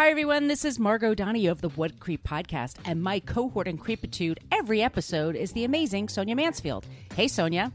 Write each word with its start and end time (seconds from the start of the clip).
Hi, 0.00 0.08
everyone. 0.08 0.48
This 0.48 0.64
is 0.64 0.78
Margot 0.78 1.14
Donahue 1.14 1.50
of 1.50 1.60
the 1.60 1.68
Wood 1.68 2.00
Creep 2.00 2.24
Podcast, 2.24 2.76
and 2.86 3.02
my 3.02 3.20
cohort 3.20 3.68
in 3.68 3.76
Creepitude 3.76 4.38
every 4.50 4.80
episode 4.80 5.36
is 5.36 5.52
the 5.52 5.64
amazing 5.64 6.08
Sonia 6.08 6.34
Mansfield. 6.34 6.86
Hey, 7.14 7.28
Sonia. 7.28 7.70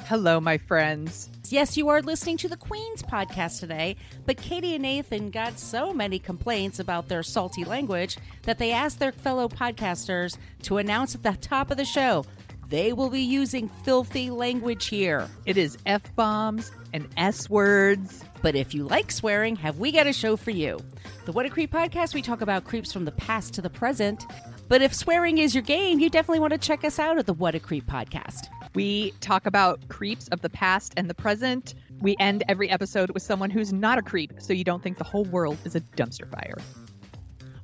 Hello, 0.00 0.42
my 0.42 0.58
friends. 0.58 1.30
Yes, 1.48 1.78
you 1.78 1.88
are 1.88 2.02
listening 2.02 2.36
to 2.36 2.50
the 2.50 2.58
Queen's 2.58 3.02
podcast 3.02 3.60
today, 3.60 3.96
but 4.26 4.36
Katie 4.36 4.74
and 4.74 4.82
Nathan 4.82 5.30
got 5.30 5.58
so 5.58 5.94
many 5.94 6.18
complaints 6.18 6.80
about 6.80 7.08
their 7.08 7.22
salty 7.22 7.64
language 7.64 8.18
that 8.42 8.58
they 8.58 8.72
asked 8.72 8.98
their 8.98 9.10
fellow 9.10 9.48
podcasters 9.48 10.36
to 10.64 10.76
announce 10.76 11.14
at 11.14 11.22
the 11.22 11.32
top 11.40 11.70
of 11.70 11.78
the 11.78 11.86
show 11.86 12.26
they 12.68 12.92
will 12.92 13.10
be 13.10 13.22
using 13.22 13.68
filthy 13.68 14.30
language 14.30 14.86
here. 14.86 15.28
It 15.46 15.56
is 15.56 15.78
F 15.86 16.14
bombs 16.14 16.70
and 16.92 17.08
S 17.16 17.48
words. 17.50 18.22
But 18.42 18.54
if 18.54 18.74
you 18.74 18.84
like 18.84 19.12
swearing, 19.12 19.56
have 19.56 19.78
we 19.78 19.92
got 19.92 20.06
a 20.06 20.12
show 20.12 20.36
for 20.36 20.50
you? 20.50 20.78
The 21.26 21.32
What 21.32 21.46
a 21.46 21.50
Creep 21.50 21.72
podcast, 21.72 22.14
we 22.14 22.22
talk 22.22 22.40
about 22.40 22.64
creeps 22.64 22.92
from 22.92 23.04
the 23.04 23.12
past 23.12 23.52
to 23.54 23.62
the 23.62 23.68
present. 23.68 24.24
But 24.68 24.80
if 24.80 24.94
swearing 24.94 25.38
is 25.38 25.54
your 25.54 25.62
game, 25.62 26.00
you 26.00 26.08
definitely 26.08 26.40
want 26.40 26.52
to 26.52 26.58
check 26.58 26.84
us 26.84 26.98
out 26.98 27.18
at 27.18 27.26
the 27.26 27.34
What 27.34 27.54
a 27.54 27.60
Creep 27.60 27.86
podcast. 27.86 28.48
We 28.74 29.10
talk 29.20 29.46
about 29.46 29.88
creeps 29.88 30.28
of 30.28 30.40
the 30.40 30.48
past 30.48 30.94
and 30.96 31.10
the 31.10 31.14
present. 31.14 31.74
We 32.00 32.16
end 32.18 32.44
every 32.48 32.70
episode 32.70 33.10
with 33.10 33.22
someone 33.22 33.50
who's 33.50 33.72
not 33.72 33.98
a 33.98 34.02
creep, 34.02 34.32
so 34.38 34.52
you 34.52 34.64
don't 34.64 34.82
think 34.82 34.96
the 34.96 35.04
whole 35.04 35.24
world 35.26 35.58
is 35.64 35.74
a 35.74 35.80
dumpster 35.80 36.30
fire. 36.30 36.56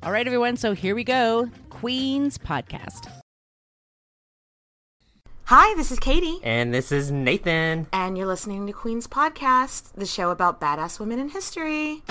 All 0.03 0.12
right, 0.12 0.27
everyone, 0.27 0.56
so 0.56 0.75
here 0.75 0.95
we 0.95 1.05
go 1.05 1.51
Queen's 1.70 2.36
podcast. 2.39 3.11
Hi, 5.48 5.77
this 5.77 5.92
is 5.92 6.00
Katie. 6.00 6.41
And 6.42 6.75
this 6.75 6.91
is 6.91 7.12
Nathan. 7.12 7.86
And 7.92 8.19
you're 8.19 8.27
listening 8.27 8.66
to 8.66 8.72
Queen's 8.72 9.06
Podcast, 9.06 9.92
the 9.92 10.05
show 10.05 10.30
about 10.30 10.61
badass 10.61 10.98
women 10.98 11.20
in 11.20 11.28
history. 11.28 12.02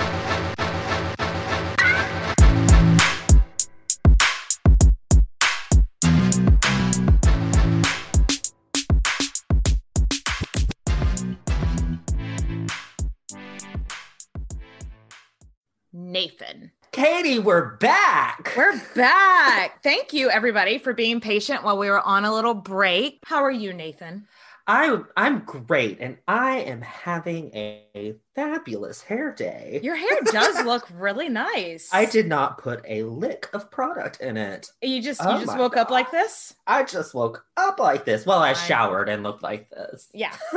Nathan. 15.91 16.71
Katie, 16.95 17.39
we're 17.39 17.75
back. 17.75 18.53
We're 18.55 18.81
back. 18.95 19.83
Thank 19.83 20.13
you, 20.13 20.29
everybody, 20.29 20.77
for 20.77 20.93
being 20.93 21.19
patient 21.19 21.61
while 21.61 21.77
we 21.77 21.89
were 21.89 21.99
on 21.99 22.23
a 22.23 22.33
little 22.33 22.53
break. 22.53 23.19
How 23.25 23.43
are 23.43 23.51
you, 23.51 23.73
Nathan? 23.73 24.25
I 24.67 24.99
I'm 25.15 25.41
great, 25.41 25.99
and 25.99 26.17
I 26.27 26.57
am 26.61 26.81
having 26.81 27.51
a 27.53 28.15
fabulous 28.33 28.99
hair 29.01 29.31
day. 29.31 29.79
Your 29.83 29.95
hair 29.95 30.19
does 30.25 30.65
look 30.65 30.87
really 30.91 31.29
nice. 31.29 31.89
I 31.93 32.05
did 32.05 32.27
not 32.27 32.57
put 32.57 32.83
a 32.87 33.03
lick 33.03 33.47
of 33.53 33.69
product 33.69 34.21
in 34.21 34.37
it. 34.37 34.71
You 34.81 35.03
just 35.03 35.21
Oh 35.23 35.37
you 35.37 35.45
just 35.45 35.55
woke 35.55 35.77
up 35.77 35.91
like 35.91 36.09
this? 36.09 36.55
I 36.65 36.83
just 36.83 37.13
woke 37.13 37.45
up 37.57 37.79
like 37.79 38.05
this. 38.05 38.25
Well, 38.25 38.39
I 38.39 38.49
I- 38.49 38.53
showered 38.53 39.07
and 39.07 39.21
looked 39.21 39.43
like 39.43 39.69
this. 39.69 40.09
Yeah. 40.13 40.35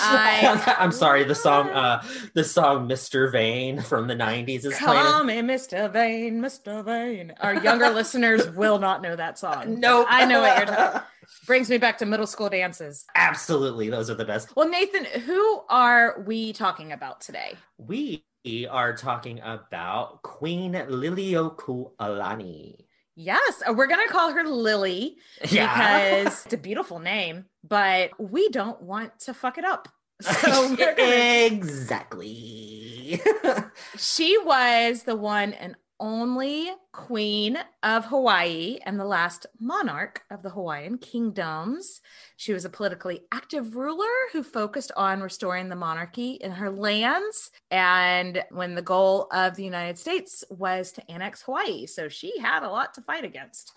I, 0.00 0.76
am 0.78 0.90
sorry. 0.90 1.22
The 1.22 1.34
song, 1.36 1.68
uh, 1.70 2.02
the 2.34 2.44
song 2.44 2.88
"Mr. 2.88 3.30
Vain" 3.30 3.80
from 3.80 4.08
the 4.08 4.14
'90s 4.14 4.64
is 4.64 4.76
playing. 4.76 5.02
Come 5.04 5.30
in, 5.30 5.46
Mr. 5.46 5.90
Vain, 5.92 6.40
Mr. 6.40 6.84
Vain. 6.84 7.32
Our 7.40 7.54
younger 7.62 7.90
listeners 7.94 8.50
will 8.50 8.78
not 8.80 9.02
know 9.02 9.14
that 9.14 9.38
song. 9.38 9.78
Nope. 9.78 10.06
I 10.10 10.24
know 10.24 10.40
what 10.40 10.58
you're 10.58 10.66
talking. 10.66 11.02
Brings 11.46 11.70
me 11.70 11.78
back 11.78 11.98
to 11.98 12.06
middle 12.06 12.26
school 12.26 12.48
dances. 12.48 13.04
Absolutely, 13.14 13.88
those 13.90 14.10
are 14.10 14.14
the 14.14 14.24
best. 14.24 14.54
Well, 14.56 14.68
Nathan, 14.68 15.04
who 15.04 15.60
are 15.68 16.20
we 16.26 16.52
talking 16.52 16.90
about 16.92 17.20
today? 17.20 17.54
We 17.78 18.24
are 18.70 18.96
talking 18.96 19.40
about 19.40 20.22
Queen 20.22 20.72
Lili'uokalani. 20.72 22.76
Yes, 23.16 23.62
uh, 23.68 23.72
we're 23.72 23.88
gonna 23.88 24.06
call 24.08 24.32
her 24.32 24.44
Lily 24.44 25.16
Yeah. 25.50 26.22
because 26.22 26.44
it's 26.46 26.54
a 26.54 26.58
beautiful 26.58 27.00
name, 27.00 27.46
but 27.66 28.10
we 28.18 28.48
don't 28.50 28.80
want 28.80 29.18
to 29.20 29.34
fuck 29.34 29.58
it 29.58 29.64
up. 29.64 29.88
So 30.22 30.74
gonna, 30.76 30.94
exactly. 30.98 33.20
she 33.96 34.36
was 34.38 35.04
the 35.04 35.14
one 35.16 35.52
and 35.52 35.76
only 36.00 36.70
queen 36.92 37.58
of 37.82 38.04
Hawaii 38.06 38.78
and 38.84 38.98
the 38.98 39.04
last 39.04 39.46
monarch 39.58 40.22
of 40.30 40.42
the 40.42 40.50
Hawaiian 40.50 40.98
kingdoms. 40.98 42.00
She 42.36 42.52
was 42.52 42.64
a 42.64 42.70
politically 42.70 43.22
active 43.32 43.76
ruler 43.76 44.06
who 44.32 44.42
focused 44.42 44.92
on 44.96 45.20
restoring 45.20 45.68
the 45.68 45.76
monarchy 45.76 46.32
in 46.32 46.52
her 46.52 46.70
lands. 46.70 47.50
And 47.70 48.42
when 48.50 48.74
the 48.74 48.82
goal 48.82 49.28
of 49.32 49.56
the 49.56 49.64
United 49.64 49.98
States 49.98 50.44
was 50.50 50.92
to 50.92 51.10
annex 51.10 51.42
Hawaii. 51.42 51.86
So 51.86 52.08
she 52.08 52.38
had 52.38 52.62
a 52.62 52.70
lot 52.70 52.94
to 52.94 53.00
fight 53.02 53.24
against. 53.24 53.72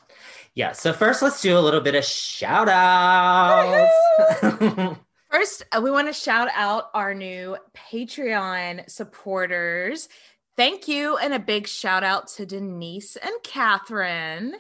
yeah. 0.56 0.72
So 0.72 0.94
first, 0.94 1.22
let's 1.22 1.42
do 1.42 1.58
a 1.58 1.60
little 1.60 1.82
bit 1.82 1.96
of 1.96 2.06
shout 2.06 2.70
outs. 2.70 3.92
First, 5.32 5.64
uh, 5.72 5.80
we 5.82 5.92
want 5.92 6.10
to 6.10 6.14
shout 6.14 6.50
out 6.54 6.90
our 6.94 7.14
new 7.14 7.56
Patreon 7.74 8.90
supporters. 8.90 10.10
Thank 10.62 10.88
you, 10.88 11.18
and 11.18 11.34
a 11.34 11.40
big 11.40 11.68
shout 11.68 12.04
out 12.04 12.28
to 12.36 12.46
Denise 12.46 13.16
and 13.16 13.34
Catherine. 13.42 14.54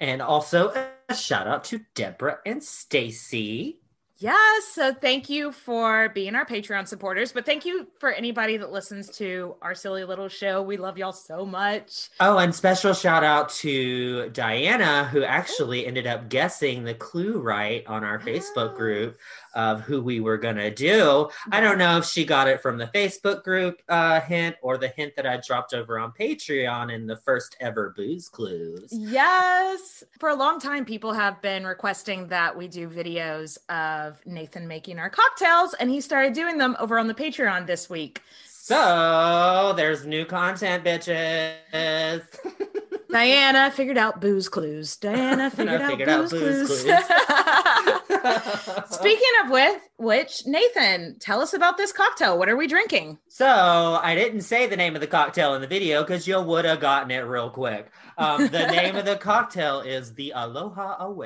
and 0.00 0.20
also 0.20 0.72
a 1.08 1.14
shout 1.14 1.46
out 1.46 1.62
to 1.66 1.80
Deborah 1.94 2.38
and 2.44 2.60
Stacy. 2.60 3.78
Yes, 4.16 4.64
so 4.72 4.92
thank 4.92 5.28
you 5.28 5.52
for 5.52 6.08
being 6.08 6.34
our 6.34 6.46
Patreon 6.46 6.88
supporters, 6.88 7.30
but 7.30 7.44
thank 7.44 7.64
you 7.64 7.86
for 7.98 8.10
anybody 8.10 8.56
that 8.56 8.72
listens 8.72 9.10
to 9.18 9.56
our 9.60 9.74
silly 9.74 10.04
little 10.04 10.28
show. 10.28 10.62
We 10.62 10.76
love 10.76 10.98
y'all 10.98 11.12
so 11.12 11.44
much. 11.44 12.08
Oh, 12.20 12.38
and 12.38 12.54
special 12.54 12.94
shout 12.94 13.22
out 13.22 13.48
to 13.50 14.30
Diana, 14.30 15.04
who 15.04 15.24
actually 15.24 15.86
ended 15.86 16.06
up 16.06 16.28
guessing 16.28 16.84
the 16.84 16.94
clue 16.94 17.38
right 17.38 17.86
on 17.86 18.02
our 18.02 18.18
Facebook 18.18 18.76
group 18.76 19.18
of 19.54 19.80
who 19.80 20.02
we 20.02 20.20
were 20.20 20.36
going 20.36 20.56
to 20.56 20.70
do. 20.70 21.28
I 21.50 21.60
don't 21.60 21.78
know 21.78 21.98
if 21.98 22.06
she 22.06 22.24
got 22.24 22.48
it 22.48 22.60
from 22.60 22.78
the 22.78 22.86
Facebook 22.88 23.44
group 23.44 23.80
uh, 23.88 24.20
hint 24.20 24.56
or 24.62 24.78
the 24.78 24.88
hint 24.88 25.14
that 25.16 25.26
I 25.26 25.40
dropped 25.44 25.74
over 25.74 25.98
on 25.98 26.12
Patreon 26.12 26.92
in 26.92 27.06
the 27.06 27.16
first 27.16 27.56
ever 27.60 27.94
booze 27.96 28.28
clues. 28.28 28.88
Yes. 28.92 30.04
For 30.18 30.28
a 30.28 30.34
long 30.34 30.60
time, 30.60 30.84
people 30.84 31.12
have 31.12 31.40
been 31.42 31.64
requesting 31.64 32.28
that 32.28 32.56
we 32.56 32.68
do 32.68 32.88
videos 32.88 33.58
of 33.68 34.20
Nathan 34.26 34.66
making 34.66 34.98
our 34.98 35.10
cocktails, 35.10 35.74
and 35.74 35.90
he 35.90 36.00
started 36.00 36.32
doing 36.32 36.58
them 36.58 36.76
over 36.78 36.98
on 36.98 37.06
the 37.06 37.14
Patreon 37.14 37.66
this 37.66 37.88
week. 37.88 38.20
So 38.48 39.74
there's 39.76 40.06
new 40.06 40.24
content, 40.24 40.84
bitches. 40.84 42.22
Diana 43.14 43.70
figured 43.70 43.96
out 43.96 44.20
booze 44.20 44.48
clues. 44.48 44.96
Diana 45.00 45.48
figured, 45.48 45.80
out, 45.80 45.90
figured 45.92 46.08
out 46.08 46.30
booze 46.30 46.68
booze 46.68 46.82
clues. 46.82 47.04
Speaking 48.90 49.30
of 49.44 49.50
with 49.50 49.80
which, 49.98 50.42
Nathan, 50.46 51.16
tell 51.20 51.40
us 51.40 51.54
about 51.54 51.76
this 51.76 51.92
cocktail. 51.92 52.36
What 52.36 52.48
are 52.48 52.56
we 52.56 52.66
drinking? 52.66 53.18
So 53.28 54.00
I 54.02 54.16
didn't 54.16 54.40
say 54.40 54.66
the 54.66 54.76
name 54.76 54.96
of 54.96 55.00
the 55.00 55.06
cocktail 55.06 55.54
in 55.54 55.60
the 55.60 55.68
video 55.68 56.02
because 56.02 56.26
you 56.26 56.40
would 56.40 56.64
have 56.64 56.80
gotten 56.80 57.12
it 57.12 57.20
real 57.20 57.50
quick. 57.50 57.86
Um, 58.18 58.48
the 58.48 58.66
name 58.66 58.96
of 58.96 59.04
the 59.04 59.14
cocktail 59.14 59.78
is 59.78 60.14
the 60.14 60.32
Aloha 60.34 60.96
Oe. 60.98 61.22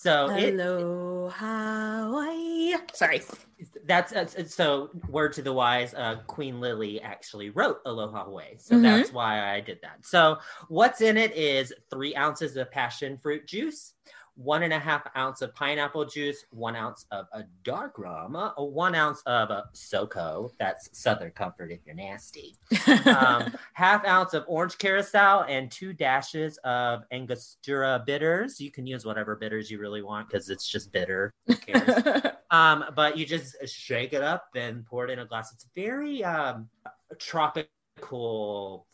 So 0.00 0.30
it, 0.30 0.54
Aloha. 0.54 2.04
Hawaii. 2.06 2.74
Sorry. 2.94 3.20
that's 3.84 4.14
uh, 4.14 4.24
so 4.46 4.88
word 5.10 5.34
to 5.34 5.42
the 5.42 5.52
wise. 5.52 5.92
Uh, 5.92 6.20
Queen 6.26 6.58
Lily 6.58 7.02
actually 7.02 7.50
wrote 7.50 7.80
Aloha 7.84 8.24
Oe, 8.26 8.40
so 8.56 8.76
Mhm. 8.76 8.82
that's 8.82 9.12
why 9.12 9.54
I 9.54 9.60
did 9.60 9.78
that. 9.82 10.06
So 10.06 10.38
what's 10.68 11.02
in 11.02 11.18
it 11.18 11.32
is 11.36 11.74
three 11.90 12.16
ounces 12.16 12.56
of 12.56 12.70
passion 12.70 13.18
fruit 13.18 13.46
juice, 13.46 13.92
one 14.34 14.62
and 14.62 14.72
a 14.72 14.78
half 14.78 15.02
ounce 15.16 15.42
of 15.42 15.54
pineapple 15.54 16.04
juice, 16.04 16.44
one 16.50 16.76
ounce 16.76 17.06
of 17.10 17.26
a 17.32 17.44
dark 17.62 17.98
rum, 17.98 18.36
uh, 18.36 18.52
one 18.56 18.94
ounce 18.94 19.22
of 19.26 19.50
a 19.50 19.64
SoCo, 19.74 20.50
that's 20.58 20.88
Southern 20.92 21.30
Comfort 21.32 21.70
if 21.70 21.80
you're 21.84 21.94
nasty, 21.94 22.56
um, 23.06 23.54
half 23.74 24.04
ounce 24.06 24.34
of 24.34 24.44
orange 24.48 24.78
curacao, 24.78 25.42
and 25.42 25.70
two 25.70 25.92
dashes 25.92 26.58
of 26.58 27.02
Angostura 27.12 28.02
bitters. 28.06 28.60
You 28.60 28.70
can 28.70 28.86
use 28.86 29.04
whatever 29.04 29.36
bitters 29.36 29.70
you 29.70 29.78
really 29.78 30.02
want 30.02 30.28
because 30.28 30.50
it's 30.50 30.68
just 30.68 30.92
bitter. 30.92 31.32
Who 31.46 31.56
cares? 31.56 32.24
um, 32.50 32.84
but 32.94 33.16
you 33.16 33.26
just 33.26 33.56
shake 33.66 34.12
it 34.12 34.22
up 34.22 34.46
and 34.54 34.84
pour 34.86 35.04
it 35.04 35.10
in 35.10 35.18
a 35.18 35.26
glass. 35.26 35.52
It's 35.52 35.66
very 35.74 36.24
um, 36.24 36.68
tropical 37.18 38.86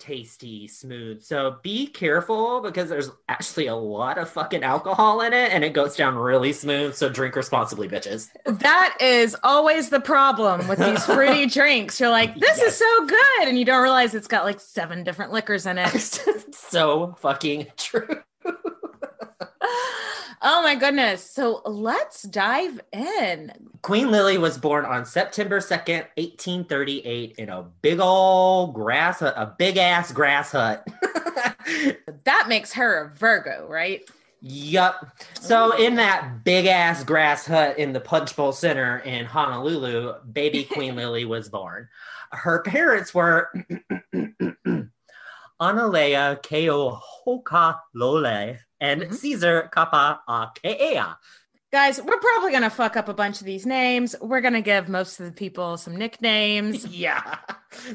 tasty, 0.00 0.66
smooth. 0.66 1.22
So 1.22 1.58
be 1.62 1.86
careful 1.86 2.60
because 2.60 2.88
there's 2.88 3.10
actually 3.28 3.66
a 3.68 3.74
lot 3.76 4.18
of 4.18 4.28
fucking 4.28 4.62
alcohol 4.64 5.20
in 5.20 5.32
it 5.32 5.52
and 5.52 5.62
it 5.62 5.72
goes 5.74 5.94
down 5.94 6.16
really 6.16 6.52
smooth. 6.52 6.94
So 6.96 7.08
drink 7.08 7.36
responsibly, 7.36 7.88
bitches. 7.88 8.28
That 8.46 8.96
is 9.00 9.36
always 9.44 9.90
the 9.90 10.00
problem 10.00 10.66
with 10.66 10.78
these 10.78 11.04
fruity 11.04 11.46
drinks. 11.58 12.00
You're 12.00 12.10
like, 12.10 12.34
this 12.34 12.58
Yes. 12.58 12.72
is 12.72 12.76
so 12.78 13.06
good. 13.06 13.48
And 13.48 13.58
you 13.58 13.64
don't 13.64 13.82
realize 13.82 14.14
it's 14.14 14.26
got 14.26 14.44
like 14.44 14.58
seven 14.60 15.04
different 15.04 15.32
liquors 15.32 15.66
in 15.66 15.78
it. 15.78 15.88
so 16.54 17.14
fucking 17.20 17.66
true. 17.76 18.20
Oh 20.42 20.62
my 20.62 20.74
goodness. 20.74 21.28
So 21.28 21.62
let's 21.64 22.22
dive 22.22 22.80
in. 22.92 23.52
Queen 23.82 24.10
Lily 24.10 24.38
was 24.38 24.58
born 24.58 24.84
on 24.84 25.04
September 25.04 25.60
2nd, 25.60 26.06
1838, 26.16 27.34
in 27.38 27.48
a 27.48 27.62
big 27.82 28.00
old 28.00 28.74
grass 28.74 29.20
hut, 29.20 29.34
a 29.36 29.54
big 29.58 29.76
ass 29.76 30.12
grass 30.12 30.52
hut. 30.52 30.86
That 32.24 32.46
makes 32.48 32.72
her 32.74 33.04
a 33.04 33.16
Virgo, 33.16 33.66
right? 33.68 34.02
Yup. 34.40 35.16
So 35.34 35.76
in 35.76 35.96
that 35.96 36.44
big 36.44 36.66
ass 36.66 37.04
grass 37.04 37.46
hut 37.46 37.78
in 37.78 37.92
the 37.92 38.00
Punch 38.00 38.34
Bowl 38.34 38.52
Center 38.52 38.98
in 38.98 39.26
Honolulu, 39.26 40.14
baby 40.32 40.64
Queen 40.70 40.96
Lily 40.96 41.24
was 41.24 41.48
born. 41.48 41.88
Her 42.32 42.62
parents 42.62 43.12
were 43.14 43.50
Analea 45.60 46.42
Keohoka 46.42 47.78
Lole 47.94 48.56
and 48.80 49.02
Mhm. 49.02 49.14
Caesar 49.14 49.70
Kapaakea. 49.74 51.16
Guys, 51.72 52.02
we're 52.02 52.18
probably 52.18 52.50
going 52.50 52.64
to 52.64 52.70
fuck 52.70 52.96
up 52.96 53.08
a 53.08 53.14
bunch 53.14 53.38
of 53.40 53.46
these 53.46 53.64
names. 53.64 54.16
We're 54.20 54.40
going 54.40 54.54
to 54.54 54.60
give 54.60 54.88
most 54.88 55.20
of 55.20 55.26
the 55.26 55.32
people 55.32 55.76
some 55.76 55.94
nicknames. 55.96 56.84
Yeah. 56.90 57.36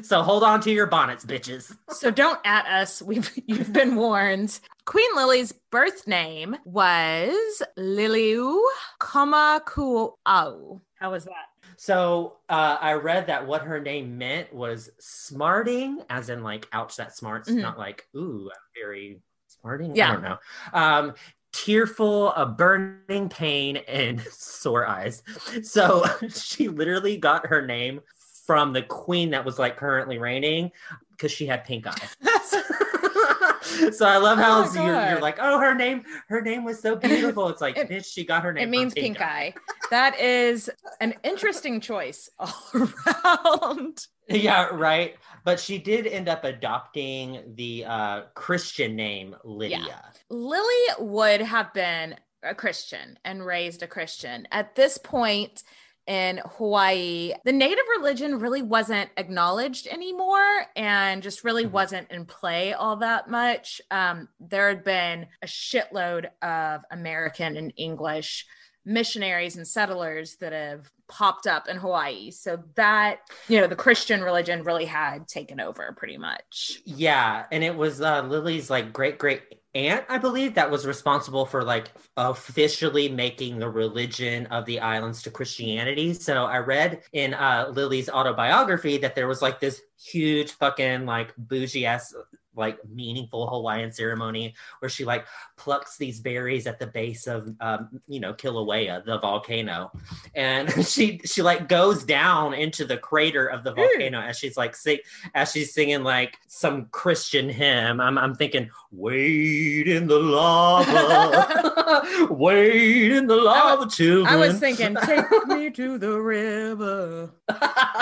So 0.02 0.22
hold 0.22 0.42
on 0.42 0.62
to 0.62 0.70
your 0.72 0.86
bonnets, 0.86 1.26
bitches. 1.26 1.76
so 1.90 2.10
don't 2.10 2.40
at 2.46 2.64
us. 2.66 3.02
We've 3.02 3.30
you've 3.46 3.74
been 3.74 3.96
warned. 3.96 4.58
Queen 4.86 5.10
Lily's 5.14 5.52
birth 5.70 6.06
name 6.08 6.56
was 6.64 7.62
Liliu 7.78 8.58
Kamakaeha. 8.98 10.80
How 10.98 11.10
was 11.10 11.24
that? 11.24 11.32
So 11.76 12.38
uh, 12.48 12.78
I 12.80 12.94
read 12.94 13.26
that 13.26 13.46
what 13.46 13.62
her 13.62 13.80
name 13.80 14.16
meant 14.16 14.52
was 14.54 14.88
smarting, 14.98 16.00
as 16.08 16.30
in 16.30 16.42
like, 16.42 16.66
ouch, 16.72 16.96
that 16.96 17.14
smarts, 17.14 17.50
Mhm. 17.50 17.60
not 17.60 17.78
like, 17.78 18.06
ooh, 18.16 18.50
I'm 18.50 18.60
very 18.82 19.20
smarting. 19.66 19.96
Yeah. 19.96 20.10
I 20.10 20.12
don't 20.12 20.22
know. 20.22 20.38
Um, 20.72 21.14
tearful, 21.52 22.32
a 22.32 22.46
burning 22.46 23.28
pain, 23.28 23.78
and 23.88 24.20
sore 24.30 24.86
eyes. 24.86 25.22
So 25.62 26.04
she 26.28 26.68
literally 26.68 27.16
got 27.16 27.46
her 27.46 27.64
name 27.66 28.00
from 28.46 28.72
the 28.72 28.82
queen 28.82 29.30
that 29.30 29.44
was 29.44 29.58
like 29.58 29.76
currently 29.76 30.18
reigning 30.18 30.70
because 31.10 31.32
she 31.32 31.46
had 31.46 31.64
pink 31.64 31.86
eye. 31.86 32.08
so 33.90 34.06
I 34.06 34.18
love 34.18 34.38
how 34.38 34.64
Oh 34.64 34.72
you're, 34.74 35.10
you're 35.10 35.20
like, 35.20 35.38
oh, 35.40 35.58
her 35.58 35.74
name, 35.74 36.04
her 36.28 36.40
name 36.40 36.62
was 36.62 36.80
so 36.80 36.94
beautiful. 36.94 37.48
It's 37.48 37.60
like, 37.60 37.76
It- 37.76 37.88
bitch, 37.88 38.06
she 38.06 38.24
got 38.24 38.44
her 38.44 38.52
name. 38.52 38.64
It 38.64 38.70
means 38.70 38.94
pink 38.94 39.20
eye. 39.20 39.52
That 39.90 40.20
is 40.20 40.70
an 41.00 41.14
interesting 41.24 41.80
choice 41.80 42.30
all 42.38 42.54
around. 42.74 44.06
Yeah, 44.28 44.66
right. 44.72 45.16
But 45.44 45.60
she 45.60 45.78
did 45.78 46.06
end 46.06 46.28
up 46.28 46.44
adopting 46.44 47.54
the 47.54 47.84
uh, 47.84 48.20
Christian 48.34 48.96
name 48.96 49.36
Lydia. 49.44 50.02
Lily 50.28 50.84
would 50.98 51.40
have 51.40 51.72
been 51.72 52.16
a 52.42 52.54
Christian 52.54 53.18
and 53.24 53.44
raised 53.44 53.82
a 53.82 53.86
Christian. 53.86 54.48
At 54.50 54.74
this 54.74 54.98
point 54.98 55.62
in 56.06 56.40
Hawaii, 56.56 57.32
the 57.44 57.52
native 57.52 57.84
religion 57.96 58.38
really 58.38 58.62
wasn't 58.62 59.10
acknowledged 59.16 59.86
anymore 59.88 60.66
and 60.76 61.22
just 61.22 61.42
really 61.42 61.64
Mhm. 61.64 61.70
wasn't 61.72 62.10
in 62.10 62.26
play 62.26 62.72
all 62.72 62.96
that 62.96 63.28
much. 63.28 63.80
Um, 63.90 64.28
there 64.38 64.68
had 64.68 64.84
been 64.84 65.26
a 65.42 65.46
shitload 65.46 66.30
of 66.42 66.82
American 66.90 67.56
and 67.56 67.72
English 67.76 68.46
missionaries 68.84 69.56
and 69.56 69.66
settlers 69.66 70.36
that 70.36 70.52
have 70.52 70.90
popped 71.08 71.46
up 71.46 71.68
in 71.68 71.76
Hawaii. 71.76 72.30
So 72.30 72.62
that, 72.74 73.20
you 73.48 73.60
know, 73.60 73.66
the 73.66 73.76
Christian 73.76 74.22
religion 74.22 74.62
really 74.62 74.86
had 74.86 75.28
taken 75.28 75.60
over 75.60 75.94
pretty 75.96 76.18
much. 76.18 76.80
Yeah, 76.84 77.44
and 77.52 77.62
it 77.62 77.76
was 77.76 78.00
uh, 78.00 78.22
Lily's 78.22 78.70
like 78.70 78.92
great 78.92 79.18
great 79.18 79.42
aunt, 79.76 80.04
I 80.08 80.18
believe, 80.18 80.54
that 80.54 80.70
was 80.70 80.86
responsible 80.86 81.44
for 81.44 81.62
like 81.62 81.88
officially 82.16 83.08
making 83.08 83.58
the 83.58 83.68
religion 83.68 84.46
of 84.46 84.64
the 84.64 84.80
islands 84.80 85.22
to 85.22 85.30
Christianity. 85.30 86.14
So 86.14 86.44
I 86.44 86.58
read 86.58 87.02
in 87.12 87.34
uh, 87.34 87.70
Lily's 87.72 88.08
autobiography 88.08 88.96
that 88.98 89.14
there 89.14 89.28
was 89.28 89.42
like 89.42 89.60
this 89.60 89.82
huge 90.02 90.52
fucking 90.52 91.04
like 91.04 91.34
bougie 91.36 91.84
ass 91.84 92.14
like 92.56 92.78
meaningful 92.88 93.48
Hawaiian 93.48 93.92
ceremony 93.92 94.54
where 94.80 94.88
she 94.88 95.04
like 95.04 95.26
plucks 95.56 95.96
these 95.96 96.20
berries 96.20 96.66
at 96.66 96.78
the 96.78 96.86
base 96.86 97.26
of 97.26 97.54
um, 97.60 98.00
you 98.08 98.20
know 98.20 98.32
Kilauea, 98.34 99.04
the 99.04 99.18
volcano, 99.18 99.90
and 100.34 100.70
she 100.86 101.20
she 101.24 101.42
like 101.42 101.68
goes 101.68 102.04
down 102.04 102.54
into 102.54 102.84
the 102.84 102.96
crater 102.96 103.46
of 103.46 103.64
the 103.64 103.72
volcano 103.72 104.20
as 104.20 104.38
she's 104.38 104.56
like 104.56 104.74
sing 104.74 104.98
as 105.34 105.52
she's 105.52 105.72
singing 105.72 106.02
like 106.02 106.38
some 106.46 106.86
Christian 106.86 107.48
hymn. 107.48 108.00
I'm 108.00 108.18
I'm 108.18 108.34
thinking, 108.34 108.70
wait 108.90 109.88
in 109.88 110.06
the 110.06 110.18
lava, 110.18 112.02
wait 112.30 113.12
in 113.12 113.26
the 113.26 113.36
lava, 113.36 113.88
children. 113.88 114.26
I 114.26 114.36
was 114.36 114.58
thinking, 114.58 114.96
take 115.04 115.24
me 115.46 115.70
to 115.70 115.98
the 115.98 116.20
river, 116.20 117.30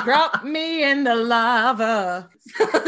drop 0.05 0.45
me 0.45 0.85
in 0.85 1.05
the 1.05 1.17
lava. 1.17 2.29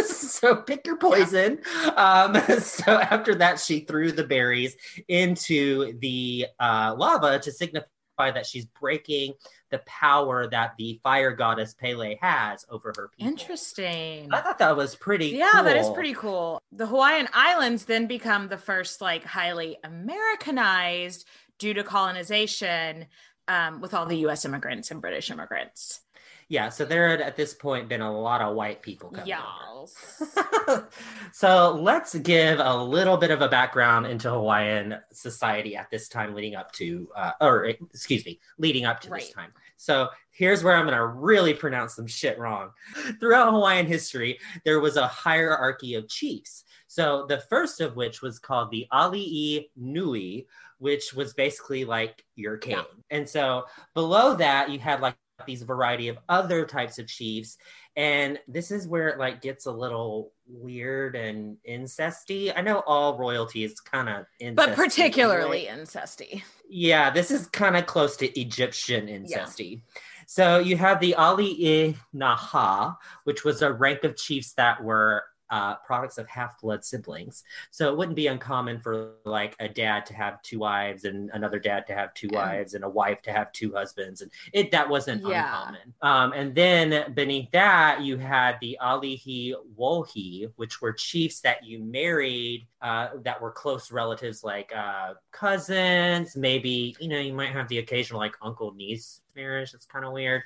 so 0.06 0.56
pick 0.56 0.86
your 0.86 0.96
poison. 0.96 1.55
Um, 1.96 2.34
so 2.60 2.98
after 2.98 3.34
that, 3.36 3.58
she 3.58 3.80
threw 3.80 4.12
the 4.12 4.24
berries 4.24 4.76
into 5.08 5.98
the 6.00 6.46
uh, 6.60 6.94
lava 6.96 7.38
to 7.38 7.50
signify 7.50 7.86
that 8.18 8.46
she's 8.46 8.66
breaking 8.66 9.34
the 9.70 9.78
power 9.86 10.46
that 10.48 10.74
the 10.78 11.00
fire 11.02 11.32
goddess 11.32 11.74
Pele 11.74 12.16
has 12.20 12.64
over 12.68 12.92
her 12.96 13.08
people. 13.16 13.30
Interesting. 13.30 14.28
I 14.32 14.40
thought 14.40 14.58
that 14.58 14.76
was 14.76 14.94
pretty. 14.94 15.28
Yeah, 15.28 15.62
that 15.62 15.76
is 15.76 15.90
pretty 15.90 16.14
cool. 16.14 16.60
The 16.72 16.86
Hawaiian 16.86 17.28
Islands 17.32 17.84
then 17.84 18.06
become 18.06 18.48
the 18.48 18.58
first 18.58 19.00
like 19.00 19.24
highly 19.24 19.78
Americanized 19.84 21.26
due 21.58 21.74
to 21.74 21.82
colonization 21.82 23.06
um, 23.48 23.80
with 23.80 23.94
all 23.94 24.06
the 24.06 24.18
US 24.26 24.44
immigrants 24.44 24.90
and 24.90 25.00
British 25.00 25.30
immigrants. 25.30 26.00
Yeah, 26.48 26.68
so 26.68 26.84
there 26.84 27.08
had 27.08 27.20
at 27.20 27.36
this 27.36 27.54
point 27.54 27.88
been 27.88 28.02
a 28.02 28.20
lot 28.20 28.40
of 28.40 28.54
white 28.54 28.80
people 28.80 29.10
coming. 29.10 29.26
Yes. 29.26 30.22
so 31.32 31.72
let's 31.72 32.14
give 32.14 32.60
a 32.60 32.76
little 32.76 33.16
bit 33.16 33.32
of 33.32 33.42
a 33.42 33.48
background 33.48 34.06
into 34.06 34.30
Hawaiian 34.30 34.96
society 35.12 35.74
at 35.74 35.90
this 35.90 36.08
time, 36.08 36.34
leading 36.34 36.54
up 36.54 36.70
to, 36.72 37.08
uh, 37.16 37.32
or 37.40 37.64
excuse 37.64 38.24
me, 38.24 38.38
leading 38.58 38.84
up 38.84 39.00
to 39.00 39.10
this 39.10 39.30
time. 39.30 39.52
So 39.76 40.08
here's 40.30 40.62
where 40.62 40.76
I'm 40.76 40.86
going 40.86 40.96
to 40.96 41.06
really 41.06 41.52
pronounce 41.52 41.96
some 41.96 42.06
shit 42.06 42.38
wrong. 42.38 42.70
Throughout 43.18 43.52
Hawaiian 43.52 43.86
history, 43.86 44.38
there 44.64 44.78
was 44.78 44.96
a 44.96 45.06
hierarchy 45.06 45.94
of 45.94 46.08
chiefs. 46.08 46.62
So 46.86 47.26
the 47.28 47.38
first 47.38 47.80
of 47.80 47.96
which 47.96 48.22
was 48.22 48.38
called 48.38 48.70
the 48.70 48.86
Ali'i 48.92 49.68
Nui, 49.76 50.46
which 50.78 51.12
was 51.12 51.34
basically 51.34 51.84
like 51.84 52.24
your 52.36 52.56
king. 52.56 52.76
Yeah. 52.76 52.84
And 53.10 53.28
so 53.28 53.64
below 53.94 54.36
that, 54.36 54.70
you 54.70 54.78
had 54.78 55.00
like 55.00 55.16
these 55.44 55.62
variety 55.62 56.08
of 56.08 56.18
other 56.28 56.64
types 56.64 56.98
of 56.98 57.06
chiefs. 57.06 57.58
And 57.96 58.38
this 58.48 58.70
is 58.70 58.86
where 58.88 59.08
it 59.08 59.18
like 59.18 59.42
gets 59.42 59.66
a 59.66 59.72
little 59.72 60.32
weird 60.46 61.16
and 61.16 61.56
incesty. 61.68 62.52
I 62.54 62.62
know 62.62 62.82
all 62.86 63.18
royalty 63.18 63.64
is 63.64 63.80
kind 63.80 64.08
of 64.08 64.26
incest, 64.40 64.68
but 64.68 64.76
particularly 64.76 65.66
incesty. 65.70 66.42
yeah 66.68 67.10
this 67.10 67.30
is 67.30 67.46
kind 67.48 67.76
of 67.76 67.86
close 67.86 68.16
to 68.18 68.40
egyptian 68.40 69.06
incesty. 69.06 69.82
So 70.28 70.58
you 70.58 70.76
have 70.76 71.00
the 71.00 71.14
ali-i-naha 71.14 72.96
which 73.24 73.44
was 73.44 73.62
a 73.62 73.72
rank 73.72 74.04
of 74.04 74.16
chiefs 74.16 74.52
that 74.54 74.82
were 74.82 75.24
uh, 75.50 75.76
products 75.76 76.18
of 76.18 76.26
half 76.28 76.60
blood 76.60 76.84
siblings. 76.84 77.44
So 77.70 77.90
it 77.90 77.96
wouldn't 77.96 78.16
be 78.16 78.26
uncommon 78.26 78.80
for 78.80 79.12
like 79.24 79.54
a 79.60 79.68
dad 79.68 80.06
to 80.06 80.14
have 80.14 80.42
two 80.42 80.58
wives 80.58 81.04
and 81.04 81.30
another 81.34 81.58
dad 81.58 81.86
to 81.86 81.94
have 81.94 82.14
two 82.14 82.28
wives 82.30 82.74
and 82.74 82.84
a 82.84 82.88
wife 82.88 83.22
to 83.22 83.32
have 83.32 83.52
two 83.52 83.72
husbands. 83.72 84.22
And 84.22 84.30
it 84.52 84.70
that 84.72 84.88
wasn't 84.88 85.22
Yeah. 85.24 85.44
uncommon. 85.44 85.94
Um, 86.02 86.32
and 86.32 86.54
then 86.54 87.12
beneath 87.14 87.50
that, 87.52 88.00
you 88.02 88.16
had 88.16 88.58
the 88.60 88.76
Alihi 88.80 89.54
Wohi, 89.78 90.50
which 90.56 90.80
were 90.80 90.92
chiefs 90.92 91.40
that 91.40 91.64
you 91.64 91.78
married 91.82 92.66
uh, 92.82 93.08
that 93.22 93.40
were 93.40 93.50
close 93.50 93.90
relatives 93.92 94.44
like 94.44 94.72
uh, 94.74 95.14
cousins. 95.32 96.36
Maybe, 96.36 96.96
you 97.00 97.08
know, 97.08 97.18
you 97.18 97.32
might 97.32 97.50
have 97.50 97.68
the 97.68 97.78
occasional 97.78 98.20
like 98.20 98.34
uncle 98.42 98.72
niece 98.74 99.20
marriage. 99.34 99.72
That's 99.72 99.86
kind 99.86 100.04
of 100.04 100.12
weird. 100.12 100.42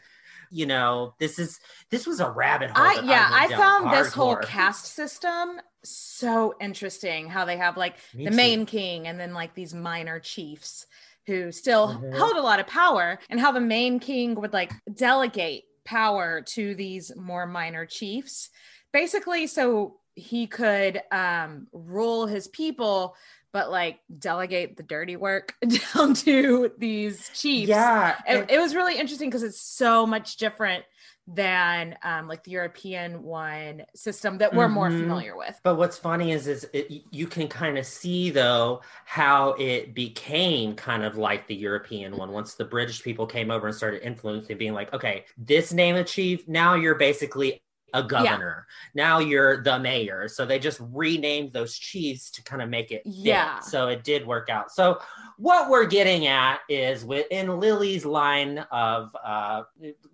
You 0.53 0.67
know, 0.67 1.15
this 1.19 1.39
is 1.39 1.61
this 1.91 2.07
was 2.07 2.19
a 2.19 2.29
rabbit 2.29 2.71
hole. 2.71 2.85
I 2.85 3.01
yeah, 3.05 3.29
I 3.33 3.47
down 3.47 3.59
found 3.59 3.93
this 3.93 4.13
whole 4.13 4.35
hardcore. 4.37 4.43
caste 4.43 4.87
system 4.87 5.61
so 5.85 6.55
interesting. 6.61 7.29
How 7.29 7.45
they 7.45 7.57
have 7.57 7.77
like 7.77 7.97
Me 8.13 8.25
the 8.25 8.31
too. 8.31 8.37
main 8.37 8.67
king 8.67 9.07
and 9.07 9.19
then 9.19 9.33
like 9.33 9.55
these 9.55 9.73
minor 9.75 10.19
chiefs 10.19 10.87
who 11.27 11.53
still 11.53 11.89
Mhm. 11.95 12.17
held 12.17 12.37
a 12.37 12.43
lot 12.43 12.59
of 12.59 12.67
power, 12.67 13.19
and 13.29 13.39
how 13.39 13.53
the 13.53 13.61
main 13.61 14.01
king 14.01 14.35
would 14.41 14.53
like 14.53 14.73
delegate 14.93 15.65
power 15.85 16.41
to 16.43 16.75
these 16.75 17.13
more 17.17 17.47
minor 17.47 17.87
chiefs, 17.87 18.51
basically, 18.93 19.47
so 19.47 20.01
he 20.17 20.49
could 20.49 21.01
um 21.13 21.69
rule 21.73 22.27
his 22.27 22.49
people. 22.49 23.15
But 23.53 23.71
like 23.71 23.99
delegate 24.17 24.77
the 24.77 24.83
dirty 24.83 25.17
work 25.17 25.55
down 25.95 26.15
to 26.15 26.71
these 26.79 27.31
chiefs 27.31 27.71
Yeah, 27.71 28.17
it, 28.27 28.47
it 28.49 28.61
was 28.61 28.75
really 28.75 28.97
interesting 28.99 29.29
because 29.29 29.43
it's 29.43 29.61
so 29.61 30.07
much 30.07 30.37
different 30.37 30.85
than 31.27 31.97
um, 32.03 32.29
like 32.29 32.45
the 32.45 32.51
European 32.53 33.23
one 33.23 33.85
system 33.95 34.39
that 34.39 34.55
we're 34.55 34.69
more 34.69 34.89
Mhm. 34.89 34.99
familiar 34.99 35.37
with. 35.37 35.59
But 35.63 35.77
what's 35.77 35.99
funny 35.99 36.33
is, 36.33 36.47
is 36.47 36.67
it, 36.73 36.91
you 37.11 37.27
can 37.27 37.47
kind 37.47 37.77
of 37.79 37.85
see 37.87 38.31
though 38.31 38.81
how 39.05 39.51
it 39.59 39.95
became 39.95 40.75
kind 40.75 41.05
of 41.05 41.17
like 41.19 41.47
the 41.47 41.55
European 41.55 42.17
one 42.17 42.33
once 42.33 42.55
the 42.55 42.65
British 42.65 43.03
people 43.03 43.27
came 43.27 43.51
over 43.51 43.67
and 43.67 43.77
started 43.77 44.03
influencing, 44.05 44.57
being 44.59 44.73
like, 44.73 44.93
okay, 44.95 45.27
this 45.37 45.73
name 45.73 45.97
of 45.97 46.07
chief, 46.07 46.49
now 46.49 46.75
you're 46.75 46.95
basically 46.95 47.63
a 47.95 48.03
governor. 48.03 48.67
Now 48.95 49.19
you're 49.19 49.63
the 49.63 49.79
mayor. 49.79 50.29
So 50.29 50.45
they 50.47 50.59
just 50.59 50.81
renamed 50.93 51.53
those 51.53 51.77
chiefs 51.79 52.31
to 52.33 52.43
kind 52.45 52.63
of 52.63 52.69
make 52.69 52.91
it 52.91 53.03
fit. 53.05 53.13
Yeah. 53.15 53.61
So 53.61 53.89
it 53.89 54.05
did 54.05 54.27
work 54.27 54.49
out. 54.51 54.71
So 54.73 55.01
what 55.39 55.71
we're 55.71 55.87
getting 55.87 56.27
at 56.27 56.61
is 56.69 57.05
within 57.05 57.59
Lily's 57.61 58.05
line 58.05 58.59
of 58.71 59.15
uh, 59.23 59.63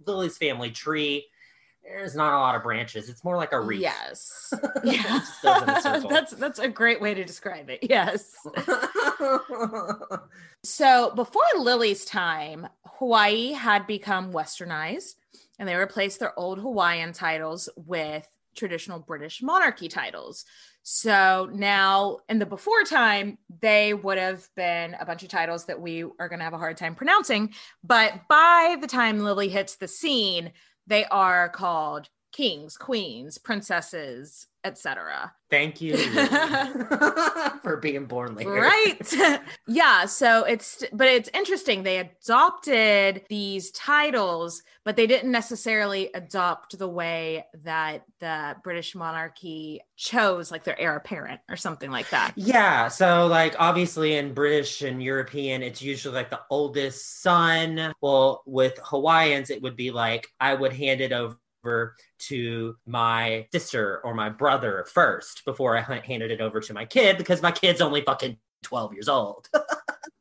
Lily's 0.07 0.37
family 0.39 0.71
tree. 0.71 1.27
There's 1.85 2.17
not 2.17 2.33
a 2.35 2.39
lot 2.39 2.57
of 2.57 2.65
branches. 2.65 3.09
It's 3.09 3.23
more 3.23 3.37
like 3.37 3.53
a 3.53 3.61
wreath. 3.61 3.81
Yes, 3.81 4.53
It 4.63 4.95
yeah, 4.95 5.03
just 5.03 5.41
goes 5.43 5.63
in 5.63 5.69
a 5.71 5.81
circle. 5.83 6.11
that's 6.11 6.33
that's 6.33 6.59
a 6.59 6.67
great 6.67 7.01
way 7.01 7.15
to 7.15 7.25
describe 7.25 7.71
it. 7.71 7.79
Yes. 7.83 8.35
So 10.65 11.13
before 11.15 11.45
Lily's 11.57 12.05
time, 12.05 12.67
Hawaii 12.99 13.53
had 13.53 13.87
become 13.87 14.33
westernized 14.33 15.15
and 15.59 15.69
they 15.69 15.75
replaced 15.75 16.21
their 16.21 16.39
old 16.39 16.59
Hawaiian 16.59 17.13
titles 17.13 17.69
with 17.77 18.29
traditional 18.57 18.99
British 18.99 19.43
monarchy 19.43 19.89
titles. 19.89 20.45
So 20.83 21.49
now 21.53 22.19
in 22.29 22.39
the 22.39 22.47
before 22.47 22.85
time, 22.85 23.39
they 23.61 23.93
would 23.93 24.19
have 24.19 24.49
been 24.57 24.95
a 24.99 25.05
bunch 25.05 25.23
of 25.23 25.29
titles 25.29 25.67
that 25.67 25.81
we 25.81 26.05
are 26.05 26.29
going 26.29 26.39
to 26.39 26.45
have 26.45 26.55
a 26.55 26.59
hard 26.59 26.77
time 26.77 26.95
pronouncing. 26.95 27.55
But 27.85 28.23
by 28.29 28.77
the 28.81 28.87
time 28.87 29.21
Lily 29.21 29.49
hits 29.49 29.77
the 29.77 29.89
scene, 29.89 30.53
they 30.87 31.05
are 31.07 31.49
called 31.49 32.09
kings, 32.37 32.77
queens, 32.77 33.39
princesses, 33.39 34.47
etc. 34.63 35.33
Thank 35.49 35.81
you 35.81 35.97
for 37.63 37.79
being 37.81 38.05
born 38.07 38.35
later. 38.35 38.51
right 38.51 39.15
yeah 39.69 40.05
so 40.07 40.43
it's 40.43 40.83
but 40.93 41.07
it's 41.07 41.31
interesting 41.33 41.85
they 41.85 41.99
adopted 41.99 43.23
these 43.29 43.71
titles 43.71 44.63
but 44.85 44.97
they 44.97 45.07
didn't 45.07 45.31
necessarily 45.31 46.11
adopt 46.15 46.77
the 46.79 46.89
way 46.89 47.47
that 47.63 48.05
the 48.19 48.57
british 48.65 48.97
monarchy 48.97 49.81
chose 49.97 50.51
like 50.51 50.65
their 50.65 50.79
heir 50.81 50.97
apparent 50.97 51.41
or 51.49 51.57
something 51.57 51.93
like 51.93 52.11
that 52.11 52.33
Yeah. 52.35 52.89
So, 52.89 53.27
like, 53.29 53.55
obviously 53.59 54.17
in 54.17 54.35
British 54.35 54.83
and 54.83 55.03
European, 55.03 55.63
it's 55.63 55.81
usually 55.81 56.15
like 56.15 56.31
the 56.31 56.41
oldest 56.51 57.23
son. 57.23 57.93
Well, 58.01 58.43
with 58.47 58.79
Hawaiians, 58.83 59.51
it 59.51 59.63
would 59.63 59.77
be 59.77 59.91
like 59.91 60.29
I 60.41 60.55
would 60.55 60.73
hand 60.73 61.01
it 61.01 61.13
over 61.13 61.37
to 62.19 62.77
my 62.87 63.47
sister 63.53 64.01
or 64.05 64.15
my 64.15 64.29
brother 64.29 64.87
first 64.93 65.45
before 65.45 65.77
I 65.77 65.81
handed 65.81 66.31
it 66.31 66.41
over 66.41 66.61
to 66.61 66.75
my 66.75 66.85
kid 66.85 67.19
because 67.19 67.43
my 67.43 67.53
kid's 67.53 67.81
only 67.81 68.03
fucking 68.03 68.37
12 68.63 68.95
years 68.95 69.09
old. 69.09 69.49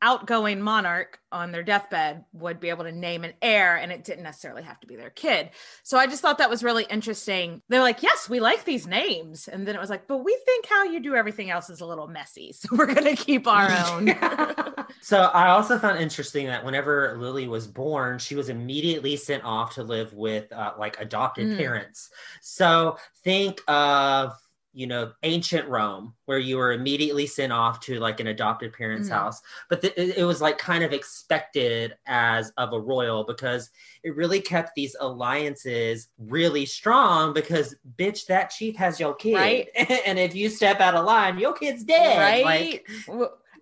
outgoing 0.05 0.61
monarch 0.61 1.19
on 1.31 1.51
their 1.51 1.63
deathbed 1.63 2.23
would 2.31 2.59
be 2.59 2.69
able 2.69 2.83
to 2.83 2.91
name 2.91 3.23
an 3.23 3.33
heir 3.41 3.75
and 3.75 3.91
it 3.91 4.03
didn't 4.03 4.23
necessarily 4.23 4.61
have 4.61 4.79
to 4.79 4.85
be 4.85 4.95
their 4.95 5.09
kid. 5.09 5.49
So 5.81 5.97
I 5.97 6.05
just 6.05 6.21
thought 6.21 6.37
that 6.37 6.49
was 6.49 6.63
really 6.63 6.85
interesting. 6.87 7.63
They're 7.69 7.81
like, 7.81 8.03
yes, 8.03 8.29
we 8.29 8.39
like 8.39 8.65
these 8.65 8.85
names. 8.85 9.47
And 9.47 9.67
then 9.67 9.73
it 9.73 9.81
was 9.81 9.89
like, 9.89 10.07
but 10.07 10.17
we 10.17 10.37
think 10.45 10.67
how 10.67 10.83
you 10.83 10.99
do 10.99 11.15
everything 11.15 11.49
else 11.49 11.71
is 11.71 11.81
a 11.81 11.87
little 11.87 12.07
messy. 12.07 12.53
So 12.53 12.69
we're 12.77 12.93
going 12.93 13.15
to 13.15 13.21
keep 13.21 13.47
our 13.47 13.71
own. 13.89 14.09
so 15.05 15.17
I 15.35 15.49
also 15.49 15.77
found 15.77 15.99
interesting 15.99 16.47
that 16.47 16.65
whenever 16.65 17.15
Lily 17.19 17.47
was 17.47 17.67
born, 17.67 18.17
she 18.17 18.33
was 18.33 18.49
immediately 18.49 19.15
sent 19.15 19.43
off 19.43 19.75
to 19.75 19.83
live 19.83 20.11
with 20.13 20.51
uh, 20.51 20.73
like 20.79 20.99
adopted 20.99 21.45
Mm. 21.47 21.57
parents. 21.57 22.09
So 22.41 22.97
think 23.23 23.61
of 23.67 24.33
you 24.73 24.87
know 24.87 25.11
ancient 25.21 25.69
Rome, 25.69 26.15
where 26.25 26.39
you 26.39 26.57
were 26.57 26.73
immediately 26.73 27.27
sent 27.27 27.53
off 27.53 27.79
to 27.81 27.99
like 27.99 28.19
an 28.19 28.27
adopted 28.27 28.73
parent's 28.73 29.07
Mhm. 29.07 29.13
house, 29.13 29.41
but 29.69 29.79
th- 29.81 29.93
it 29.95 30.25
was 30.25 30.41
like 30.41 30.57
kind 30.57 30.83
of 30.83 30.91
expected 30.91 31.95
as 32.07 32.51
of 32.57 32.73
a 32.73 32.79
royal 32.79 33.23
because 33.23 33.69
it 34.03 34.15
really 34.15 34.41
kept 34.41 34.73
these 34.75 34.95
alliances 34.99 36.09
really 36.17 36.65
strong. 36.65 37.31
Because 37.31 37.75
bitch, 37.97 38.25
that 38.25 38.49
chief 38.49 38.75
has 38.75 38.99
your 38.99 39.13
kid, 39.13 39.35
Right. 39.35 39.69
and 40.05 40.17
if 40.19 40.33
you 40.35 40.49
step 40.49 40.79
out 40.81 40.95
of 40.95 41.05
line, 41.05 41.37
your 41.39 41.53
kid's 41.53 41.83
dead. 41.83 42.17
right? 42.17 42.43
Like, 42.43 42.89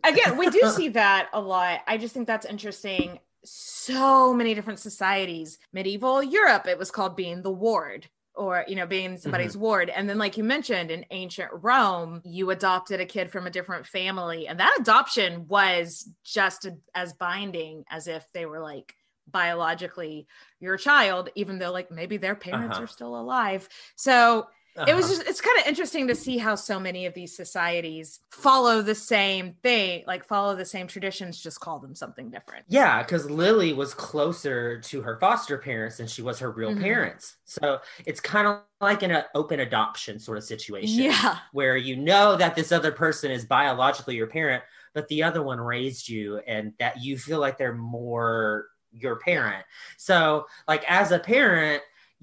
Again, 0.04 0.38
we 0.38 0.50
do 0.50 0.62
see 0.70 0.90
that 1.02 1.30
a 1.34 1.42
lot. 1.42 1.82
I 1.88 1.98
just 1.98 2.14
think 2.14 2.28
that's 2.28 2.46
interesting. 2.46 3.20
So 3.46 4.34
many 4.34 4.54
different 4.54 4.80
societies. 4.80 5.60
Medieval 5.74 6.24
Europe, 6.24 6.68
it 6.68 6.78
was 6.78 6.92
called 6.92 7.16
being 7.16 7.42
the 7.42 7.52
ward 7.52 8.08
or 8.36 8.66
you 8.68 8.76
know 8.76 8.88
being 8.88 9.16
somebody's 9.16 9.56
ward 9.56 9.92
and 9.92 10.10
then 10.10 10.18
like 10.18 10.38
you 10.38 10.44
mentioned 10.44 10.90
in 10.90 11.06
ancient 11.12 11.52
rome 11.54 12.20
you 12.26 12.50
adopted 12.50 13.00
a 13.00 13.06
kid 13.06 13.32
from 13.32 13.46
a 13.46 13.50
different 13.52 13.86
family 13.86 14.48
and 14.48 14.60
that 14.60 14.76
adoption 14.80 15.48
was 15.48 16.10
just 16.24 16.66
as 16.96 17.14
binding 17.14 17.84
as 17.92 18.08
if 18.08 18.26
they 18.34 18.48
were 18.48 18.60
like 18.60 18.96
biologically 19.30 20.26
your 20.60 20.78
child 20.78 21.30
even 21.36 21.60
though 21.60 21.72
like 21.72 21.92
maybe 21.92 22.18
their 22.18 22.34
parents 22.34 22.78
Uh-huh. 22.78 22.86
are 22.86 22.88
still 22.88 23.20
alive 23.20 23.70
so 23.96 24.48
it 24.75 24.96
was 24.96 25.06
uh-huh. 25.06 25.15
just 25.15 25.27
it's 25.27 25.42
kind 25.42 25.60
of 25.60 25.68
interesting 25.68 26.08
to 26.08 26.15
see 26.15 26.38
how 26.38 26.56
so 26.56 26.80
many 26.80 27.06
of 27.06 27.13
these 27.13 27.36
societies 27.36 28.20
follow 28.32 28.82
the 28.82 28.96
same 28.96 29.53
thing 29.62 30.03
like 30.08 30.25
follow 30.25 30.56
the 30.56 30.65
same 30.65 30.88
traditions 30.88 31.42
just 31.42 31.60
call 31.60 31.80
them 31.80 31.94
something 31.96 32.30
different 32.30 32.65
Yeah, 32.68 33.03
because 33.03 33.30
Lily 33.30 33.74
was 33.74 33.94
closer 33.94 34.80
to 34.82 35.01
her 35.01 35.18
foster 35.20 35.58
parents 35.58 35.98
than 35.98 36.08
she 36.08 36.22
was 36.22 36.39
her 36.39 36.51
real 36.51 36.72
Mhm. 36.72 36.82
parents. 36.82 37.38
So 37.46 37.80
it's 38.06 38.20
kind 38.20 38.48
of 38.48 38.62
like 38.82 39.03
an 39.03 39.24
open 39.36 39.60
adoption 39.60 40.20
sort 40.20 40.38
of 40.38 40.44
situation. 40.44 41.03
yeah 41.03 41.38
Where 41.51 41.77
you 41.77 41.96
know 41.96 42.36
that 42.36 42.56
this 42.56 42.72
other 42.72 42.92
person 42.92 43.32
is 43.32 43.46
biologically 43.46 44.15
your 44.15 44.27
parent, 44.27 44.63
but 44.94 45.08
the 45.08 45.24
other 45.24 45.44
one 45.44 45.60
raised 45.60 46.10
you 46.10 46.39
and 46.48 46.74
that 46.80 47.01
you 47.03 47.18
feel 47.18 47.39
like 47.39 47.58
they're 47.58 47.75
more 47.75 48.68
your 48.92 49.18
parent. 49.18 49.65
So, 49.98 50.46
like, 50.68 50.84
as 50.89 51.12
a 51.12 51.20
parent, 51.20 51.82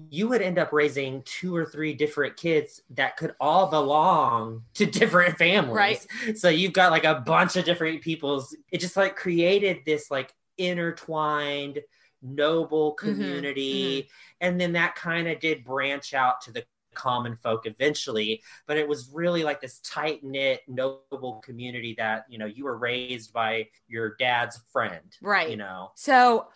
you 0.09 0.27
would 0.29 0.41
end 0.41 0.57
up 0.59 0.71
raising 0.73 1.21
two 1.23 1.55
or 1.55 1.65
three 1.65 1.93
different 1.93 2.35
kids 2.37 2.81
that 2.91 3.17
could 3.17 3.33
all 3.39 3.69
belong 3.69 4.63
to 4.75 4.85
different 4.85 5.37
families. 5.37 6.07
Right. 6.25 6.37
So 6.37 6.49
you've 6.49 6.73
got 6.73 6.91
like 6.91 7.03
a 7.05 7.15
bunch 7.25 7.55
of 7.55 7.65
different 7.65 8.01
people's. 8.01 8.55
It 8.71 8.79
just 8.79 8.97
like 8.97 9.15
created 9.15 9.79
this 9.85 10.09
like 10.11 10.33
intertwined, 10.57 11.79
noble 12.21 12.95
Mm-hmm. 13.01 13.09
community. 13.13 14.09
And 14.41 14.59
then 14.59 14.73
that 14.73 14.95
kind 14.95 15.27
of 15.27 15.39
did 15.39 15.63
branch 15.63 16.13
out 16.13 16.41
to 16.41 16.51
the 16.51 16.63
common 16.93 17.37
folk 17.37 17.65
eventually 17.65 18.41
but 18.67 18.75
it 18.75 18.85
was 18.85 19.09
really 19.13 19.45
like 19.45 19.61
this 19.61 19.79
tight 19.79 20.21
knit 20.25 20.59
noble 20.67 21.41
community 21.41 21.95
that 21.97 22.25
you 22.27 22.37
know 22.37 22.45
you 22.45 22.65
were 22.65 22.75
raised 22.77 23.31
by 23.31 23.65
your 23.87 24.15
dad's 24.19 24.59
friend 24.73 24.99
Right. 25.21 25.49
you 25.49 25.55
know 25.55 25.91
So 25.95 26.47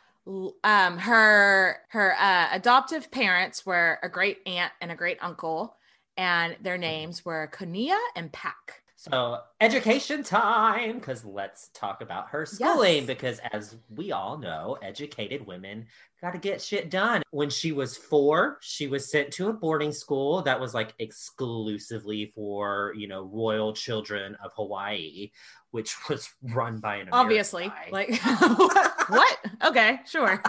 um 0.64 0.98
her 0.98 1.78
her 1.90 2.16
uh, 2.20 2.48
adoptive 2.52 3.12
parents 3.12 3.66
were 3.66 4.00
a 4.02 4.10
great 4.10 4.40
aunt 4.46 4.72
and 4.82 4.92
a 4.92 4.96
great 4.96 5.18
uncle 5.22 5.76
and 6.18 6.56
their 6.62 6.78
names 6.78 7.26
were 7.26 7.50
Konia 7.54 7.98
and 8.16 8.32
Paki. 8.32 8.54
So, 8.98 9.40
education 9.62 10.24
time, 10.24 10.98
because 10.98 11.24
let's 11.24 11.70
talk 11.76 12.02
about 12.02 12.30
her 12.30 12.44
schooling. 12.46 12.96
Yes. 12.96 13.06
Because, 13.06 13.40
as 13.52 13.76
we 13.94 14.12
all 14.12 14.38
know, 14.38 14.80
educated 14.82 15.46
women 15.46 15.86
got 16.22 16.32
to 16.32 16.40
get 16.40 16.60
shit 16.60 16.90
done. 16.90 17.22
When 17.30 17.52
she 17.52 17.72
was 17.72 17.96
four, 17.96 18.58
she 18.62 18.88
was 18.88 19.12
sent 19.12 19.32
to 19.34 19.50
a 19.50 19.54
boarding 19.54 19.92
school 19.92 20.42
that 20.44 20.60
was 20.60 20.74
like 20.74 20.96
exclusively 20.98 22.32
for, 22.34 22.94
you 22.98 23.08
know, 23.08 23.30
royal 23.32 23.74
children 23.74 24.36
of 24.44 24.52
Hawaii, 24.56 25.30
which 25.70 25.96
was 26.10 26.28
run 26.42 26.80
by 26.80 26.96
an 26.96 27.10
American 27.10 27.20
Obviously. 27.20 27.68
guy. 27.68 27.90
Like 27.92 28.10
what? 29.10 29.38
Okay, 29.64 30.00
sure. 30.08 30.42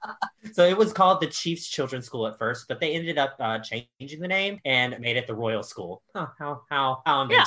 so 0.52 0.64
it 0.64 0.76
was 0.76 0.92
called 0.92 1.20
the 1.20 1.26
Chiefs 1.26 1.66
Children's 1.68 2.06
School 2.06 2.26
at 2.26 2.38
first, 2.38 2.66
but 2.68 2.80
they 2.80 2.92
ended 2.94 3.18
up 3.18 3.36
uh, 3.40 3.58
changing 3.58 4.20
the 4.20 4.28
name 4.28 4.60
and 4.64 4.98
made 5.00 5.16
it 5.16 5.26
the 5.26 5.34
Royal 5.34 5.62
School. 5.62 6.02
How 6.14 6.30
how 6.38 7.02
how 7.04 7.28
Yeah. 7.30 7.44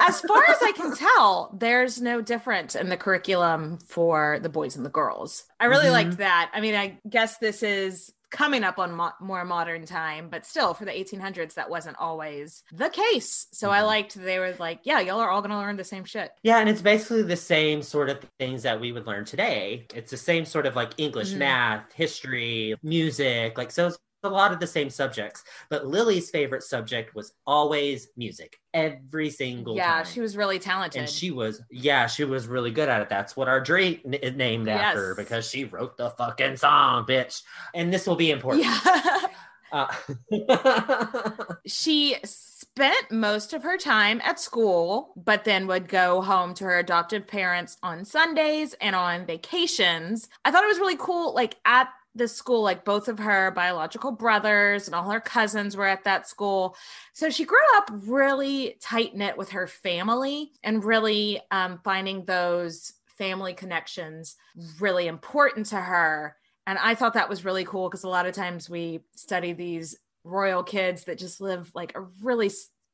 As 0.00 0.20
far 0.20 0.42
as 0.48 0.56
I 0.62 0.72
can 0.72 0.94
tell, 0.96 1.54
there's 1.58 2.00
no 2.00 2.22
difference 2.22 2.74
in 2.74 2.88
the 2.88 2.96
curriculum 2.96 3.78
for 3.78 4.38
the 4.40 4.48
boys 4.48 4.74
and 4.76 4.86
the 4.86 4.90
girls. 4.90 5.44
I 5.60 5.66
really 5.66 5.88
Mhm. 5.88 5.92
liked 5.92 6.16
that. 6.18 6.50
I 6.54 6.60
mean, 6.62 6.74
I 6.74 6.98
guess 7.08 7.36
this 7.38 7.62
is 7.62 8.10
coming 8.32 8.64
up 8.64 8.78
on 8.78 8.92
mo- 8.92 9.12
more 9.20 9.44
modern 9.44 9.86
time, 9.86 10.28
but 10.30 10.44
still 10.44 10.74
for 10.74 10.84
the 10.84 10.90
1800s, 10.98 11.54
that 11.54 11.70
wasn't 11.70 11.96
always 11.98 12.64
the 12.72 12.88
case. 12.90 13.46
So 13.52 13.70
I 13.70 13.80
Mhm. 13.80 13.86
liked 13.86 14.14
they 14.16 14.38
were 14.40 14.54
like, 14.58 14.80
yeah, 14.84 14.98
y'all 15.00 15.20
are 15.20 15.30
all 15.30 15.42
going 15.42 15.50
to 15.52 15.58
learn 15.58 15.76
the 15.76 15.84
same 15.84 16.04
shit. 16.04 16.32
Yeah, 16.42 16.58
and 16.58 16.68
it's 16.68 16.82
basically 16.82 17.22
the 17.22 17.36
same 17.36 17.82
sort 17.82 18.08
of 18.10 18.24
things 18.40 18.64
that 18.64 18.80
we 18.80 18.90
would 18.90 19.06
learn 19.06 19.24
today. 19.24 19.86
It's 19.94 20.10
the 20.10 20.16
same 20.16 20.44
sort 20.44 20.66
of 20.66 20.74
like 20.74 20.92
English, 20.98 21.34
Mhm. 21.34 21.38
math, 21.38 21.92
history, 21.92 22.74
music, 22.82 23.56
like 23.58 23.70
so 23.70 23.88
it's 23.88 23.98
a 24.24 24.28
lot 24.28 24.52
of 24.52 24.60
the 24.60 24.66
same 24.66 24.88
subjects. 24.90 25.44
But 25.68 25.86
Lily's 25.86 26.30
favorite 26.30 26.62
subject 26.62 27.14
was 27.14 27.32
always 27.46 28.08
music. 28.16 28.60
Every 28.74 29.30
single 29.30 29.76
Yeah, 29.76 30.02
time. 30.02 30.04
she 30.06 30.20
was 30.20 30.36
really 30.36 30.58
talented. 30.58 31.00
and 31.00 31.08
she 31.10 31.30
was 31.30 31.60
yeah 31.70 32.06
she 32.06 32.24
was 32.24 32.46
really 32.46 32.70
good 32.70 32.88
at 32.88 33.02
it 33.02 33.08
that's 33.08 33.36
what 33.36 33.48
our 33.48 33.60
drake 33.60 34.00
n- 34.06 34.36
named 34.36 34.68
after 34.68 35.14
because 35.14 35.48
she 35.48 35.64
wrote 35.64 35.96
the 35.96 36.10
fucking 36.10 36.56
song 36.56 37.04
bitch 37.04 37.42
and 37.74 37.92
this 37.92 38.06
will 38.06 38.16
be 38.16 38.30
important 38.30 38.64
yeah. 38.64 39.26
uh, 39.72 39.86
she 41.66 42.16
spent 42.24 43.10
most 43.10 43.52
of 43.52 43.62
her 43.62 43.76
time 43.76 44.20
at 44.24 44.38
school, 44.40 45.12
but 45.16 45.44
then 45.44 45.66
would 45.66 45.88
go 45.88 46.22
home 46.22 46.54
to 46.54 46.64
her 46.64 46.78
adoptive 46.78 47.26
parents 47.26 47.76
on 47.82 48.04
Sundays 48.04 48.74
and 48.80 48.94
on 48.96 49.26
vacations. 49.26 50.28
I 50.44 50.50
thought 50.50 50.64
it 50.64 50.68
was 50.68 50.78
really 50.78 50.96
cool. 50.96 51.34
Like 51.34 51.56
at 51.64 51.88
the 52.14 52.28
school, 52.28 52.62
like 52.62 52.84
both 52.84 53.08
of 53.08 53.18
her 53.18 53.50
biological 53.52 54.12
brothers 54.12 54.86
and 54.86 54.94
all 54.94 55.10
her 55.10 55.20
cousins 55.20 55.76
were 55.76 55.86
at 55.86 56.04
that 56.04 56.28
school. 56.28 56.76
So 57.14 57.30
she 57.30 57.44
grew 57.44 57.58
up 57.76 57.90
really 57.90 58.76
tight 58.80 59.14
knit 59.14 59.36
with 59.36 59.50
her 59.50 59.66
family 59.66 60.52
and 60.62 60.84
really 60.84 61.40
um, 61.50 61.80
finding 61.82 62.24
those 62.24 62.92
family 63.06 63.54
connections 63.54 64.36
really 64.80 65.06
important 65.06 65.66
to 65.66 65.76
her. 65.76 66.36
And 66.66 66.78
I 66.78 66.94
thought 66.94 67.14
that 67.14 67.28
was 67.28 67.44
really 67.44 67.64
cool 67.64 67.88
because 67.88 68.04
a 68.04 68.08
lot 68.08 68.26
of 68.26 68.34
times 68.34 68.68
we 68.68 69.00
study 69.16 69.52
these 69.52 69.96
royal 70.24 70.62
kids 70.62 71.04
that 71.04 71.18
just 71.18 71.40
live 71.40 71.70
like 71.74 71.96
a 71.96 72.02
really 72.22 72.50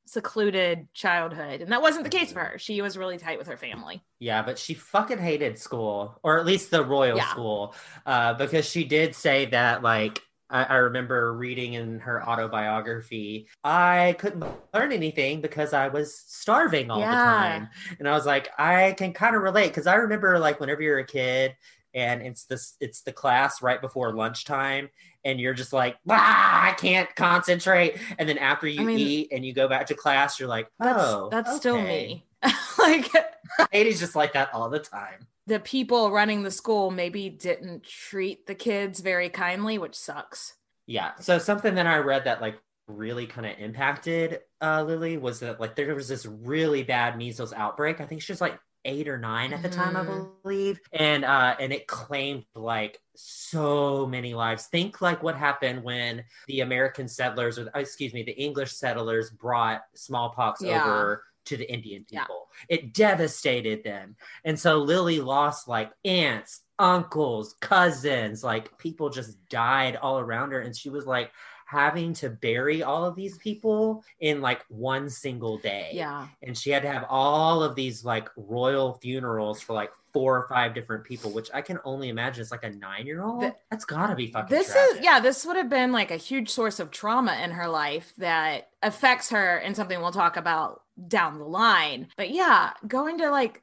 secluded 0.09 0.93
childhood. 0.95 1.61
And 1.61 1.71
that 1.73 1.83
wasn't 1.83 2.05
the 2.05 2.11
case 2.11 2.33
for 2.33 2.41
her. 2.41 2.59
She 2.59 2.81
was 2.83 2.97
really 2.97 3.19
tight 3.19 3.39
with 3.39 3.47
her 3.49 3.57
family. 3.57 4.03
yeah 4.21 4.43
but 4.43 4.59
she 4.59 4.75
fucking 4.75 5.19
hated 5.19 5.59
school 5.59 6.19
or 6.25 6.39
at 6.39 6.47
least 6.47 6.71
the 6.71 6.85
royal 6.85 7.17
Yeah. 7.19 7.29
school 7.31 7.75
uh, 8.07 8.35
because 8.35 8.69
she 8.69 8.85
did 8.85 9.15
say 9.15 9.47
that 9.47 9.83
like 9.83 10.21
I, 10.51 10.65
I 10.65 10.77
remember 10.77 11.35
reading 11.35 11.75
in 11.75 12.01
her 12.01 12.27
autobiography 12.29 13.49
i 13.65 14.17
couldn't 14.19 14.45
learn 14.75 14.93
anything 14.93 15.41
because 15.41 15.73
i 15.73 15.89
was 15.89 16.15
starving 16.17 16.91
all 16.91 17.01
the 17.01 17.07
time 17.07 17.69
and 17.99 18.09
i 18.09 18.13
was 18.13 18.27
like 18.27 18.49
i 18.59 18.93
can 18.97 19.13
kind 19.13 19.37
of 19.37 19.43
relate 19.43 19.69
because 19.69 19.87
i 19.87 19.95
remember 19.97 20.39
like 20.39 20.59
whenever 20.59 20.83
you're 20.83 20.99
a 21.01 21.07
kid 21.07 21.55
and 21.95 22.23
it's 22.23 22.45
this 22.45 22.77
it's 22.81 23.03
the 23.03 23.13
class 23.13 23.63
right 23.63 23.81
before 23.81 24.13
lunchtime 24.15 24.89
and 25.25 25.41
you're 25.41 25.55
just 25.55 25.73
like 25.73 25.97
ah, 26.09 26.69
i 26.69 26.73
can't 26.73 27.15
concentrate 27.17 27.99
and 28.19 28.29
then 28.29 28.39
after 28.39 28.67
you 28.67 28.83
I 28.83 28.85
mean- 28.85 28.99
eat 28.99 29.29
and 29.33 29.45
you 29.45 29.53
go 29.53 29.69
back 29.69 29.87
to 29.87 29.95
class 29.95 30.39
you're 30.39 30.49
like 30.49 30.69
oh 30.81 31.29
that's 31.31 31.57
still 31.57 31.77
okay." 31.77 32.25
me. 32.45 32.53
like 32.79 33.11
Katie's 33.73 33.99
just 33.99 34.15
like 34.15 34.35
that 34.35 34.53
all 34.55 34.69
the 34.69 34.79
time 34.79 35.27
the 35.49 35.59
people 35.59 36.11
running 36.11 36.43
the 36.43 36.51
school 36.51 36.91
maybe 36.91 37.31
didn't 37.31 37.83
treat 37.83 38.47
the 38.47 38.55
kids 38.55 39.01
very 39.01 39.31
kindly, 39.31 39.79
which 39.79 39.95
sucks. 39.95 40.55
Yeah. 40.87 41.13
So 41.21 41.39
something 41.39 41.75
that 41.77 41.87
I 41.87 41.97
read 41.99 42.25
that 42.25 42.43
like 42.43 42.59
really 42.87 43.27
kind 43.27 43.47
of 43.47 43.59
impacted 43.59 44.41
uh 44.63 44.83
Lily 44.83 45.19
was 45.19 45.41
that 45.41 45.61
like 45.61 45.77
there 45.77 45.95
was 45.95 46.09
this 46.09 46.25
really 46.27 46.83
bad 46.83 47.17
measles 47.17 47.53
outbreak. 47.55 48.01
I 48.01 48.07
think 48.07 48.21
she 48.21 48.33
was 48.33 48.43
like 48.43 48.59
eight 48.89 49.07
or 49.09 49.19
nine 49.19 49.53
at 49.53 49.63
the 49.63 49.69
time, 49.69 49.97
I 49.97 50.01
Mhm. 50.03 50.43
believe. 50.43 50.81
And 50.93 51.25
uh 51.25 51.55
and 51.61 51.73
it 51.73 51.87
claimed 51.87 52.45
like 52.55 53.01
so 53.15 54.07
many 54.07 54.35
lives. 54.35 54.67
Think 54.67 55.01
like 55.01 55.23
what 55.23 55.37
happened 55.37 55.83
when 55.85 56.25
the 56.47 56.61
American 56.61 57.07
settlers 57.09 57.59
or 57.59 57.71
uh, 57.75 57.81
excuse 57.81 58.13
me, 58.15 58.23
the 58.23 58.33
English 58.33 58.73
settlers 58.73 59.31
brought 59.31 59.83
smallpox 59.95 60.63
Yeah. 60.63 60.83
over 60.83 61.25
to 61.47 61.57
the 61.57 61.71
Indian 61.71 62.05
Yeah. 62.11 62.23
people. 62.23 62.49
It 62.69 62.93
devastated 62.95 63.83
them. 63.85 64.17
And 64.45 64.59
so 64.59 64.79
Lily 64.79 65.21
lost 65.21 65.67
like 65.69 65.91
aunts, 66.05 66.63
uncles, 66.79 67.55
cousins, 67.61 68.45
like 68.45 68.77
people 68.79 69.09
just 69.11 69.49
died 69.49 69.97
all 69.97 70.19
around 70.19 70.53
her. 70.53 70.61
And 70.61 70.77
she 70.77 70.91
was 70.91 71.07
like 71.07 71.33
having 71.69 72.15
to 72.15 72.31
bury 72.31 72.83
all 72.83 73.05
of 73.05 73.15
these 73.15 73.37
people 73.37 74.03
in 74.21 74.41
like 74.41 74.65
one 74.69 75.11
single 75.11 75.59
day. 75.59 75.91
Yeah. 75.93 76.27
And 76.43 76.57
she 76.57 76.71
had 76.71 76.83
to 76.83 76.91
have 76.91 77.05
all 77.11 77.63
of 77.63 77.75
these 77.75 78.07
like 78.07 78.31
royal 78.39 78.95
funerals 78.95 79.61
for 79.61 79.75
like 79.75 79.91
four 80.15 80.35
or 80.39 80.49
five 80.49 80.75
different 80.75 81.05
people, 81.05 81.31
which 81.31 81.51
I 81.53 81.61
can 81.61 81.79
only 81.85 82.09
imagine 82.09 82.41
it's 82.41 82.51
like 82.51 82.65
a 82.65 82.71
nine 82.71 83.07
year 83.07 83.23
old. 83.23 83.53
That's 83.71 83.85
gotta 83.85 84.15
be 84.15 84.29
fucking 84.29 84.49
This 84.49 84.73
tragic. 84.73 84.97
is 85.01 85.05
yeah, 85.05 85.21
this 85.21 85.45
would 85.45 85.57
have 85.59 85.69
been 85.69 85.93
like 85.93 86.11
a 86.11 86.17
huge 86.17 86.49
source 86.49 86.81
of 86.81 86.91
trauma 86.91 87.39
in 87.45 87.51
her 87.51 87.69
life 87.69 88.15
that 88.17 88.71
affects 88.83 89.29
her 89.29 89.59
and 89.59 89.77
something 89.77 90.01
we'll 90.01 90.11
talk 90.11 90.39
about 90.39 90.85
down 91.07 91.39
the 91.39 91.45
line. 91.45 92.09
But 92.17 92.31
yeah, 92.31 92.73
going 92.87 93.19
to 93.19 93.31
like 93.31 93.63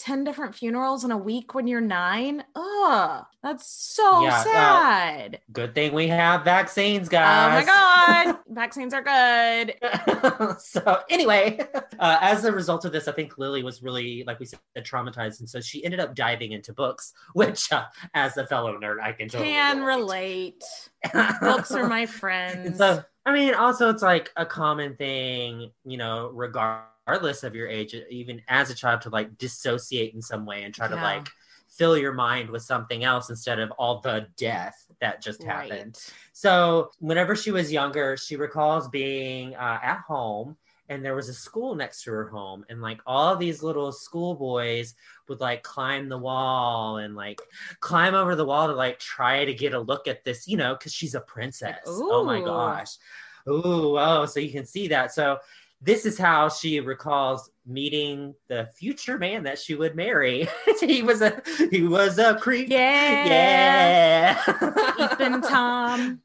10 0.00 0.24
different 0.24 0.54
funerals 0.54 1.04
in 1.04 1.10
a 1.10 1.16
week 1.16 1.54
when 1.54 1.66
you're 1.66 1.80
9, 1.80 2.42
ugh, 2.54 3.24
that's 3.42 3.70
so 3.70 4.22
Yeah, 4.22 4.34
uh, 4.34 4.44
sad. 4.44 5.40
Good 5.52 5.74
thing 5.74 5.92
we 5.92 6.08
have 6.08 6.42
vaccines, 6.42 7.08
guys. 7.08 7.64
oh 7.64 7.66
my 7.66 8.24
god, 8.26 8.38
vaccines 8.48 8.94
are 8.94 9.02
good. 9.02 9.74
so 10.58 11.00
anyway, 11.10 11.60
uh, 11.98 12.18
as 12.20 12.44
a 12.44 12.52
result 12.52 12.84
of 12.84 12.92
this, 12.92 13.08
I 13.08 13.12
think 13.12 13.36
Lily 13.38 13.62
was 13.62 13.82
really, 13.82 14.24
like 14.26 14.40
we 14.40 14.46
said, 14.46 14.60
traumatized, 14.78 15.40
and 15.40 15.48
so 15.48 15.60
she 15.60 15.84
ended 15.84 16.00
up 16.00 16.14
diving 16.14 16.52
into 16.52 16.72
books, 16.72 17.12
which, 17.34 17.70
uh, 17.72 17.84
as 18.14 18.36
a 18.38 18.46
fellow 18.46 18.78
nerd, 18.78 19.00
I 19.02 19.12
can 19.12 19.28
totally 19.28 19.50
Can 19.50 19.82
relate. 19.82 20.64
Books 21.40 21.72
are 21.72 21.88
my 21.88 22.06
friends. 22.06 22.78
So, 22.78 23.04
I 23.26 23.32
mean, 23.32 23.54
also 23.54 23.90
it's 23.90 24.02
like 24.02 24.30
a 24.36 24.46
common 24.46 24.96
thing, 24.96 25.70
you 25.84 25.98
know, 25.98 26.30
regardless 26.32 26.89
of 27.06 27.54
your 27.54 27.68
age, 27.68 27.94
even 28.08 28.40
as 28.48 28.70
a 28.70 28.74
child, 28.74 29.02
to 29.02 29.10
like 29.10 29.36
dissociate 29.38 30.14
in 30.14 30.22
some 30.22 30.46
way 30.46 30.62
and 30.62 30.74
try 30.74 30.88
to 30.88 30.94
like 30.94 31.28
fill 31.68 31.96
your 31.96 32.12
mind 32.12 32.50
with 32.50 32.62
something 32.62 33.04
else 33.04 33.30
instead 33.30 33.58
of 33.58 33.70
all 33.72 34.00
the 34.00 34.26
death 34.36 34.86
that 35.00 35.22
just 35.22 35.42
happened. 35.42 35.96
Right. 35.96 36.14
So, 36.32 36.90
whenever 36.98 37.34
she 37.34 37.50
was 37.50 37.72
younger, 37.72 38.16
she 38.16 38.36
recalls 38.36 38.88
being 38.88 39.54
uh, 39.54 39.78
at 39.82 40.00
home 40.06 40.56
and 40.90 41.04
there 41.04 41.14
was 41.14 41.28
a 41.28 41.34
school 41.34 41.74
next 41.76 42.02
to 42.02 42.10
her 42.10 42.28
home 42.28 42.64
and 42.68 42.82
like 42.82 43.00
all 43.06 43.36
these 43.36 43.62
little 43.62 43.92
schoolboys 43.92 44.94
would 45.28 45.40
like 45.40 45.62
climb 45.62 46.08
the 46.08 46.18
wall 46.18 46.96
and 46.98 47.14
like 47.14 47.40
climb 47.78 48.14
over 48.14 48.34
the 48.34 48.44
wall 48.44 48.66
to 48.66 48.74
like 48.74 48.98
try 48.98 49.44
to 49.44 49.54
get 49.54 49.72
a 49.72 49.78
look 49.78 50.08
at 50.08 50.24
this 50.24 50.46
you 50.48 50.56
know 50.56 50.74
because 50.74 50.92
she's 50.92 51.14
a 51.14 51.20
princess. 51.20 51.78
Oh 51.86 52.24
my 52.24 52.40
gosh. 52.40 52.96
Ooh 53.48 53.96
oh 53.98 54.26
so 54.26 54.40
you 54.40 54.50
can 54.50 54.66
see 54.66 54.88
that. 54.88 55.14
So 55.14 55.38
this 55.82 56.04
is 56.04 56.18
how 56.18 56.48
she 56.48 56.78
recalls 56.80 57.50
meeting 57.66 58.34
the 58.48 58.68
future 58.76 59.16
man 59.16 59.44
that 59.44 59.58
she 59.58 59.74
would 59.74 59.94
marry 59.96 60.46
he 60.80 61.02
was 61.02 61.22
a 61.22 61.40
he 61.70 61.82
was 61.82 62.18
a 62.18 62.34
creep 62.36 62.68
Yeah. 62.68 63.24
yeah 63.26 65.12
Ethan 65.12 65.40
Tom. 65.48 66.20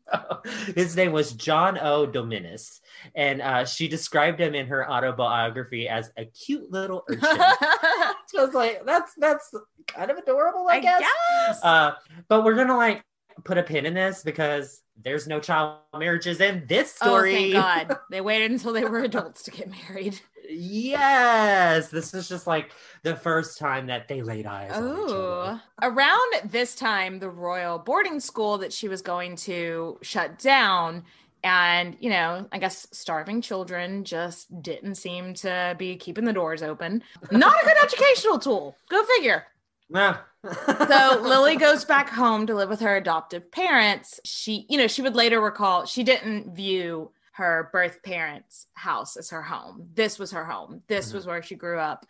his 0.76 0.96
name 0.96 1.12
was 1.12 1.34
John 1.34 1.78
O. 1.80 2.06
Dominis, 2.08 2.80
and 3.16 3.42
uh, 3.42 3.66
she 3.66 3.88
described 3.88 4.40
him 4.42 4.56
in 4.56 4.68
her 4.68 4.90
autobiography 4.90 5.88
as 5.88 6.12
a 6.18 6.26
cute 6.26 6.72
little 6.72 7.04
urchin. 7.10 7.20
I 7.30 8.14
was 8.34 8.54
like, 8.54 8.86
that's 8.86 9.14
that's 9.18 9.54
kind 9.88 10.12
of 10.12 10.18
adorable, 10.18 10.68
I, 10.70 10.76
I 10.76 10.80
guess. 10.82 11.00
guess. 11.02 11.64
Uh, 11.64 11.94
but 12.28 12.44
we're 12.44 12.56
gonna 12.56 12.76
like 12.78 13.04
put 13.44 13.58
a 13.58 13.64
pin 13.64 13.86
in 13.86 13.94
this 13.94 14.24
because 14.24 14.82
there's 15.04 15.28
no 15.28 15.40
child 15.40 15.80
marriages 15.98 16.40
in 16.42 16.66
this 16.68 16.94
story. 16.96 17.32
Oh, 17.32 17.36
thank 17.36 17.54
God. 17.90 17.98
They 18.10 18.22
waited 18.22 18.52
until 18.52 18.74
they 18.74 18.86
were 18.86 19.00
adults 19.04 19.44
to 19.44 19.52
get 19.52 19.70
married. 19.70 20.20
yes, 20.50 21.90
this 21.90 22.14
is 22.14 22.30
just 22.30 22.48
like 22.48 22.72
the 23.04 23.16
first 23.16 23.58
time 23.58 23.88
that 23.88 24.08
they 24.08 24.22
laid 24.22 24.46
eyes 24.46 24.72
on 24.72 24.84
each 24.84 25.10
Oh. 25.10 25.60
Around 25.82 26.34
this 26.52 26.76
time, 26.76 27.20
the 27.20 27.30
royal 27.30 27.80
boarding 27.80 28.20
school 28.20 28.58
that 28.60 28.72
she 28.74 28.88
was 28.88 29.02
going 29.02 29.36
to 29.38 29.98
shut 30.02 30.40
down. 30.40 31.04
And, 31.44 31.96
you 32.00 32.10
know, 32.10 32.48
I 32.52 32.58
guess 32.58 32.88
starving 32.92 33.42
children 33.42 34.04
just 34.04 34.62
didn't 34.64 34.96
seem 34.96 35.34
to 35.36 35.76
be 35.78 35.96
keeping 35.96 36.26
the 36.26 36.34
doors 36.34 36.64
open. 36.64 37.04
Not 37.32 37.62
a 37.62 37.66
good 37.66 37.78
educational 37.84 38.40
tool. 38.40 38.76
Go 38.90 39.04
figure. 39.04 39.46
No. 39.90 40.16
So 40.44 41.20
Lily 41.24 41.58
goes 41.58 41.86
back 41.86 42.10
home 42.10 42.48
to 42.48 42.56
live 42.56 42.70
with 42.70 42.80
her 42.82 42.96
adoptive 42.98 43.52
parents. 43.52 44.20
She, 44.24 44.66
you 44.70 44.78
know, 44.78 44.88
she 44.88 45.02
would 45.02 45.16
later 45.16 45.40
recall 45.42 45.86
she 45.86 46.04
didn't 46.04 46.56
view 46.56 47.12
her 47.34 47.70
birth 47.74 48.02
parents' 48.02 48.68
house 48.76 49.18
as 49.18 49.30
her 49.32 49.42
home. 49.42 49.90
This 49.94 50.18
was 50.18 50.32
her 50.32 50.46
home. 50.46 50.82
This 50.88 51.12
Mhm. 51.12 51.16
was 51.16 51.26
where 51.28 51.44
she 51.44 51.56
grew 51.56 51.78
up. 51.78 52.06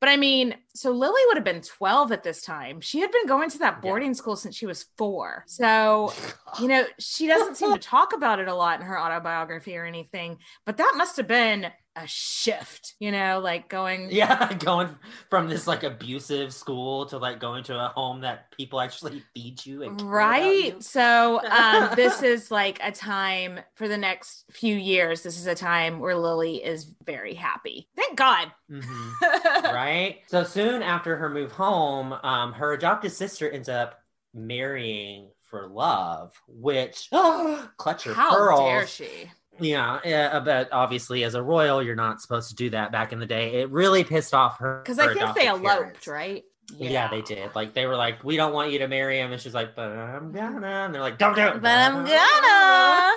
But 0.00 0.08
I 0.08 0.16
mean, 0.16 0.56
so 0.74 0.90
Lily 0.90 1.20
would 1.26 1.36
have 1.36 1.44
been 1.44 1.60
12 1.60 2.12
at 2.12 2.22
this 2.22 2.40
time. 2.40 2.80
She 2.80 3.00
had 3.00 3.12
been 3.12 3.26
going 3.26 3.50
to 3.50 3.58
that 3.58 3.74
Yeah. 3.74 3.80
boarding 3.80 4.14
school 4.14 4.36
since 4.36 4.56
she 4.56 4.64
was 4.64 4.86
four. 4.96 5.44
So, 5.46 6.14
you 6.58 6.66
know, 6.66 6.86
she 6.98 7.26
doesn't 7.26 7.56
seem 7.56 7.74
to 7.74 7.78
talk 7.78 8.14
about 8.14 8.38
it 8.40 8.48
a 8.48 8.54
lot 8.54 8.80
in 8.80 8.86
her 8.86 8.98
autobiography 8.98 9.76
or 9.76 9.84
anything, 9.84 10.38
but 10.64 10.78
that 10.78 10.94
must 10.96 11.18
have 11.18 11.26
been 11.26 11.70
a 12.02 12.06
shift, 12.06 12.94
you 12.98 13.12
know, 13.12 13.40
like 13.40 13.68
going 13.68 14.08
yeah, 14.10 14.52
going 14.54 14.88
from 15.28 15.48
this 15.48 15.66
like 15.66 15.82
abusive 15.82 16.52
school 16.52 17.06
to 17.06 17.18
like 17.18 17.40
going 17.40 17.62
to 17.64 17.78
a 17.78 17.88
home 17.88 18.20
that 18.22 18.50
people 18.56 18.80
actually 18.80 19.22
feed 19.34 19.64
you 19.64 19.82
and 19.82 20.00
about 20.00 20.04
you. 20.04 20.10
Right. 20.10 20.82
So 20.82 21.40
um, 21.48 21.90
this 21.96 22.22
is 22.22 22.50
like 22.50 22.78
a 22.82 22.92
time 22.92 23.60
for 23.74 23.88
the 23.88 23.98
next 23.98 24.44
few 24.50 24.74
years. 24.74 25.22
This 25.22 25.38
is 25.38 25.46
a 25.46 25.54
time 25.54 26.00
where 26.00 26.16
Lily 26.16 26.64
is 26.64 26.92
very 27.04 27.34
happy. 27.34 27.88
Thank 27.96 28.16
God. 28.16 28.50
Mhm. 28.70 29.62
right? 29.64 30.18
So 30.26 30.44
soon 30.44 30.82
after 30.82 31.16
her 31.16 31.28
move 31.28 31.52
home, 31.52 32.12
um, 32.22 32.52
her 32.54 32.72
adopted 32.72 33.12
sister 33.12 33.50
ends 33.50 33.68
up 33.68 34.00
marrying 34.34 35.28
for 35.50 35.66
love, 35.68 36.40
which 36.46 37.08
clutch 37.76 38.04
her 38.04 38.14
How 38.14 38.30
pearls. 38.30 38.60
dare 38.60 38.86
she? 38.86 39.30
Yeah, 39.60 40.00
yeah, 40.04 40.40
but 40.40 40.72
obviously, 40.72 41.24
as 41.24 41.34
a 41.34 41.42
royal, 41.42 41.82
you're 41.82 41.94
not 41.94 42.20
supposed 42.20 42.48
to 42.50 42.54
do 42.54 42.70
that 42.70 42.92
back 42.92 43.12
in 43.12 43.18
the 43.18 43.26
day. 43.26 43.60
It 43.60 43.70
really 43.70 44.04
pissed 44.04 44.34
off 44.34 44.58
her. 44.58 44.80
Because 44.82 44.98
I 44.98 45.12
think 45.12 45.34
they 45.34 45.46
eloped, 45.46 45.64
parents. 45.64 46.06
right? 46.06 46.44
Yeah. 46.78 47.08
they 47.08 47.22
did. 47.22 47.54
Like 47.54 47.74
they 47.74 47.86
were 47.86 47.96
like, 47.96 48.22
"We 48.22 48.36
don't 48.36 48.52
want 48.52 48.70
you 48.70 48.78
to 48.80 48.88
marry 48.88 49.18
him," 49.18 49.32
and 49.32 49.40
she's 49.40 49.54
like, 49.54 49.74
"But 49.74 49.88
I'm 49.88 50.32
gonna," 50.32 50.66
and 50.66 50.94
they're 50.94 51.02
like, 51.02 51.18
"Don't 51.18 51.34
do 51.34 51.42
it." 51.42 51.60
But 51.60 51.78
I'm 51.78 52.04
gonna. 52.04 53.12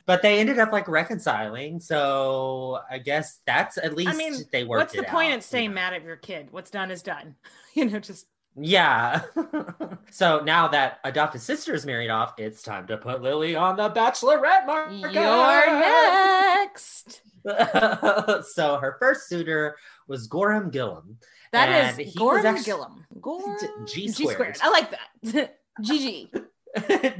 but 0.06 0.22
they 0.22 0.40
ended 0.40 0.58
up 0.58 0.72
like 0.72 0.88
reconciling, 0.88 1.80
so 1.80 2.80
I 2.90 2.98
guess 2.98 3.40
that's 3.46 3.78
at 3.78 3.94
least 3.94 4.10
I 4.10 4.14
mean, 4.14 4.34
they 4.52 4.64
worked. 4.64 4.80
what's 4.80 4.96
the 4.96 5.04
point 5.04 5.30
out, 5.30 5.36
in 5.36 5.40
staying 5.40 5.64
you 5.64 5.68
know? 5.70 5.74
mad 5.76 5.94
at 5.94 6.02
your 6.02 6.16
kid? 6.16 6.48
What's 6.50 6.70
done 6.70 6.90
is 6.90 7.02
done. 7.02 7.36
You 7.76 7.86
know, 7.86 7.98
just 7.98 8.26
Yeah. 8.56 9.22
so 10.10 10.42
now 10.44 10.68
that 10.68 11.00
adopted 11.04 11.40
sister 11.40 11.74
is 11.74 11.84
married 11.84 12.10
off, 12.10 12.34
it's 12.38 12.62
time 12.62 12.86
to 12.86 12.96
put 12.96 13.22
Lily 13.22 13.56
on 13.56 13.76
the 13.76 13.90
Bachelorette 13.90 14.66
market. 14.66 15.12
you're 15.12 15.80
next. 15.80 17.22
so 18.54 18.78
her 18.78 18.96
first 19.00 19.28
suitor 19.28 19.76
was 20.06 20.26
Gorham 20.26 20.70
Gilman. 20.70 21.18
That 21.52 21.98
is 21.98 22.14
Gorham 22.14 22.46
actu- 22.46 22.64
Gilman. 22.64 23.04
Gorham 23.20 23.56
G 23.86 24.06
G 24.06 24.12
squared. 24.12 24.56
squared. 24.56 24.58
I 24.62 24.70
like 24.70 24.90
that. 25.22 25.58
GG. 25.82 26.44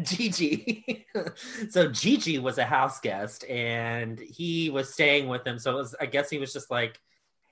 Gigi. 0.03 1.07
so 1.71 1.89
Gigi 1.89 2.39
was 2.39 2.59
a 2.59 2.65
house 2.65 2.99
guest 3.01 3.45
and 3.49 4.19
he 4.19 4.71
was 4.71 4.93
staying 4.93 5.29
with 5.29 5.45
them. 5.45 5.59
So 5.59 5.73
it 5.73 5.77
was, 5.77 5.95
I 6.01 6.07
guess 6.07 6.29
he 6.31 6.39
was 6.39 6.53
just 6.53 6.71
like, 6.71 7.01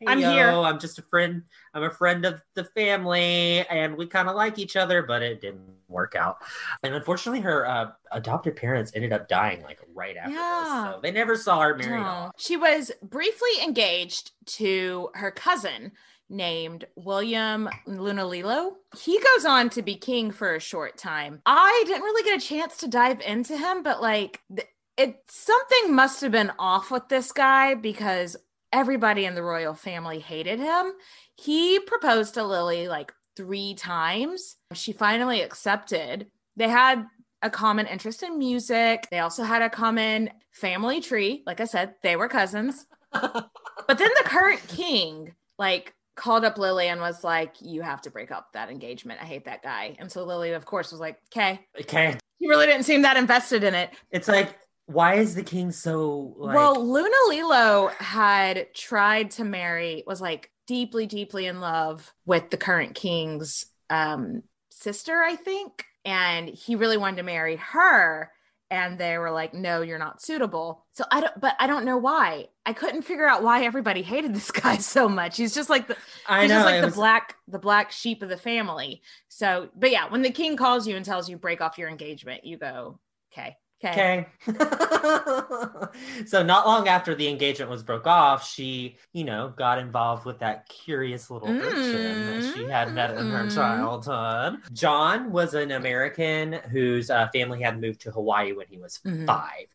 hey, 0.03 0.13
I'm 0.13 0.19
yo, 0.21 0.31
here." 0.31 0.49
I'm 0.51 0.79
just 0.79 0.99
a 0.99 1.03
friend. 1.03 1.43
I'm 1.75 1.85
a 1.85 1.91
friend 1.91 2.25
of 2.25 2.43
the 2.55 2.65
family 2.65 3.67
and 3.69 3.97
we 3.97 4.07
kind 4.07 4.29
of 4.29 4.37
like 4.37 4.59
each 4.59 4.77
other, 4.77 5.03
but 5.03 5.23
it 5.23 5.41
didn't 5.41 5.63
work 5.89 6.15
out. 6.15 6.39
And 6.83 6.95
unfortunately, 6.95 7.41
her 7.41 7.67
uh, 7.67 7.93
adopted 8.13 8.57
parents 8.57 8.93
ended 8.95 9.13
up 9.13 9.29
dying 9.29 9.63
like 9.63 9.81
right 9.95 10.17
after 10.17 10.33
Yeah. 10.33 10.61
this. 10.85 10.95
So 10.95 11.01
they 11.03 11.11
never 11.11 11.37
saw 11.37 11.61
her 11.61 11.75
married 11.77 12.01
No. 12.01 12.31
She 12.37 12.57
was 12.57 12.91
briefly 13.03 13.51
engaged 13.63 14.33
to 14.59 15.11
her 15.15 15.31
cousin 15.31 15.93
named 16.29 16.87
William 16.97 17.69
Lunalilo. 17.87 18.73
He 18.99 19.19
goes 19.21 19.45
on 19.45 19.69
to 19.71 19.83
be 19.83 19.97
king 19.97 20.31
for 20.31 20.55
a 20.55 20.61
short 20.61 20.97
time. 20.97 21.43
I 21.45 21.85
didn't 21.87 22.03
really 22.03 22.23
get 22.23 22.43
a 22.43 22.47
chance 22.47 22.79
to 22.79 22.89
dive 22.89 23.21
into 23.21 23.57
him, 23.57 23.83
but 23.83 24.01
like 24.01 24.41
th- 24.55 24.69
it 24.97 25.17
something 25.29 25.95
must 25.95 26.21
have 26.23 26.33
been 26.33 26.53
off 26.59 26.91
with 26.91 27.09
this 27.09 27.33
guy 27.33 27.75
because 27.75 28.37
everybody 28.73 29.25
in 29.25 29.35
the 29.35 29.43
royal 29.43 29.75
family 29.75 30.19
hated 30.19 30.59
him. 30.59 30.93
He 31.37 31.79
proposed 31.81 32.35
to 32.35 32.45
Lily 32.45 32.89
like 32.89 33.13
3 33.37 33.75
times. 33.75 34.57
She 34.75 34.93
finally 34.93 35.43
accepted. 35.43 36.29
They 36.57 36.69
had 36.69 37.07
a 37.43 37.51
common 37.51 37.87
interest 37.87 38.23
in 38.23 38.39
music. 38.39 39.09
They 39.11 39.19
also 39.19 39.43
had 39.43 39.63
a 39.63 39.71
common 39.71 40.31
family 40.53 41.01
tree. 41.01 41.43
Like 41.47 41.61
I 41.61 41.65
said, 41.65 41.95
they 42.03 42.17
were 42.17 42.29
cousins. 42.29 42.87
but 43.13 43.51
then 43.89 44.11
the 44.17 44.25
current 44.25 44.67
king, 44.69 45.35
like, 45.59 45.95
called 46.15 46.45
up 46.45 46.59
Lily 46.59 46.89
and 46.89 47.01
was 47.01 47.25
like, 47.25 47.57
You 47.61 47.83
have 47.83 48.03
to 48.03 48.11
break 48.11 48.31
up 48.31 48.53
that 48.53 48.71
engagement. 48.71 49.21
I 49.21 49.25
hate 49.25 49.45
that 49.47 49.63
guy. 49.63 49.97
And 49.99 50.11
so 50.11 50.25
Lily, 50.25 50.53
of 50.53 50.65
course, 50.65 50.93
was 50.93 51.01
like, 51.01 51.19
Okay. 51.35 51.61
Okay. 51.81 52.17
He 52.39 52.49
really 52.49 52.67
didn't 52.67 52.85
seem 52.85 53.03
that 53.03 53.17
invested 53.17 53.65
in 53.65 53.75
it. 53.75 53.91
It's 54.11 54.29
like, 54.29 54.57
why 54.87 55.15
is 55.15 55.35
the 55.35 55.43
king 55.43 55.71
so 55.71 56.35
like 56.37 56.57
well, 56.57 56.85
Luna 56.85 57.15
Lilo 57.29 57.89
had 57.99 58.73
tried 58.75 59.31
to 59.33 59.45
marry, 59.45 60.03
was 60.07 60.21
like 60.21 60.51
deeply, 60.67 61.07
deeply 61.07 61.47
in 61.47 61.61
love 61.61 62.13
with 62.27 62.51
the 62.51 62.57
current 62.57 62.95
king's 62.95 63.67
um, 63.91 64.43
sister, 64.71 65.23
I 65.23 65.37
think. 65.37 65.85
And 66.05 66.49
he 66.49 66.75
really 66.77 66.97
wanted 66.97 67.19
to 67.19 67.23
marry 67.23 67.57
her. 67.57 68.31
And 68.71 68.99
they 68.99 69.19
were 69.19 69.31
like, 69.31 69.53
no, 69.53 69.83
you're 69.83 69.99
not 69.99 70.23
suitable. 70.23 70.87
So 70.95 71.05
I 71.11 71.21
don't, 71.21 71.41
but 71.41 71.55
I 71.61 71.67
don't 71.67 71.85
know 71.85 71.99
why. 71.99 72.49
I 72.65 72.73
couldn't 72.73 73.03
figure 73.03 73.29
out 73.29 73.43
why 73.43 73.65
everybody 73.65 74.01
hated 74.01 74.35
this 74.35 74.51
guy 74.51 74.79
so 74.79 75.09
much. 75.09 75.37
He's 75.37 75.55
just 75.55 75.69
like 75.69 75.89
the, 75.89 75.97
I 76.27 76.43
he's 76.43 76.49
know 76.49 76.57
just 76.57 76.67
like 76.67 76.81
the 76.81 76.87
was- 76.87 76.95
black, 76.95 77.37
the 77.47 77.59
black 77.59 77.93
sheep 77.93 78.23
of 78.23 78.31
the 78.31 78.37
family. 78.39 79.03
So, 79.29 79.69
but 79.77 79.91
yeah, 79.91 80.09
when 80.11 80.23
the 80.23 80.31
king 80.31 80.57
calls 80.57 80.89
you 80.89 80.97
and 80.97 81.05
tells 81.05 81.29
you 81.29 81.37
break 81.37 81.61
off 81.61 81.77
your 81.77 81.91
engagement, 81.91 82.45
you 82.45 82.57
go, 82.57 82.99
okay, 83.33 83.57
okay. 83.85 84.27
So 86.27 86.43
not 86.43 86.67
long 86.67 86.89
after 86.89 87.15
the 87.15 87.29
engagement 87.29 87.71
was 87.71 87.83
broke 87.83 88.07
off, 88.07 88.49
she, 88.49 88.97
you 89.13 89.25
know, 89.25 89.53
got 89.57 89.79
involved 89.79 90.25
with 90.25 90.39
that 90.39 90.69
curious 90.69 91.31
little 91.31 91.49
urchin 91.51 92.27
that 92.27 92.53
she 92.55 92.65
had 92.65 92.95
met 92.95 93.11
in 93.11 93.27
her 93.31 93.45
Mm. 93.45 93.55
childhood. 93.55 94.61
John 94.73 95.33
was 95.33 95.55
an 95.55 95.73
American 95.73 96.55
whose 96.71 97.11
uh, 97.11 97.29
family 97.35 97.61
had 97.61 97.81
moved 97.81 98.01
to 98.03 98.11
Hawaii 98.11 98.53
when 98.53 98.67
he 98.69 98.79
was 98.79 99.01
Mhm. 99.05 99.27
five. 99.27 99.67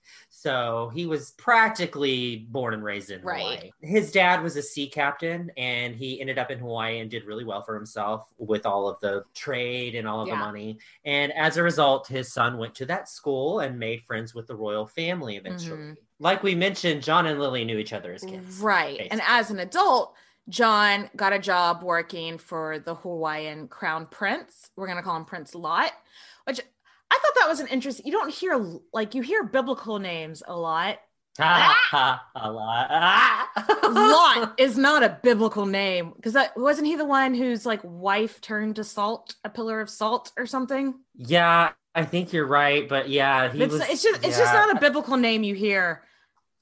So 0.48 0.90
he 0.94 1.06
was 1.06 1.32
practically 1.32 2.48
born 2.50 2.74
and 2.74 2.82
raised 2.82 3.12
in 3.12 3.22
Right. 3.22 3.42
Hawaii. 3.42 3.72
His 3.82 4.14
dad 4.14 4.42
was 4.42 4.56
a 4.56 4.62
sea 4.62 4.88
captain 4.88 5.52
and 5.58 5.94
he 5.94 6.22
ended 6.22 6.38
up 6.38 6.50
in 6.52 6.58
Hawaii 6.58 7.00
and 7.00 7.12
did 7.12 7.26
really 7.26 7.44
well 7.44 7.62
for 7.62 7.76
himself 7.76 8.34
with 8.38 8.66
all 8.66 8.88
of 8.88 8.98
the 9.02 9.26
trade 9.36 9.96
and 9.96 10.08
all 10.08 10.22
of 10.22 10.30
the 10.30 10.38
money. 10.38 10.80
And 11.04 11.34
as 11.34 11.58
a 11.58 11.64
result, 11.64 12.08
his 12.08 12.32
son 12.32 12.58
went 12.58 12.76
to 12.76 12.86
that 12.86 13.10
school 13.10 13.60
and 13.60 13.78
made 13.78 14.04
friends 14.04 14.34
with 14.34 14.48
the 14.48 14.56
royal 14.56 14.88
family 14.88 15.36
eventually. 15.36 15.78
Mhm. 15.78 15.98
Like 16.20 16.44
we 16.44 16.56
mentioned, 16.56 17.04
John 17.04 17.26
and 17.26 17.42
Lily 17.42 17.66
knew 17.66 17.78
each 17.78 17.92
other 17.92 18.14
as 18.14 18.24
kids. 18.24 18.60
Right. 18.60 19.06
And 19.12 19.22
as 19.28 19.52
an 19.52 19.60
adult, 19.60 20.16
John 20.48 21.10
got 21.18 21.34
a 21.34 21.40
job 21.40 21.84
working 21.84 22.38
for 22.38 22.80
the 22.80 22.96
Hawaiian 22.96 23.68
crown 23.68 24.06
prince. 24.06 24.72
We're 24.78 24.88
going 24.88 24.96
to 24.96 25.04
call 25.04 25.18
him 25.18 25.26
Prince 25.26 25.54
Lot, 25.54 25.92
which 26.46 26.62
I 27.12 27.20
thought 27.22 27.36
that 27.36 27.50
was 27.50 27.60
an 27.60 27.68
interesting. 27.68 28.06
You 28.06 28.12
don't 28.12 28.34
hear 28.34 28.80
like 28.94 29.16
you 29.16 29.22
hear 29.22 29.44
biblical 29.44 30.00
names 30.00 30.44
a 30.48 30.56
lot. 30.56 31.00
A 31.40 32.20
lot. 32.36 33.48
Lot 33.84 34.54
is 34.58 34.76
not 34.76 35.04
a 35.04 35.20
biblical 35.22 35.68
name 35.68 36.14
because 36.16 36.36
wasn't 36.56 36.88
he 36.88 36.96
the 36.96 37.06
one 37.06 37.36
whose 37.36 37.64
like 37.64 37.80
wife 37.84 38.42
turned 38.42 38.78
to 38.78 38.84
salt, 38.84 39.36
a 39.44 39.50
pillar 39.50 39.80
of 39.80 39.90
salt 39.90 40.32
or 40.36 40.48
something. 40.48 40.96
Yeah, 41.16 41.72
I 41.94 42.06
think 42.06 42.34
you're 42.34 42.48
right, 42.48 42.90
but 42.90 43.10
yeah, 43.10 43.52
he 43.52 43.62
it's, 43.62 43.74
was. 43.74 43.82
it's 43.82 44.04
just 44.04 44.26
it's 44.26 44.38
just 44.38 44.54
not 44.54 44.76
a 44.76 44.80
biblical 44.80 45.16
name 45.16 45.44
you 45.44 45.54
hear 45.54 46.04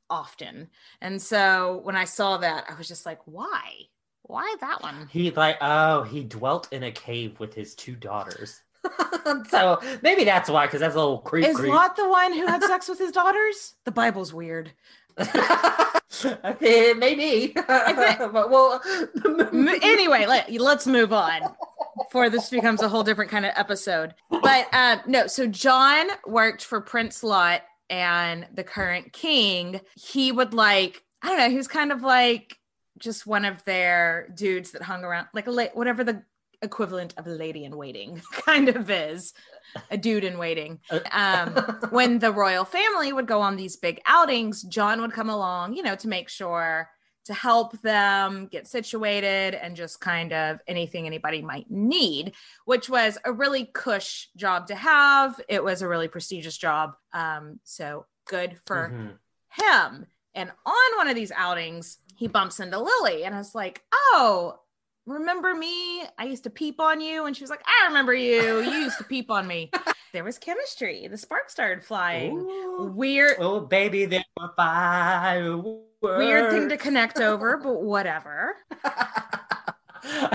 often. 0.10 0.69
And 1.01 1.21
so 1.21 1.79
when 1.84 1.95
I 1.95 2.05
saw 2.05 2.38
that, 2.38 2.65
I 2.69 2.75
was 2.75 2.88
just 2.88 3.05
like, 3.05 3.19
why? 3.25 3.88
Why 4.23 4.55
that 4.60 4.81
one? 4.81 5.08
He 5.12 5.31
like 5.31 5.58
oh 5.62 6.03
he 6.03 6.23
dwelt 6.23 6.67
in 6.73 6.84
a 6.84 6.91
cave 6.91 7.39
with 7.39 7.53
his 7.53 7.75
two 7.75 7.95
daughters. 7.95 8.62
so 9.50 9.80
maybe 10.02 10.24
that's 10.24 10.50
why, 10.50 10.65
because 10.65 10.82
that's 10.82 10.95
a 10.95 11.00
little 11.00 11.19
creep. 11.19 11.45
Is 11.45 11.56
creep. 11.56 11.71
Lot 11.71 11.95
the 11.95 12.10
one 12.10 12.34
who 12.34 12.45
had 12.45 12.63
sex 12.67 12.88
with 12.88 13.00
his 13.00 13.12
daughters? 13.12 13.76
The 13.86 13.91
Bible's 13.91 14.34
weird. 14.34 14.71
Maybe, 16.62 17.54
but 17.56 18.50
well, 18.50 18.82
anyway, 19.82 20.26
let, 20.26 20.52
let's 20.52 20.86
move 20.86 21.13
on 21.13 21.41
before 21.98 22.30
this 22.30 22.50
becomes 22.50 22.82
a 22.82 22.89
whole 22.89 23.04
different 23.04 23.32
kind 23.32 23.45
of 23.45 23.54
episode. 23.56 24.13
But 24.30 24.67
um, 24.74 25.02
no, 25.08 25.28
so 25.28 25.48
John 25.48 26.08
worked 26.28 26.65
for 26.65 26.82
Prince 26.82 27.24
Lot 27.24 27.62
and 27.89 28.45
the 28.54 28.63
current 28.63 29.13
king. 29.13 29.80
He 29.95 30.32
would 30.32 30.54
like, 30.54 31.04
I 31.21 31.30
don't 31.30 31.38
know, 31.38 31.50
he 31.50 31.58
was 31.58 31.67
kind 31.69 31.91
of 31.91 32.02
like 32.02 32.58
just 33.00 33.26
one 33.26 33.45
of 33.45 33.63
their 33.65 34.30
dudes 34.36 34.71
that 34.71 34.82
hung 34.82 35.04
around, 35.04 35.28
like 35.34 35.48
a 35.48 35.69
whatever 35.74 36.04
the 36.04 36.24
equivalent 36.65 37.13
of 37.17 37.25
a 37.28 37.32
lady 37.32 37.63
in 37.63 37.78
waiting 37.78 38.21
kind 38.45 38.67
of 38.69 38.89
is. 38.89 39.34
a 39.91 39.97
dude 39.97 40.23
in 40.23 40.38
waiting. 40.38 40.80
Uh, 40.89 40.99
Um, 41.12 41.89
when 41.91 42.19
the 42.19 42.32
royal 42.32 42.65
family 42.65 43.12
would 43.13 43.28
go 43.28 43.41
on 43.41 43.56
these 43.58 43.75
big 43.75 44.01
outings, 44.06 44.62
John 44.63 45.01
would 45.01 45.12
come 45.13 45.30
along, 45.30 45.73
you 45.75 45.84
know, 45.84 45.95
to 45.95 46.08
make 46.08 46.30
sure 46.30 46.89
to 47.25 47.34
help 47.34 47.82
them 47.82 48.47
get 48.47 48.67
situated 48.67 49.56
and 49.56 49.75
just 49.75 49.99
kind 49.99 50.32
of 50.32 50.60
anything 50.67 51.08
anybody 51.08 51.41
might 51.41 51.69
need, 51.71 52.34
which 52.65 52.88
was 52.89 53.17
a 53.25 53.32
really 53.32 53.65
cush 53.73 54.30
job 54.38 54.67
to 54.67 54.75
have. 54.75 55.41
It 55.49 55.63
was 55.63 55.82
a 55.82 55.88
really 55.88 56.08
prestigious 56.08 56.56
job. 56.58 56.95
Um, 57.13 57.60
so 57.63 58.06
good 58.28 58.58
for 58.67 58.93
Mhm. 58.93 59.17
him. 59.63 60.06
And 60.36 60.51
on 60.65 60.97
one 60.97 61.08
of 61.08 61.15
these 61.15 61.32
outings, 61.36 61.97
he 62.15 62.28
bumps 62.28 62.60
into 62.60 62.80
Lily, 62.80 63.23
and 63.25 63.34
I 63.36 63.39
was 63.39 63.56
like, 63.56 63.82
"Oh, 63.91 64.60
remember 65.06 65.54
me? 65.54 66.04
I 66.18 66.26
used 66.26 66.44
to 66.44 66.50
peep 66.50 66.80
on 66.80 67.00
you." 67.02 67.26
And 67.26 67.36
she 67.36 67.44
was 67.44 67.50
like, 67.50 67.63
"I 67.65 67.88
remember 67.88 68.13
you. 68.13 68.62
You 68.62 68.72
used 68.72 68.98
to 69.00 69.04
peep 69.04 69.30
on 69.32 69.48
me." 69.48 69.72
There 70.13 70.24
was 70.24 70.38
chemistry. 70.38 71.10
The 71.10 71.18
spark 71.18 71.50
started 71.50 71.84
flying. 71.84 72.38
Ooh. 72.38 72.89
Weird, 72.96 73.36
Oh, 73.38 73.60
baby, 73.60 74.06
there 74.06 74.24
were 74.39 74.50
fireworks. 74.56 75.84
weird 76.02 76.52
thing 76.52 76.70
to 76.70 76.78
connect 76.78 77.20
over, 77.20 77.58
but 77.62 77.82
whatever. 77.84 78.56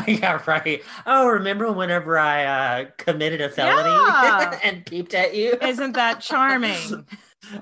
yeah, 0.07 0.39
right. 0.47 0.83
Oh, 1.07 1.29
remember 1.29 1.73
whenever 1.73 2.19
I 2.19 2.45
uh, 2.45 2.85
committed 2.99 3.41
a 3.41 3.49
felony 3.49 3.89
Yeah. 3.89 4.59
and 4.63 4.85
peeped 4.85 5.15
at 5.15 5.35
you? 5.35 5.57
Isn't 5.63 5.93
that 5.93 6.21
charming? 6.21 7.07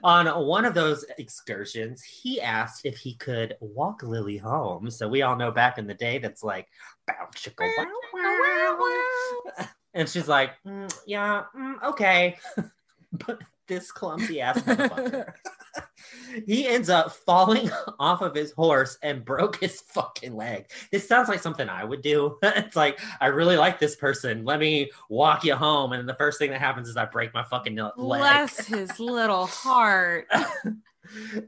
On 0.03 0.27
one 0.45 0.65
of 0.65 0.75
those 0.75 1.05
excursions, 1.19 2.03
he 2.03 2.41
asked 2.41 2.85
if 2.85 2.97
he 2.99 3.15
could 3.15 3.57
walk 3.61 4.03
Lily 4.03 4.39
home. 4.39 4.91
So 4.91 5.07
we 5.07 5.23
all 5.23 5.37
know 5.37 5.53
back 5.53 5.79
in 5.79 5.87
the 5.87 5.95
day 5.95 6.19
that's 6.19 6.43
like, 6.43 6.67
bow, 7.09 7.29
chicka, 7.35 7.65
wow, 8.13 8.79
wow. 8.79 9.67
and 9.95 10.09
she's 10.09 10.29
like, 10.29 10.53
"Mm, 10.67 10.93
yeah, 11.07 11.45
mm, 11.57 11.83
okay. 11.83 12.37
but 13.27 13.41
this 13.69 13.93
clumsy 13.93 14.41
ass 14.41 14.59
motherfucker. 14.63 15.33
he 16.47 16.67
ends 16.67 16.89
up 16.91 17.13
falling 17.13 17.71
off 18.01 18.23
of 18.23 18.35
his 18.35 18.53
horse 18.53 18.99
and 19.03 19.25
broke 19.25 19.61
his 19.61 19.81
fucking 19.81 20.35
leg. 20.35 20.67
This 20.91 21.07
sounds 21.07 21.29
like 21.29 21.41
something 21.41 21.69
I 21.69 21.85
would 21.85 22.03
do. 22.03 22.39
it's 22.43 22.77
like, 22.77 22.99
I 23.21 23.27
really 23.27 23.57
like 23.57 23.79
this 23.79 23.97
person. 23.97 24.45
Let 24.45 24.59
me 24.61 24.91
walk 25.09 25.45
you 25.45 25.55
home. 25.55 25.93
And 25.93 26.09
the 26.09 26.15
first 26.15 26.39
thing 26.39 26.51
that 26.51 26.61
happens 26.61 26.89
is 26.89 26.97
I 26.97 27.05
break 27.05 27.33
my 27.35 27.45
fucking 27.45 27.77
leg. 27.77 27.93
Bless 27.97 28.67
his 28.67 28.99
little 28.99 29.47
heart. 29.47 30.27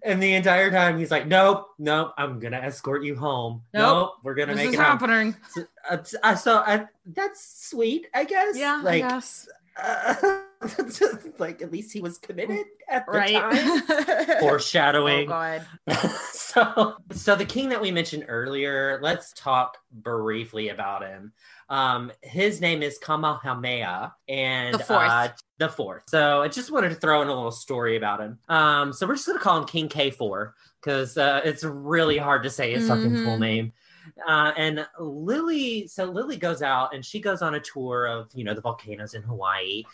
and 0.03 0.23
the 0.23 0.35
entire 0.35 0.71
time 0.71 0.99
he's 0.99 1.11
like, 1.11 1.27
nope, 1.27 1.69
nope, 1.79 2.13
I'm 2.17 2.39
going 2.39 2.53
to 2.53 2.63
escort 2.63 3.03
you 3.05 3.17
home. 3.17 3.63
Nope, 3.75 3.83
Nope, 3.83 4.13
we're 4.23 4.35
going 4.35 4.49
to 4.49 4.55
This 4.55 4.65
make 4.67 4.75
it 4.75 4.77
home. 4.79 4.85
happening. 4.87 5.37
So, 5.51 5.65
uh, 5.91 5.97
uh, 6.23 6.35
so 6.35 6.59
I, 6.59 6.87
that's 7.07 7.69
sweet, 7.69 8.07
I 8.15 8.25
guess. 8.25 8.57
Yeah, 8.57 8.81
like, 8.83 9.05
I 9.05 9.09
guess. 9.09 9.49
uh, 9.83 10.41
like 11.39 11.63
at 11.63 11.73
least 11.73 11.93
he 11.93 12.01
was 12.01 12.19
committed 12.19 12.65
at 12.89 13.07
the 13.07 13.13
time. 13.13 13.21
Right. 13.21 13.33
time. 13.33 13.83
oh 14.29 14.37
Foreshadowing. 14.41 15.29
God. 15.29 15.65
so, 16.33 16.97
so 17.13 17.35
the 17.35 17.45
king 17.45 17.69
that 17.71 17.81
we 17.81 17.91
mentioned 17.91 18.27
earlier, 18.29 18.99
let's 19.03 19.33
talk 19.33 19.79
briefly 19.93 20.69
about 20.69 21.03
him. 21.03 21.33
Um, 21.69 22.11
his 22.23 22.61
name 22.61 22.83
is 22.83 22.99
Kamehameha, 22.99 24.13
and 24.29 24.75
The 24.75 24.79
fourth. 24.85 25.09
Uh, 25.11 25.29
the 25.59 25.69
fourth. 25.69 26.03
So 26.09 26.43
I 26.43 26.49
just 26.49 26.71
wanted 26.71 26.89
to 26.91 26.95
throw 26.97 27.23
in 27.23 27.29
a 27.29 27.35
little 27.35 27.51
story 27.53 27.97
about 27.97 28.21
him. 28.21 28.39
Um, 28.49 28.93
so 28.93 29.07
we're 29.07 29.15
just 29.15 29.27
gonna 29.27 29.39
call 29.39 29.59
him 29.59 29.67
King 29.67 29.89
K 29.89 30.11
four 30.11 30.55
because 30.81 31.17
uh, 31.17 31.41
it's 31.45 31.63
really 31.65 32.19
hard 32.19 32.43
to 32.43 32.51
say 32.51 32.73
his 32.73 32.89
fucking 32.89 33.15
full 33.25 33.37
Mhm. 33.37 33.41
name. 33.41 33.73
Uh, 34.27 34.53
and 34.57 34.87
Lily, 34.99 35.87
so 35.87 36.05
Lily 36.07 36.37
goes 36.37 36.63
out 36.63 36.95
and 36.95 37.05
she 37.05 37.21
goes 37.21 37.43
on 37.43 37.55
a 37.55 37.61
tour 37.61 38.07
of 38.07 38.31
you 38.35 38.43
know 38.45 38.55
the 38.55 38.61
volcanoes 38.61 39.15
in 39.15 39.23
Hawaii, 39.23 39.85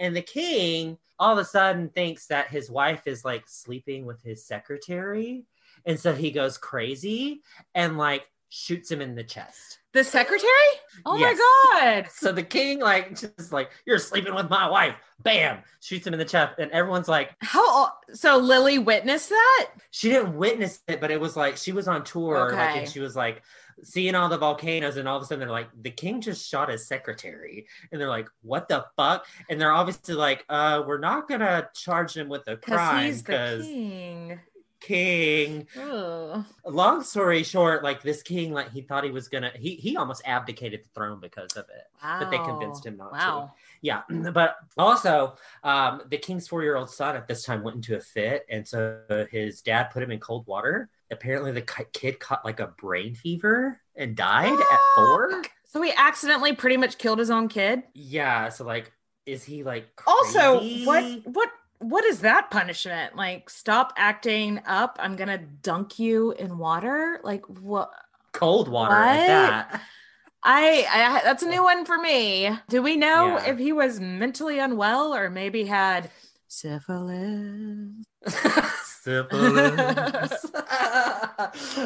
and 0.00 0.16
the 0.16 0.22
king 0.22 0.98
all 1.18 1.32
of 1.32 1.38
a 1.38 1.44
sudden 1.44 1.90
thinks 1.90 2.26
that 2.28 2.48
his 2.48 2.70
wife 2.70 3.02
is 3.06 3.24
like 3.24 3.44
sleeping 3.46 4.06
with 4.06 4.22
his 4.22 4.44
secretary, 4.44 5.44
and 5.84 6.00
so 6.00 6.12
he 6.14 6.30
goes 6.30 6.58
crazy 6.58 7.42
and 7.74 7.96
like 7.98 8.24
shoots 8.48 8.90
him 8.90 9.00
in 9.00 9.14
the 9.14 9.22
chest. 9.22 9.78
The 9.92 10.02
secretary? 10.02 10.50
Oh 11.06 11.16
Yes. 11.16 11.38
my 11.38 11.80
God. 11.80 12.10
So 12.10 12.32
the 12.32 12.42
king 12.42 12.80
like 12.80 13.10
just 13.10 13.52
like 13.52 13.70
you're 13.86 13.98
sleeping 13.98 14.34
with 14.34 14.48
my 14.50 14.68
wife, 14.68 14.94
bam, 15.22 15.58
shoots 15.80 16.06
him 16.06 16.14
in 16.14 16.18
the 16.18 16.24
chest, 16.24 16.58
and 16.58 16.70
everyone's 16.72 17.06
like, 17.08 17.34
How 17.40 17.92
so 18.12 18.38
Lily 18.38 18.78
witnessed 18.78 19.28
that? 19.28 19.68
she 19.90 20.08
didn't 20.08 20.36
witness 20.36 20.80
it, 20.88 21.00
but 21.00 21.10
it 21.10 21.20
was 21.20 21.36
like 21.36 21.56
she 21.56 21.72
was 21.72 21.86
on 21.86 22.02
tour, 22.04 22.50
like, 22.52 22.76
and 22.76 22.88
she 22.88 23.00
was 23.00 23.14
like 23.14 23.42
seeing 23.82 24.14
all 24.14 24.28
the 24.28 24.38
volcanoes, 24.38 24.96
and 24.96 25.08
all 25.08 25.16
of 25.16 25.22
a 25.22 25.26
sudden 25.26 25.40
they're 25.40 25.50
like, 25.50 25.68
the 25.82 25.90
king 25.90 26.20
just 26.20 26.48
shot 26.48 26.68
his 26.68 26.86
secretary, 26.86 27.66
and 27.90 28.00
they're 28.00 28.08
like, 28.08 28.28
what 28.42 28.68
the 28.68 28.84
fuck? 28.96 29.26
And 29.48 29.60
they're 29.60 29.72
obviously 29.72 30.14
like, 30.14 30.44
uh, 30.48 30.82
we're 30.86 30.98
not 30.98 31.28
gonna 31.28 31.68
charge 31.74 32.16
him 32.16 32.28
with 32.28 32.46
a 32.48 32.56
crime 32.56 33.16
because 33.16 33.64
king. 33.64 34.40
king. 34.80 35.66
Ugh. 35.80 36.44
Long 36.64 37.02
story 37.02 37.42
short, 37.42 37.82
like 37.82 38.02
this 38.02 38.22
king, 38.22 38.52
like 38.52 38.70
he 38.70 38.82
thought 38.82 39.04
he 39.04 39.10
was 39.10 39.28
gonna, 39.28 39.52
he 39.54 39.74
he 39.76 39.96
almost 39.96 40.22
abdicated 40.24 40.84
the 40.84 40.88
throne 40.94 41.20
because 41.20 41.52
of 41.56 41.66
it. 41.68 41.86
Wow. 42.02 42.18
But 42.20 42.30
they 42.30 42.38
convinced 42.38 42.86
him 42.86 42.96
not 42.96 43.12
to. 43.12 43.52
Yeah, 43.82 44.02
but 44.32 44.56
also 44.76 45.36
um, 45.64 46.02
the 46.08 46.18
king's 46.18 46.48
four-year-old 46.48 46.90
son 46.90 47.16
at 47.16 47.26
this 47.26 47.42
time 47.42 47.62
went 47.62 47.76
into 47.76 47.96
a 47.96 48.00
fit, 48.00 48.44
and 48.50 48.66
so 48.66 49.26
his 49.30 49.62
dad 49.62 49.84
put 49.90 50.02
him 50.02 50.10
in 50.10 50.20
cold 50.20 50.46
water. 50.46 50.88
Apparently, 51.10 51.52
the 51.52 51.62
kid 51.92 52.20
caught 52.20 52.44
like 52.44 52.60
a 52.60 52.68
brain 52.68 53.14
fever 53.14 53.80
and 53.96 54.16
died 54.16 54.52
at 54.52 54.80
four. 54.94 55.42
So 55.64 55.80
he 55.82 55.92
accidentally 55.96 56.54
pretty 56.54 56.76
much 56.76 56.98
killed 56.98 57.18
his 57.18 57.30
own 57.30 57.48
kid. 57.48 57.82
Yeah, 57.94 58.48
so 58.48 58.64
like, 58.64 58.92
is 59.26 59.44
he 59.44 59.62
like 59.64 59.88
Also, 60.06 60.60
what 60.84 61.04
what 61.24 61.50
what 61.78 62.04
is 62.04 62.20
that 62.20 62.50
punishment? 62.50 63.16
Like 63.16 63.50
stop 63.50 63.92
acting 63.96 64.60
up. 64.66 64.96
I'm 65.00 65.16
gonna 65.16 65.38
dunk 65.38 65.98
you 65.98 66.32
in 66.32 66.58
water. 66.58 67.20
Like 67.24 67.46
what? 67.46 67.90
cold 68.32 68.68
water 68.68 69.04
at 69.04 69.22
What? 69.22 69.26
that? 69.26 69.82
I, 70.42 70.86
I 70.90 71.20
that's 71.24 71.42
a 71.42 71.48
new 71.48 71.62
one 71.62 71.84
for 71.84 71.98
me. 71.98 72.50
Do 72.68 72.82
we 72.82 72.96
know 72.96 73.36
Yeah. 73.38 73.50
if 73.50 73.58
he 73.58 73.72
was 73.72 74.00
mentally 74.00 74.58
unwell 74.58 75.14
or 75.14 75.28
maybe 75.30 75.64
had 75.64 76.10
syphilis? 76.48 78.04
Syphilis. 79.02 80.44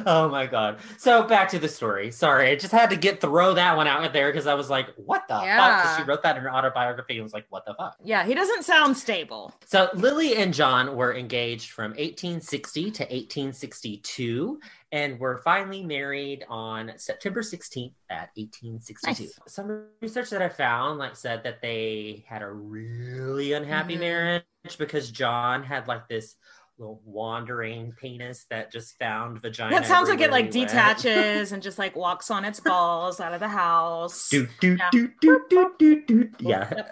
oh 0.04 0.28
my 0.32 0.46
god. 0.50 0.78
So 0.98 1.22
back 1.22 1.48
to 1.50 1.60
the 1.60 1.68
story. 1.68 2.10
Sorry, 2.10 2.50
I 2.50 2.56
just 2.56 2.72
had 2.72 2.90
to 2.90 2.96
get 2.96 3.20
throw 3.20 3.54
that 3.54 3.76
one 3.76 3.86
out 3.86 4.12
there 4.12 4.32
because 4.32 4.48
I 4.48 4.54
was 4.54 4.68
like, 4.68 4.88
what 4.96 5.22
the 5.28 5.34
fuck? 5.34 5.44
Yeah. 5.44 5.96
she 5.96 6.02
wrote 6.02 6.24
that 6.24 6.36
in 6.36 6.42
her 6.42 6.52
autobiography 6.52 7.14
and 7.14 7.22
was 7.22 7.32
like, 7.32 7.46
what 7.50 7.64
the 7.66 7.74
fuck? 7.74 7.94
Yeah, 8.02 8.24
he 8.26 8.34
doesn't 8.34 8.64
sound 8.64 8.96
stable. 8.96 9.54
So 9.64 9.90
Lily 9.94 10.34
and 10.36 10.52
John 10.52 10.96
were 10.96 11.14
engaged 11.14 11.70
from 11.70 11.90
1860 11.92 12.82
to 12.90 13.02
1862 13.04 14.58
and 14.94 15.18
were 15.18 15.38
finally 15.38 15.82
married 15.84 16.44
on 16.48 16.92
September 16.98 17.42
16th 17.42 17.94
at 18.10 18.30
1862. 18.36 19.24
Nice. 19.24 19.38
Some 19.48 19.86
research 20.00 20.30
that 20.30 20.40
I 20.40 20.48
found 20.48 21.00
like 21.00 21.16
said 21.16 21.42
that 21.42 21.60
they 21.60 22.24
had 22.28 22.42
a 22.42 22.48
really 22.50 23.54
unhappy 23.54 23.96
Mhm. 23.96 24.00
marriage 24.00 24.44
because 24.78 25.10
John 25.10 25.64
had 25.64 25.88
like 25.88 26.06
this 26.06 26.36
little 26.78 27.00
wandering 27.04 27.92
penis 28.00 28.46
that 28.50 28.70
just 28.70 28.96
found 28.98 29.42
vagina. 29.42 29.74
That 29.74 29.86
sounds 29.86 30.08
like 30.08 30.20
it 30.20 30.30
like 30.30 30.52
detaches 30.52 31.50
and 31.52 31.60
just 31.60 31.76
like 31.78 31.96
walks 31.96 32.30
on 32.30 32.44
its 32.44 32.60
balls 32.60 33.18
out 33.18 33.34
of 33.34 33.40
the 33.40 33.48
house. 33.48 34.28
Do, 34.28 34.46
do, 34.60 34.76
Yeah. 34.76 34.90
do, 34.92 35.10
do, 35.20 35.40
do, 35.50 35.72
do, 35.76 36.00
do. 36.04 36.30
Yeah, 36.38 36.84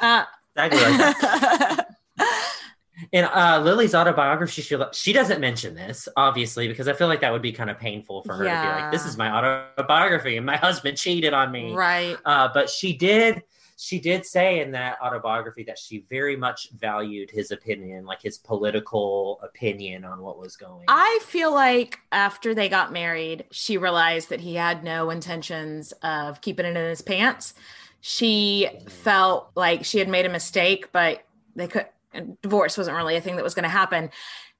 Uh, 0.00 0.24
exactly 0.54 0.80
like 0.82 1.20
that. 1.20 1.86
In 3.10 3.24
uh, 3.24 3.60
Lily's 3.64 3.94
autobiography, 3.94 4.62
she 4.62 4.76
she 4.92 5.12
doesn't 5.12 5.40
mention 5.40 5.74
this, 5.74 6.08
obviously, 6.16 6.68
because 6.68 6.88
I 6.88 6.92
feel 6.92 7.08
like 7.08 7.20
that 7.20 7.32
would 7.32 7.42
be 7.42 7.52
kind 7.52 7.70
of 7.70 7.78
painful 7.78 8.22
for 8.22 8.34
her 8.34 8.44
to 8.44 8.50
be 8.50 8.82
like, 8.82 8.92
"This 8.92 9.04
is 9.04 9.16
my 9.16 9.30
autobiography, 9.30 10.36
and 10.36 10.46
my 10.46 10.56
husband 10.68 10.96
cheated 10.96 11.32
on 11.32 11.50
me." 11.50 11.74
right. 11.74 12.16
Uh, 12.24 12.48
but 12.52 12.70
she 12.70 12.96
did 12.96 13.42
she 13.82 13.98
did 13.98 14.24
say 14.24 14.60
in 14.60 14.70
that 14.72 14.98
autobiography 15.02 15.64
that 15.64 15.76
she 15.76 16.04
very 16.08 16.36
much 16.36 16.70
valued 16.70 17.30
his 17.30 17.50
opinion, 17.50 18.04
like 18.04 18.22
his 18.22 18.38
political 18.38 19.40
opinion 19.42 20.04
on 20.04 20.22
what 20.22 20.38
was 20.38 20.56
going. 20.56 20.84
I 20.86 21.18
feel 21.24 21.52
like 21.52 21.98
after 22.12 22.54
they 22.54 22.68
got 22.68 22.92
married, 22.92 23.44
she 23.50 23.78
realized 23.78 24.28
that 24.28 24.40
he 24.40 24.54
had 24.54 24.84
no 24.84 25.10
intentions 25.10 25.90
of 26.02 26.40
keeping 26.40 26.64
it 26.64 26.76
in 26.76 26.88
his 26.90 27.02
pants. 27.02 27.54
She 28.00 28.68
felt 28.88 29.50
like 29.56 29.84
she 29.84 29.98
had 29.98 30.08
made 30.08 30.26
a 30.26 30.30
mistake, 30.30 30.92
but 30.92 31.24
they 31.56 31.66
could 31.66 31.86
and 32.14 32.40
divorce 32.42 32.76
wasn't 32.78 32.96
really 32.96 33.16
a 33.16 33.20
thing 33.20 33.36
that 33.36 33.44
was 33.44 33.54
going 33.54 33.62
to 33.64 33.68
happen 33.68 34.10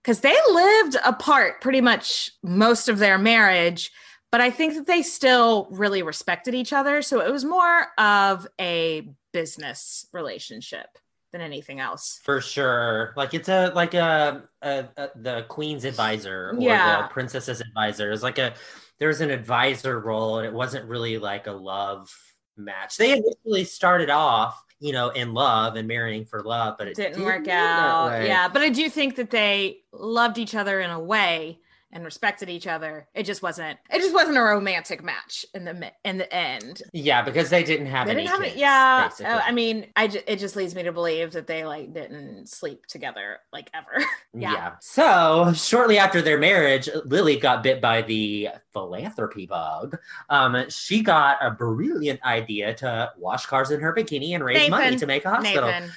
because 0.02 0.20
they 0.20 0.36
lived 0.50 0.96
apart 1.04 1.60
pretty 1.60 1.80
much 1.80 2.30
most 2.42 2.88
of 2.88 2.98
their 2.98 3.18
marriage. 3.18 3.90
But 4.30 4.40
I 4.40 4.50
think 4.50 4.74
that 4.74 4.86
they 4.86 5.02
still 5.02 5.68
really 5.70 6.02
respected 6.02 6.54
each 6.54 6.72
other. 6.72 7.02
So 7.02 7.20
it 7.20 7.30
was 7.30 7.44
more 7.44 7.86
of 7.98 8.46
a 8.60 9.08
business 9.32 10.06
relationship 10.12 10.86
than 11.32 11.40
anything 11.40 11.80
else. 11.80 12.20
for 12.24 12.40
sure, 12.42 13.14
like 13.16 13.32
it's 13.32 13.48
a 13.48 13.72
like 13.74 13.94
a, 13.94 14.42
a, 14.60 14.84
a 14.96 15.08
the 15.16 15.44
queen's 15.48 15.84
advisor 15.84 16.50
or 16.50 16.56
Yeah. 16.58 17.02
the 17.02 17.08
princess's 17.08 17.60
advisor. 17.60 18.12
It's 18.12 18.22
like 18.22 18.38
a 18.38 18.54
there's 18.98 19.20
an 19.20 19.30
advisor 19.30 19.98
role, 20.00 20.38
and 20.38 20.46
it 20.46 20.52
wasn't 20.52 20.86
really 20.88 21.18
like 21.18 21.46
a 21.46 21.52
love 21.52 22.14
match. 22.56 22.96
They 22.98 23.12
initially 23.12 23.64
started 23.64 24.10
off 24.10 24.62
you 24.82 24.92
know, 24.92 25.10
in 25.10 25.32
love 25.32 25.76
and 25.76 25.86
marrying 25.86 26.24
for 26.24 26.42
love, 26.42 26.74
but 26.76 26.88
it 26.88 26.96
didn't 26.96 27.12
didn't 27.12 27.24
work 27.24 27.46
out. 27.46 27.46
way. 27.46 27.46
Yeah, 27.46 27.58
but 27.58 27.62
I 27.62 27.68
do 27.68 27.70
think 27.70 27.86
end 28.00 28.02
that 28.10 28.10
that 28.10 28.18
way. 28.18 28.24
they, 28.24 28.26
yeah, 28.26 28.48
but 28.48 28.62
I 28.62 28.68
do 28.68 28.88
think 28.90 29.16
that 29.16 29.30
they 29.30 29.78
loved 29.92 30.38
each 30.38 30.56
other 30.56 30.80
in 30.80 30.90
a 30.90 31.00
way 31.00 31.60
and 31.92 32.05
respected 32.05 32.48
each 32.48 32.66
other. 32.66 33.07
It 33.14 33.24
just 33.24 33.42
wasn't. 33.42 33.78
It 33.90 33.98
just 34.00 34.14
wasn't 34.14 34.38
a 34.38 34.42
romantic 34.42 35.05
match 35.05 35.44
in 35.55 35.64
the 35.64 35.92
in 36.05 36.18
the 36.18 36.33
end. 36.35 36.83
Yeah, 36.92 37.22
because 37.22 37.50
they 37.50 37.62
didn't 37.62 37.87
have 37.87 38.07
They 38.07 38.12
any 38.12 38.22
didn't 38.22 38.33
have 38.35 38.42
kids, 38.44 38.57
it. 38.57 38.59
Yeah, 38.59 39.11
uh, 39.37 39.40
I 39.44 39.52
mean, 39.52 39.87
I 39.96 40.05
it 40.26 40.37
just 40.37 40.57
leads 40.57 40.74
me 40.74 40.83
to 40.85 40.92
believe 40.92 41.33
that 41.33 41.46
they 41.46 41.64
like 41.64 41.92
didn't 41.92 42.48
sleep 42.48 42.87
together 42.87 43.38
like 43.52 43.70
ever. 43.74 44.05
Yeah. 44.35 44.76
So 44.81 45.52
shortly 45.55 45.98
after 45.98 46.22
their 46.22 46.38
marriage, 46.38 46.88
Lily 47.05 47.37
got 47.37 47.62
bit 47.62 47.83
by 47.83 48.00
the 48.00 48.48
philanthropy 48.72 49.44
bug. 49.44 49.98
Um, 50.31 50.64
she 50.70 51.02
got 51.02 51.37
a 51.44 51.50
brilliant 51.50 52.18
idea 52.24 52.72
to 52.76 53.12
wash 53.18 53.44
cars 53.44 53.70
in 53.70 53.81
her 53.81 53.94
bikini 53.94 54.35
and 54.35 54.42
raise 54.42 54.70
money 54.70 54.96
to 54.96 55.07
make 55.07 55.26
a 55.26 55.31
hospital. 55.35 55.68
Nathan, 55.68 55.90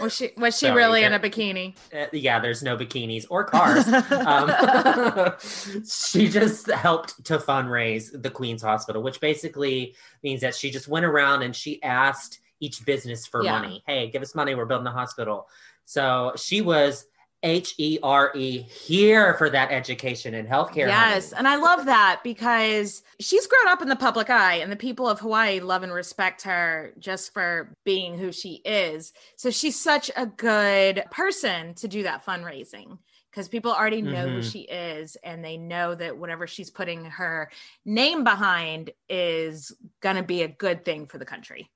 was 0.00 0.14
she 0.14 0.30
was 0.36 0.58
she 0.58 0.66
Sorry, 0.66 0.76
really 0.76 1.02
in 1.04 1.12
a 1.12 1.20
bikini? 1.20 1.74
uh, 1.94 2.06
yeah, 2.12 2.38
there's 2.40 2.62
no 2.62 2.76
bikinis 2.76 3.26
or 3.30 3.44
cars. 3.44 3.86
um, 3.88 5.32
she 5.88 6.28
just 6.28 6.70
helped 6.70 7.24
to 7.24 7.38
fundraise 7.38 8.10
the 8.22 8.30
Queen's 8.30 8.62
Hospital, 8.62 9.02
which 9.02 9.20
basically 9.20 9.94
means 10.22 10.40
that 10.40 10.54
she 10.54 10.70
just 10.70 10.88
went 10.88 11.04
around 11.04 11.42
and 11.42 11.54
she 11.54 11.82
asked 11.82 12.40
each 12.60 12.84
business 12.86 13.26
for 13.26 13.42
Yeah. 13.44 13.52
money. 13.52 13.82
Hey, 13.86 14.10
give 14.10 14.22
us 14.22 14.34
money. 14.34 14.54
We're 14.54 14.64
building 14.64 14.86
a 14.86 14.92
hospital. 14.92 15.48
So 15.84 16.32
she 16.36 16.60
was 16.62 17.06
H 17.46 17.74
E 17.78 17.98
R 18.02 18.32
E 18.34 18.62
here 18.62 19.34
for 19.34 19.48
that 19.50 19.70
education 19.70 20.34
and 20.34 20.48
healthcare. 20.48 20.88
Yes, 20.88 21.30
honey. 21.32 21.38
and 21.38 21.48
I 21.48 21.56
love 21.56 21.86
that 21.86 22.20
because 22.24 23.02
she's 23.20 23.46
grown 23.46 23.68
up 23.68 23.80
in 23.82 23.88
the 23.88 23.96
public 23.96 24.28
eye, 24.28 24.56
and 24.56 24.70
the 24.70 24.76
people 24.76 25.08
of 25.08 25.20
Hawaii 25.20 25.60
love 25.60 25.82
and 25.84 25.92
respect 25.92 26.42
her 26.42 26.92
just 26.98 27.32
for 27.32 27.72
being 27.84 28.18
who 28.18 28.32
she 28.32 28.60
is. 28.64 29.12
So 29.36 29.50
she's 29.50 29.78
such 29.80 30.10
a 30.16 30.26
good 30.26 31.04
person 31.10 31.74
to 31.74 31.88
do 31.88 32.02
that 32.02 32.26
fundraising 32.26 32.98
because 33.30 33.48
people 33.48 33.70
already 33.72 34.02
know 34.02 34.28
who 34.28 34.40
Mhm. 34.40 34.50
she 34.52 34.60
is, 34.60 35.16
and 35.22 35.44
they 35.44 35.56
know 35.58 35.94
that 35.94 36.16
whatever 36.16 36.46
she's 36.46 36.70
putting 36.70 37.04
her 37.04 37.50
name 37.84 38.24
behind 38.24 38.90
is 39.08 39.72
going 40.00 40.16
to 40.16 40.22
be 40.22 40.42
a 40.42 40.48
good 40.48 40.84
thing 40.84 41.06
for 41.06 41.18
the 41.18 41.24
country. 41.26 41.70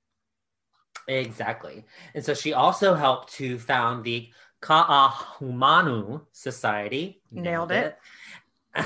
Exactly. 1.09 1.85
And 2.15 2.25
so 2.25 2.35
she 2.35 2.53
also 2.53 2.95
helped 2.95 3.33
to 3.35 3.59
found 3.59 4.05
the 4.05 4.31
Ka'ahumanu 4.63 6.23
Society. 6.33 7.23
Nailed 7.31 7.73
it. 7.73 7.97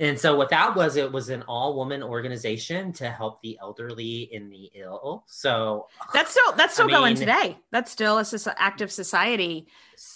and 0.00 0.18
so 0.18 0.34
what 0.34 0.48
that 0.48 0.74
was, 0.74 0.96
it 0.96 1.12
was 1.12 1.28
an 1.28 1.42
all-woman 1.46 2.02
organization 2.02 2.90
to 2.94 3.10
help 3.10 3.42
the 3.42 3.58
elderly 3.60 4.30
and 4.32 4.50
the 4.50 4.70
ill. 4.74 5.24
So 5.26 5.88
That's 6.14 6.30
still 6.30 6.52
that's 6.52 6.72
still 6.74 6.86
I 6.86 6.90
going 6.90 7.14
mean- 7.14 7.20
today. 7.20 7.58
That's 7.70 7.90
still 7.90 8.18
a 8.18 8.22
soci- 8.22 8.54
active 8.56 8.90
society 8.90 9.66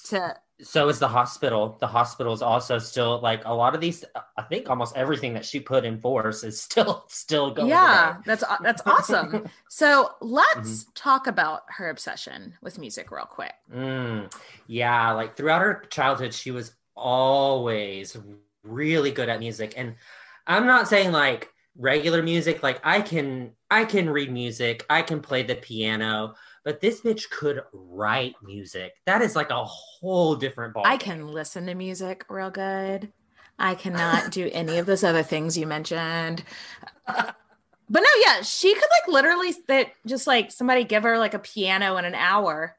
to 0.07 0.37
so 0.63 0.89
is 0.89 0.99
the 0.99 1.09
hospital. 1.09 1.77
The 1.81 1.87
hospital 1.87 2.33
is 2.33 2.43
also 2.43 2.79
still 2.79 3.21
like 3.21 3.43
a 3.45 3.55
lot 3.55 3.75
of 3.75 3.81
these. 3.81 4.05
I 4.37 4.43
think 4.43 4.71
almost 4.71 4.97
everything 4.97 5.35
that 5.35 5.45
she 5.45 5.61
put 5.61 5.85
in 5.85 6.01
force 6.01 6.45
is 6.45 6.61
still 6.63 7.05
still 7.09 7.51
going. 7.53 7.89
yeah 7.89 8.15
today. 8.15 8.19
that's 8.25 8.45
that's 8.63 8.83
awesome 8.87 9.43
so 9.69 10.11
let's 10.21 10.87
Mm-hmm. 10.87 10.91
talk 10.95 11.27
about 11.27 11.63
her 11.69 11.89
obsession 11.89 12.55
with 12.63 12.79
music 12.79 13.11
real 13.11 13.25
quick 13.25 13.55
Mm, 13.73 14.31
yeah, 14.67 15.13
like 15.13 15.37
throughout 15.37 15.61
her 15.63 15.83
childhood, 15.91 16.33
she 16.35 16.51
was 16.51 16.73
always 16.95 18.17
really 18.63 19.11
good 19.11 19.29
at 19.29 19.41
music. 19.41 19.75
And 19.77 19.97
I'm 20.47 20.67
not 20.67 20.89
saying 20.89 21.13
like 21.13 21.51
regular 21.77 22.23
music, 22.23 22.63
like 22.63 22.81
I 22.85 23.01
can 23.01 23.53
I 23.71 23.85
can 23.85 24.09
read 24.11 24.31
music, 24.33 24.87
I 24.89 25.03
can 25.03 25.21
play 25.21 25.43
the 25.43 25.57
piano, 25.57 26.35
but 26.67 26.81
this 26.81 27.01
bitch 27.01 27.31
could 27.31 27.63
write 27.73 28.35
music. 28.43 28.95
That 29.07 29.23
is 29.23 29.37
like 29.37 29.51
a 29.51 29.65
whole 29.65 30.35
different 30.35 30.75
ball. 30.75 30.83
i 30.85 30.97
can 30.97 31.29
listen 31.29 31.65
to 31.67 31.75
music 31.77 32.25
real 32.29 32.51
good. 32.51 33.13
I 33.57 33.77
cannot 33.77 34.33
do 34.33 34.51
any 34.53 34.79
of 34.79 34.85
those 34.85 35.05
other 35.05 35.23
things 35.23 35.57
you 35.57 35.65
mentioned. 35.65 36.43
But 37.07 38.01
no 38.01 38.09
yeah 38.21 38.43
she 38.43 38.75
could 38.75 38.83
like 38.83 39.07
literally 39.07 39.55
that 39.69 39.93
just 40.07 40.27
like 40.27 40.51
somebody 40.51 40.83
give 40.83 41.05
her 41.05 41.19
like 41.19 41.35
a 41.35 41.39
piano 41.39 41.99
in 41.99 42.05
an 42.05 42.17
hour 42.17 42.77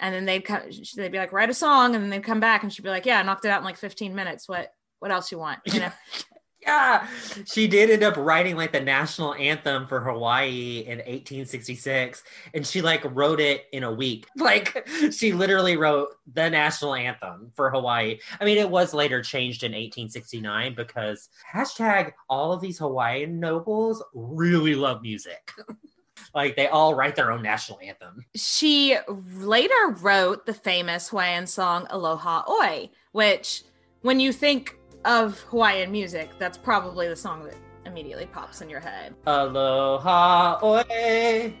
and 0.00 0.14
then 0.14 0.24
they'd 0.24 0.40
come 0.40 0.62
they'd 0.96 1.12
be 1.12 1.18
like 1.18 1.34
write 1.34 1.50
a 1.50 1.54
song 1.54 1.94
and 1.94 2.02
then 2.02 2.08
they'd 2.08 2.24
come 2.24 2.40
back 2.40 2.62
and 2.62 2.72
she'd 2.72 2.80
be 2.80 2.88
like 2.88 3.04
yeah 3.04 3.20
I 3.20 3.22
knocked 3.24 3.44
it 3.44 3.50
out 3.50 3.58
in 3.58 3.64
like 3.64 3.76
15 3.76 4.14
minutes. 4.14 4.48
What 4.48 4.72
what 5.00 5.10
else 5.10 5.30
you 5.30 5.38
want? 5.38 5.58
You 5.66 5.80
know 5.80 5.92
Yeah, 6.68 7.06
she 7.46 7.66
did 7.66 7.88
end 7.90 8.02
up 8.02 8.16
writing 8.18 8.54
like 8.54 8.72
the 8.72 8.80
national 8.80 9.34
anthem 9.34 9.86
for 9.86 10.00
Hawaii 10.00 10.84
in 10.86 10.98
1866, 10.98 12.22
and 12.52 12.66
she 12.66 12.82
like 12.82 13.02
wrote 13.14 13.40
it 13.40 13.64
in 13.72 13.84
a 13.84 13.92
week. 13.92 14.26
Like 14.48 14.88
she 15.12 15.32
literally 15.32 15.76
wrote 15.76 16.08
the 16.32 16.48
national 16.48 16.94
anthem 16.94 17.52
for 17.54 17.70
Hawaii. 17.70 18.18
I 18.40 18.44
mean, 18.44 18.56
it 18.56 18.70
was 18.70 18.94
later 18.94 19.20
changed 19.20 19.62
in 19.62 19.72
1869 19.72 20.74
because 20.74 21.28
hashtag 21.52 22.12
all 22.30 22.52
of 22.52 22.62
these 22.62 22.78
Hawaiian 22.78 23.40
nobles 23.40 24.02
really 24.14 24.74
love 24.74 25.02
music. 25.02 25.50
like 26.34 26.56
they 26.56 26.68
all 26.68 26.94
write 26.94 27.14
their 27.14 27.30
own 27.30 27.42
national 27.42 27.78
anthem. 27.80 28.24
she 28.34 28.96
later 29.08 29.88
wrote 30.00 30.46
the 30.46 30.54
famous 30.54 31.08
Hawaiian 31.08 31.46
song 31.46 31.86
Aloha 31.90 32.44
Oe, 32.46 32.88
which 33.12 33.64
when 34.00 34.20
you 34.20 34.32
think 34.32 34.77
of 35.04 35.40
Hawaiian 35.42 35.90
music, 35.90 36.30
that's 36.38 36.58
probably 36.58 37.08
the 37.08 37.16
song 37.16 37.44
that 37.44 37.54
immediately 37.86 38.26
pops 38.26 38.60
in 38.60 38.68
your 38.68 38.80
head. 38.80 39.14
Aloha 39.26 40.58
Oe. 40.62 41.52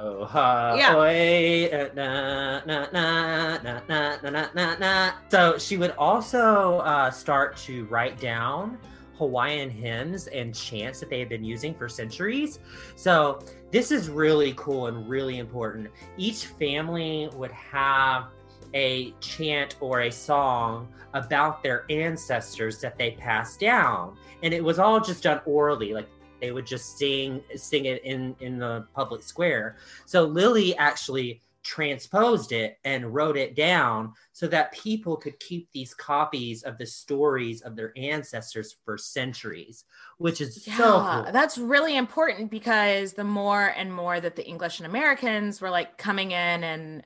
Aloha 0.00 0.74
yeah. 0.76 0.96
oi. 0.96 1.68
Eh, 1.70 1.88
na, 1.94 2.60
na, 2.64 2.86
na, 2.92 3.58
na, 3.62 3.80
na, 3.88 4.16
na, 4.22 4.48
na, 4.54 4.76
na. 4.78 5.12
So 5.28 5.58
she 5.58 5.76
would 5.76 5.92
also 5.92 6.78
uh, 6.78 7.10
start 7.10 7.56
to 7.58 7.84
write 7.86 8.18
down 8.18 8.78
Hawaiian 9.18 9.68
hymns 9.68 10.26
and 10.28 10.54
chants 10.54 11.00
that 11.00 11.10
they 11.10 11.18
had 11.18 11.28
been 11.28 11.44
using 11.44 11.74
for 11.74 11.88
centuries. 11.88 12.60
So 12.96 13.40
this 13.70 13.92
is 13.92 14.08
really 14.08 14.54
cool 14.56 14.86
and 14.86 15.06
really 15.06 15.38
important. 15.38 15.88
Each 16.16 16.46
family 16.46 17.28
would 17.34 17.52
have 17.52 18.28
a 18.74 19.12
chant 19.20 19.76
or 19.80 20.02
a 20.02 20.10
song 20.10 20.88
about 21.14 21.62
their 21.62 21.84
ancestors 21.90 22.80
that 22.80 22.96
they 22.96 23.12
passed 23.12 23.60
down. 23.60 24.16
And 24.42 24.54
it 24.54 24.62
was 24.62 24.78
all 24.78 25.00
just 25.00 25.24
done 25.24 25.40
orally 25.44 25.92
like 25.92 26.08
they 26.40 26.52
would 26.52 26.66
just 26.66 26.96
sing 26.96 27.42
sing 27.56 27.84
it 27.84 28.02
in 28.04 28.34
in 28.40 28.58
the 28.58 28.86
public 28.94 29.22
square. 29.22 29.76
So 30.06 30.24
lily 30.24 30.76
actually 30.76 31.40
transposed 31.62 32.52
it 32.52 32.78
and 32.84 33.12
wrote 33.14 33.36
it 33.36 33.54
down 33.54 34.14
so 34.32 34.46
that 34.46 34.72
people 34.72 35.16
could 35.16 35.38
keep 35.40 35.68
these 35.72 35.92
copies 35.92 36.62
of 36.62 36.78
the 36.78 36.86
stories 36.86 37.60
of 37.60 37.76
their 37.76 37.92
ancestors 37.98 38.76
for 38.82 38.96
centuries 38.96 39.84
which 40.16 40.40
is 40.40 40.64
so 40.64 41.22
cool. 41.22 41.32
that's 41.32 41.58
really 41.58 41.96
important 41.96 42.50
because 42.50 43.12
the 43.12 43.24
more 43.24 43.74
and 43.76 43.94
more 43.94 44.20
that 44.20 44.36
the 44.36 44.46
English 44.46 44.80
and 44.80 44.86
Americans 44.86 45.60
were 45.60 45.70
like 45.70 45.98
coming 45.98 46.30
in 46.30 46.64
and 46.64 47.02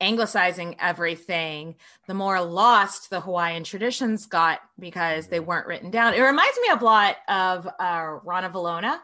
anglicizing 0.00 0.76
everything, 0.78 1.76
the 2.06 2.14
more 2.14 2.40
lost 2.40 3.10
the 3.10 3.20
Hawaiian 3.20 3.64
traditions 3.64 4.26
got 4.26 4.60
because 4.78 5.28
they 5.28 5.40
weren't 5.40 5.66
written 5.66 5.90
down. 5.90 6.14
It 6.14 6.20
reminds 6.20 6.58
me 6.60 6.68
a 6.72 6.84
lot 6.84 7.16
of 7.28 7.66
uh, 7.66 8.18
Ranavalona, 8.24 8.94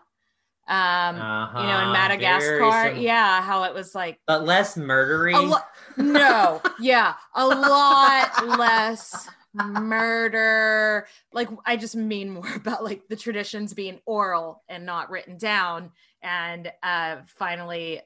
um, 0.68 1.16
uh-huh. 1.16 1.60
you 1.60 1.66
know, 1.66 1.86
in 1.86 1.92
Madagascar. 1.92 2.94
sim- 2.94 3.02
Yeah, 3.02 3.42
how 3.42 3.64
it 3.64 3.74
was 3.74 3.94
like 3.94 4.18
but 4.26 4.44
less 4.44 4.76
murdery 4.76 5.34
lo- 5.34 5.58
no, 5.96 6.60
yeah, 6.80 7.14
a 7.34 7.46
lot 7.46 8.58
less 8.58 9.28
murder. 9.54 11.06
Like 11.32 11.48
I 11.64 11.76
just 11.76 11.96
mean 11.96 12.30
more 12.30 12.52
about 12.54 12.84
like 12.84 13.08
the 13.08 13.16
traditions 13.16 13.74
being 13.74 14.00
oral 14.06 14.62
and 14.68 14.84
not 14.84 15.10
written 15.10 15.38
down. 15.38 15.92
And 16.22 16.70
uh 16.82 17.16
finally 17.26 18.00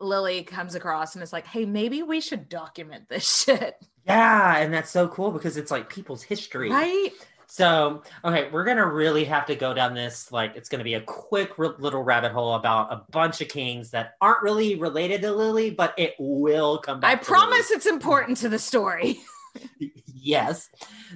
Lily 0.00 0.42
comes 0.42 0.74
across 0.74 1.14
and 1.14 1.22
is 1.22 1.32
like, 1.32 1.46
hey, 1.46 1.64
maybe 1.64 2.02
we 2.02 2.20
should 2.20 2.48
document 2.48 3.08
this 3.08 3.44
shit. 3.44 3.76
yeah 4.06 4.58
and 4.58 4.72
that's 4.72 4.90
so 4.90 5.08
cool 5.08 5.30
because 5.30 5.56
it's 5.56 5.70
like 5.70 5.88
people's 5.88 6.22
history 6.22 6.70
Right? 6.70 7.10
So, 7.48 8.02
okay, 8.24 8.50
we're 8.50 8.64
gonna 8.64 8.84
really 8.84 9.24
have 9.24 9.46
to 9.46 9.54
go 9.54 9.72
down 9.72 9.94
this. 9.94 10.32
Like, 10.32 10.56
it's 10.56 10.68
gonna 10.68 10.82
be 10.82 10.94
a 10.94 11.00
quick 11.00 11.52
r- 11.58 11.76
little 11.78 12.02
rabbit 12.02 12.32
hole 12.32 12.54
about 12.56 12.92
a 12.92 13.04
bunch 13.12 13.40
of 13.40 13.46
kings 13.46 13.92
that 13.92 14.14
aren't 14.20 14.42
really 14.42 14.74
related 14.74 15.22
to 15.22 15.30
Lily, 15.32 15.70
but 15.70 15.94
it 15.96 16.16
will 16.18 16.78
come 16.78 16.98
back. 16.98 17.12
I 17.12 17.14
to 17.20 17.24
promise 17.24 17.70
it's 17.70 17.86
important 17.86 18.38
to 18.38 18.48
the 18.48 18.58
story. 18.58 19.20
Yes. 20.12 20.68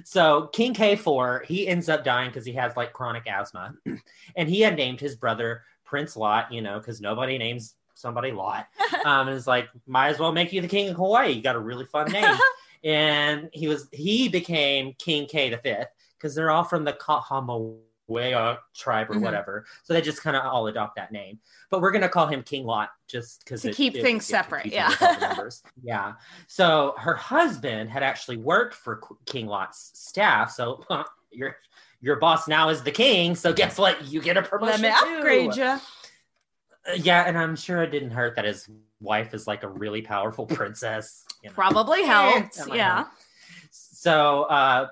So, 0.05 0.47
King 0.53 0.73
K4, 0.73 1.45
he 1.45 1.67
ends 1.67 1.89
up 1.89 2.05
dying 2.05 2.29
because 2.29 2.45
he 2.45 2.53
has 2.53 2.77
like 2.77 2.93
chronic 2.93 3.27
asthma, 3.27 3.73
and 4.37 4.49
he 4.49 4.61
had 4.61 4.77
named 4.77 5.01
his 5.01 5.15
brother 5.17 5.63
Prince 5.83 6.15
Lot. 6.15 6.51
You 6.53 6.61
know, 6.61 6.79
because 6.79 7.01
nobody 7.01 7.37
names 7.37 7.75
somebody 8.01 8.31
Lot. 8.31 8.67
Um, 9.05 9.29
and 9.29 9.35
it's 9.37 9.47
like, 9.47 9.67
might 9.87 10.09
as 10.09 10.19
well 10.19 10.31
make 10.31 10.53
you 10.53 10.61
the 10.61 10.67
king 10.67 10.89
of 10.89 10.95
Hawaii. 10.95 11.31
You 11.31 11.41
got 11.41 11.55
a 11.55 11.59
really 11.59 11.85
fun 11.85 12.11
name. 12.11 12.35
and 12.83 13.49
he 13.51 13.67
was 13.67 13.87
he 13.91 14.27
became 14.29 14.93
King 14.99 15.25
K 15.27 15.49
the 15.49 15.57
fifth 15.57 15.87
because 16.17 16.35
they're 16.35 16.51
all 16.51 16.63
from 16.63 16.83
the 16.83 16.93
Wea 18.07 18.57
tribe 18.75 19.09
or 19.09 19.15
Mhm. 19.15 19.21
whatever. 19.21 19.65
So 19.83 19.93
they 19.93 20.01
just 20.01 20.21
kind 20.21 20.35
of 20.35 20.45
all 20.45 20.67
adopt 20.67 20.97
that 20.97 21.11
name. 21.11 21.39
But 21.71 21.81
we're 21.81 21.91
gonna 21.91 22.09
call 22.09 22.27
him 22.27 22.43
King 22.43 22.65
Lot 22.65 22.89
just 23.07 23.43
because 23.43 23.61
To 23.63 23.73
keep 23.73 23.93
things 23.93 24.25
separate, 24.25 24.67
yeah. 24.67 24.93
yeah. 25.83 26.13
So 26.47 26.93
her 26.97 27.15
husband 27.15 27.89
had 27.89 28.03
actually 28.03 28.37
worked 28.37 28.75
for 28.75 29.01
King 29.25 29.47
Lot's 29.47 29.91
staff. 29.95 30.51
So 30.51 30.83
your 31.31 31.55
your 32.01 32.17
boss 32.17 32.47
now 32.47 32.69
is 32.69 32.83
the 32.83 32.91
king. 32.91 33.35
So 33.35 33.51
guess 33.53 33.77
what? 33.79 34.03
You 34.05 34.21
get 34.21 34.37
a 34.37 34.41
promotion. 34.43 34.81
Let 34.81 35.03
me 35.03 35.09
too. 35.09 35.15
upgrade 35.17 35.55
you. 35.55 35.79
Uh, 36.89 36.93
Yeah, 36.93 37.23
and 37.27 37.37
I'm 37.37 37.55
sure 37.55 37.81
it 37.83 37.91
didn't 37.91 38.11
hurt 38.11 38.35
that 38.35 38.45
his 38.45 38.69
wife 38.99 39.33
is 39.33 39.47
like 39.47 39.63
a 39.63 39.67
really 39.69 40.01
powerful 40.01 40.45
princess. 40.57 41.25
you 41.43 41.49
know. 41.49 41.53
Probably 41.55 42.03
helped. 42.03 42.59
Yeah. 42.73 43.05
So 43.71 44.43
uh, 44.43 44.87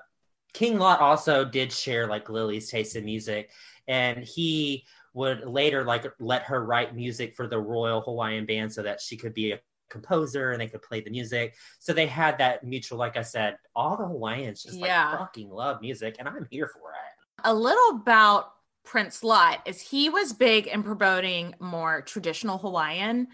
King 0.52 0.78
Lot 0.78 1.00
also 1.00 1.44
did 1.44 1.72
share 1.72 2.06
like 2.06 2.28
Lily's 2.28 2.70
taste 2.70 2.96
in 2.96 3.04
music, 3.04 3.50
and 3.88 4.24
he 4.24 4.84
would 5.14 5.44
later 5.46 5.84
like 5.84 6.06
let 6.20 6.42
her 6.42 6.64
write 6.64 6.94
music 6.94 7.34
for 7.36 7.46
the 7.48 7.58
Royal 7.58 8.00
Hawaiian 8.00 8.46
Band 8.46 8.72
so 8.72 8.82
that 8.82 9.00
she 9.00 9.16
could 9.16 9.34
be 9.34 9.52
a 9.52 9.60
composer 9.88 10.52
and 10.52 10.60
they 10.60 10.68
could 10.68 10.82
play 10.82 11.00
the 11.00 11.10
music. 11.10 11.54
So 11.80 11.92
they 11.92 12.06
had 12.06 12.38
that 12.38 12.62
mutual, 12.64 12.96
like 12.98 13.16
I 13.16 13.22
said, 13.22 13.56
all 13.74 13.96
the 13.96 14.06
Hawaiians 14.06 14.62
just 14.62 14.76
Yeah. 14.78 15.10
like 15.10 15.18
fucking 15.18 15.50
love 15.50 15.80
music, 15.80 16.16
and 16.18 16.28
I'm 16.28 16.46
here 16.50 16.68
for 16.68 16.92
it. 16.92 17.42
A 17.44 17.52
little 17.52 17.96
about 17.96 18.52
Prince 18.84 19.22
Lot 19.22 19.60
is 19.66 19.80
he 19.80 20.08
was 20.08 20.32
big 20.32 20.66
in 20.66 20.82
promoting 20.82 21.54
more 21.60 22.02
traditional 22.02 22.58
Hawaiian 22.58 23.28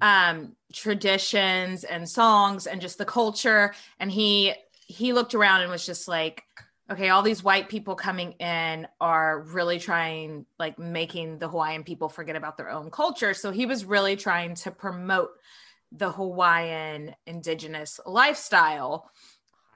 um 0.00 0.54
traditions 0.72 1.84
and 1.84 2.08
songs 2.08 2.66
and 2.66 2.80
just 2.80 2.98
the 2.98 3.04
culture. 3.04 3.74
And 3.98 4.10
he 4.10 4.54
he 4.70 5.12
looked 5.12 5.34
around 5.34 5.62
and 5.62 5.70
was 5.70 5.84
just 5.84 6.08
like 6.08 6.44
okay 6.90 7.08
all 7.08 7.22
these 7.22 7.42
white 7.42 7.68
people 7.68 7.94
coming 7.94 8.32
in 8.32 8.86
are 9.00 9.40
really 9.40 9.78
trying 9.78 10.46
like 10.58 10.78
making 10.78 11.38
the 11.38 11.48
hawaiian 11.48 11.84
people 11.84 12.08
forget 12.08 12.36
about 12.36 12.56
their 12.56 12.70
own 12.70 12.90
culture. 12.90 13.34
So 13.34 13.50
he 13.50 13.66
was 13.66 13.84
really 13.84 14.16
trying 14.16 14.54
to 14.56 14.70
promote 14.70 15.30
the 15.90 16.12
hawaiian 16.12 17.14
indigenous 17.26 17.98
lifestyle 18.06 19.10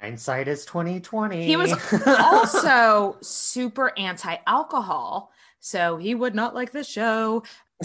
Hindsight 0.03 0.49
is 0.49 0.65
2020. 0.67 1.45
he 1.47 1.57
was 1.57 1.73
also 2.07 3.17
super 3.23 3.93
anti-alcohol 3.99 5.31
so 5.61 5.97
he 5.97 6.15
would 6.15 6.35
not 6.35 6.55
like 6.55 6.73
the 6.73 6.83
show 6.85 7.43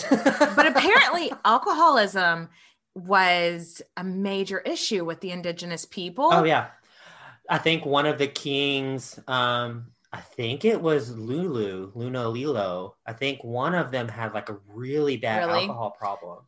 but 0.10 0.66
apparently 0.68 1.32
alcoholism 1.46 2.50
was 2.96 3.82
a 3.98 4.04
major 4.04 4.60
issue 4.60 5.06
with 5.06 5.22
the 5.22 5.32
indigenous 5.32 5.86
people 5.86 6.30
Oh 6.32 6.44
yeah. 6.44 6.70
I 7.50 7.60
think 7.60 7.86
one 7.86 8.06
of 8.06 8.18
the 8.18 8.28
kings, 8.28 9.20
um, 9.28 9.86
I 10.12 10.20
think 10.20 10.66
it 10.66 10.82
was 10.82 11.16
Lulu, 11.16 11.94
Lunalilo. 11.94 12.94
I 13.06 13.14
think 13.14 13.42
one 13.44 13.74
of 13.76 13.90
them 13.92 14.08
had 14.10 14.34
like 14.34 14.50
a 14.50 14.58
really 14.68 15.16
bad 15.18 15.46
Really? 15.46 15.62
alcohol 15.62 15.92
problem. 15.92 16.40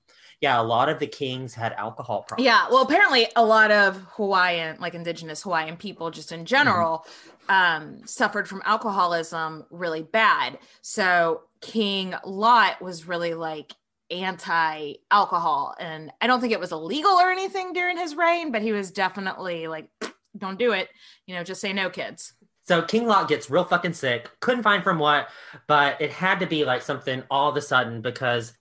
Yeah, 0.41 0.59
a 0.59 0.63
lot 0.63 0.87
of 0.87 0.99
the 0.99 1.07
kings 1.07 1.53
had 1.53 1.73
alcohol 1.73 2.23
problems. 2.23 2.45
Yeah, 2.45 2.67
well, 2.69 2.83
apparently 2.83 3.27
a 3.35 3.43
lot 3.43 3.71
of 3.71 3.97
Hawaiian, 4.15 4.77
like 4.79 4.93
indigenous 4.93 5.43
Hawaiian 5.43 5.75
people, 5.75 6.11
just 6.11 6.31
in 6.31 6.45
general, 6.45 7.05
um, 7.49 8.01
suffered 8.05 8.47
from 8.47 8.61
alcoholism 8.63 9.65
really 9.69 10.01
bad. 10.01 10.59
So 10.81 11.41
King 11.59 12.15
Lot 12.23 12.81
was 12.81 13.05
really 13.05 13.33
like 13.33 13.73
anti-alcohol, 14.11 15.75
and 15.77 16.11
I 16.21 16.27
don't 16.27 16.39
think 16.39 16.53
it 16.53 16.59
was 16.59 16.71
illegal 16.71 17.11
or 17.11 17.31
anything 17.31 17.73
during 17.73 17.97
his 17.97 18.15
reign, 18.15 18.51
but 18.51 18.61
he 18.61 18.71
was 18.71 18.91
definitely 18.91 19.67
like, 19.67 19.89
"Don't 20.37 20.57
do 20.57 20.71
it," 20.71 20.87
you 21.25 21.35
know, 21.35 21.43
just 21.43 21.59
say 21.59 21.73
no, 21.73 21.89
kids. 21.89 22.33
So 22.65 22.83
King 22.83 23.07
Lot 23.07 23.27
gets 23.27 23.49
real 23.49 23.63
fucking 23.63 23.93
sick. 23.93 24.29
Couldn't 24.41 24.61
find 24.61 24.83
from 24.83 24.99
what, 24.99 25.29
but 25.65 25.99
it 25.99 26.11
had 26.11 26.39
to 26.39 26.45
be 26.45 26.63
like 26.65 26.83
something 26.83 27.23
all 27.31 27.49
of 27.49 27.57
a 27.57 27.61
sudden 27.61 28.01
because 28.01 28.53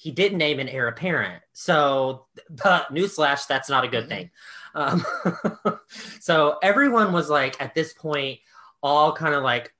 he 0.00 0.10
didn't 0.10 0.38
name 0.38 0.58
an 0.60 0.68
heir 0.68 0.88
apparent. 0.88 1.42
So, 1.52 2.24
but 2.48 2.86
newsflash, 2.90 3.46
that's 3.46 3.68
not 3.68 3.84
a 3.84 3.88
good 3.88 4.08
thing. 4.08 4.30
Um, 4.74 5.04
so 6.20 6.56
everyone 6.62 7.12
was 7.12 7.28
like 7.28 7.60
at 7.60 7.74
this 7.74 7.92
point, 7.92 8.38
all 8.82 9.12
kind 9.12 9.34
of 9.34 9.42
like 9.42 9.74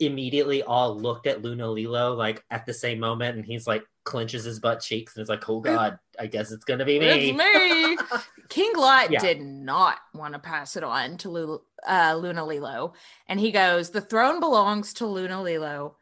immediately 0.00 0.62
all 0.62 0.96
looked 0.98 1.26
at 1.26 1.42
Lunalilo 1.42 2.16
like 2.16 2.42
at 2.50 2.64
the 2.64 2.72
same 2.72 2.98
moment, 2.98 3.36
and 3.36 3.44
he's 3.44 3.66
like 3.66 3.84
clenches 4.04 4.44
his 4.44 4.58
butt 4.58 4.80
cheeks 4.80 5.14
and 5.14 5.22
is 5.22 5.28
like, 5.28 5.46
"Oh 5.50 5.60
God, 5.60 5.98
I 6.18 6.28
guess 6.28 6.50
it's 6.50 6.64
gonna 6.64 6.86
be 6.86 6.98
me." 6.98 7.06
It's 7.32 7.38
me. 7.38 8.18
King 8.48 8.72
Lot 8.74 9.10
Yeah. 9.10 9.20
did 9.20 9.42
not 9.42 9.98
want 10.14 10.32
to 10.32 10.40
pass 10.40 10.76
it 10.76 10.82
on 10.82 11.18
to 11.18 11.28
Lu- 11.28 11.62
uh, 11.86 12.14
Lunalilo. 12.14 12.94
And 13.28 13.38
he 13.38 13.52
goes, 13.52 13.90
The 13.90 14.00
throne 14.00 14.40
belongs 14.40 14.94
to 14.94 15.04
Lunalilo. 15.04 15.96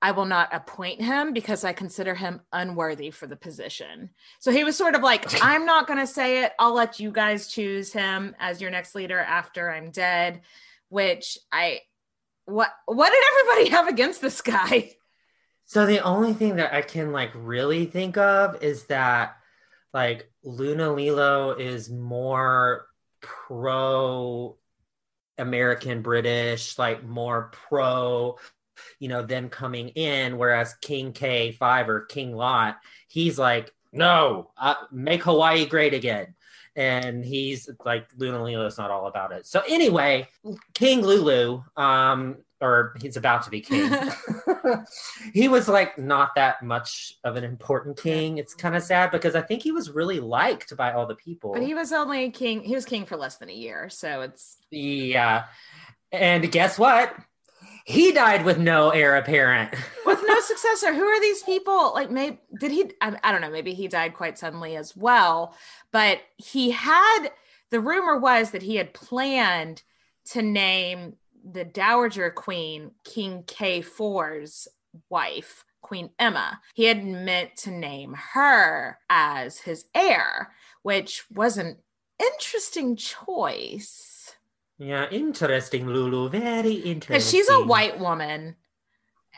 I 0.00 0.12
will 0.12 0.26
not 0.26 0.54
appoint 0.54 1.00
him 1.00 1.32
because 1.32 1.64
I 1.64 1.72
consider 1.72 2.14
him 2.14 2.40
unworthy 2.52 3.10
for 3.10 3.26
the 3.26 3.36
position. 3.36 4.10
So 4.38 4.52
he 4.52 4.62
was 4.62 4.76
sort 4.76 4.94
of 4.94 5.02
like, 5.02 5.26
I'm 5.42 5.66
not 5.66 5.86
going 5.86 5.98
to 5.98 6.06
say 6.06 6.44
it. 6.44 6.52
I'll 6.58 6.74
let 6.74 7.00
you 7.00 7.10
guys 7.10 7.48
choose 7.48 7.92
him 7.92 8.36
as 8.38 8.60
your 8.60 8.70
next 8.70 8.94
leader 8.94 9.18
after 9.18 9.70
I'm 9.70 9.90
dead. 9.90 10.42
Which 10.88 11.38
I, 11.52 11.80
what, 12.44 12.70
what 12.86 13.10
did 13.10 13.22
everybody 13.32 13.70
have 13.76 13.88
against 13.88 14.20
this 14.20 14.40
guy? 14.40 14.92
So 15.64 15.84
the 15.84 16.02
only 16.02 16.32
thing 16.32 16.56
that 16.56 16.72
I 16.72 16.80
can 16.80 17.12
like 17.12 17.32
really 17.34 17.84
think 17.84 18.16
of 18.16 18.62
is 18.62 18.84
that 18.84 19.36
like 19.92 20.30
Lunalilo 20.44 21.58
is 21.58 21.90
more 21.90 22.86
pro 23.20 24.56
American 25.36 26.02
British, 26.02 26.78
like 26.78 27.04
more 27.04 27.50
pro, 27.52 28.38
you 28.98 29.08
know, 29.08 29.22
them 29.22 29.48
coming 29.48 29.88
in, 29.90 30.38
whereas 30.38 30.74
King 30.80 31.12
K5 31.12 31.88
or 31.88 32.00
King 32.02 32.34
Lot, 32.34 32.78
he's 33.08 33.38
like, 33.38 33.72
no, 33.92 34.50
uh, 34.56 34.74
make 34.92 35.22
Hawaii 35.22 35.66
great 35.66 35.94
again. 35.94 36.34
And 36.76 37.24
he's 37.24 37.68
like, 37.84 38.08
Lunalilo's 38.16 38.78
not 38.78 38.90
all 38.90 39.06
about 39.06 39.32
it. 39.32 39.46
So 39.46 39.62
anyway, 39.68 40.28
King 40.74 41.02
Lulu, 41.02 41.62
um, 41.76 42.36
or 42.60 42.96
he's 43.00 43.16
about 43.16 43.42
to 43.44 43.50
be 43.50 43.60
king. 43.60 43.90
he 45.32 45.48
was 45.48 45.68
like 45.68 45.98
not 45.98 46.34
that 46.34 46.62
much 46.62 47.14
of 47.24 47.36
an 47.36 47.44
important 47.44 47.96
king. 47.96 48.38
It's 48.38 48.54
kind 48.54 48.74
of 48.74 48.82
sad 48.82 49.10
because 49.10 49.34
I 49.34 49.42
think 49.42 49.62
he 49.62 49.72
was 49.72 49.90
really 49.90 50.20
liked 50.20 50.76
by 50.76 50.92
all 50.92 51.06
the 51.06 51.14
people. 51.14 51.52
But 51.52 51.62
he 51.62 51.74
was 51.74 51.92
only 51.92 52.30
king, 52.30 52.62
he 52.62 52.74
was 52.74 52.84
king 52.84 53.06
for 53.06 53.16
less 53.16 53.36
than 53.36 53.48
a 53.48 53.54
year. 53.54 53.88
So 53.90 54.22
it's, 54.22 54.56
yeah. 54.70 55.44
And 56.10 56.50
guess 56.50 56.78
what? 56.78 57.14
He 57.88 58.12
died 58.12 58.44
with 58.44 58.58
no 58.58 58.90
heir 58.90 59.16
apparent. 59.16 59.74
with 60.04 60.22
no 60.28 60.40
successor. 60.40 60.92
Who 60.92 61.04
are 61.04 61.20
these 61.22 61.42
people? 61.42 61.92
Like 61.94 62.10
maybe 62.10 62.38
did 62.60 62.70
he 62.70 62.92
I, 63.00 63.16
I 63.24 63.32
don't 63.32 63.40
know. 63.40 63.50
Maybe 63.50 63.72
he 63.72 63.88
died 63.88 64.12
quite 64.12 64.38
suddenly 64.38 64.76
as 64.76 64.94
well. 64.94 65.54
But 65.90 66.20
he 66.36 66.70
had 66.70 67.30
the 67.70 67.80
rumor 67.80 68.18
was 68.18 68.50
that 68.50 68.62
he 68.62 68.76
had 68.76 68.92
planned 68.92 69.82
to 70.32 70.42
name 70.42 71.14
the 71.50 71.64
dowager 71.64 72.28
queen 72.28 72.90
king 73.04 73.42
k4's 73.44 74.68
wife 75.08 75.64
queen 75.80 76.10
emma. 76.18 76.60
He 76.74 76.84
had 76.84 77.02
meant 77.02 77.56
to 77.58 77.70
name 77.70 78.14
her 78.34 78.98
as 79.08 79.60
his 79.60 79.86
heir 79.94 80.52
which 80.82 81.24
was 81.30 81.56
an 81.56 81.78
interesting 82.18 82.96
choice 82.96 84.07
yeah, 84.78 85.08
interesting, 85.10 85.86
Lulu. 85.86 86.28
Very 86.28 86.72
interesting. 86.74 86.98
because 87.14 87.30
she's 87.30 87.48
a 87.48 87.60
white 87.64 87.98
woman 87.98 88.56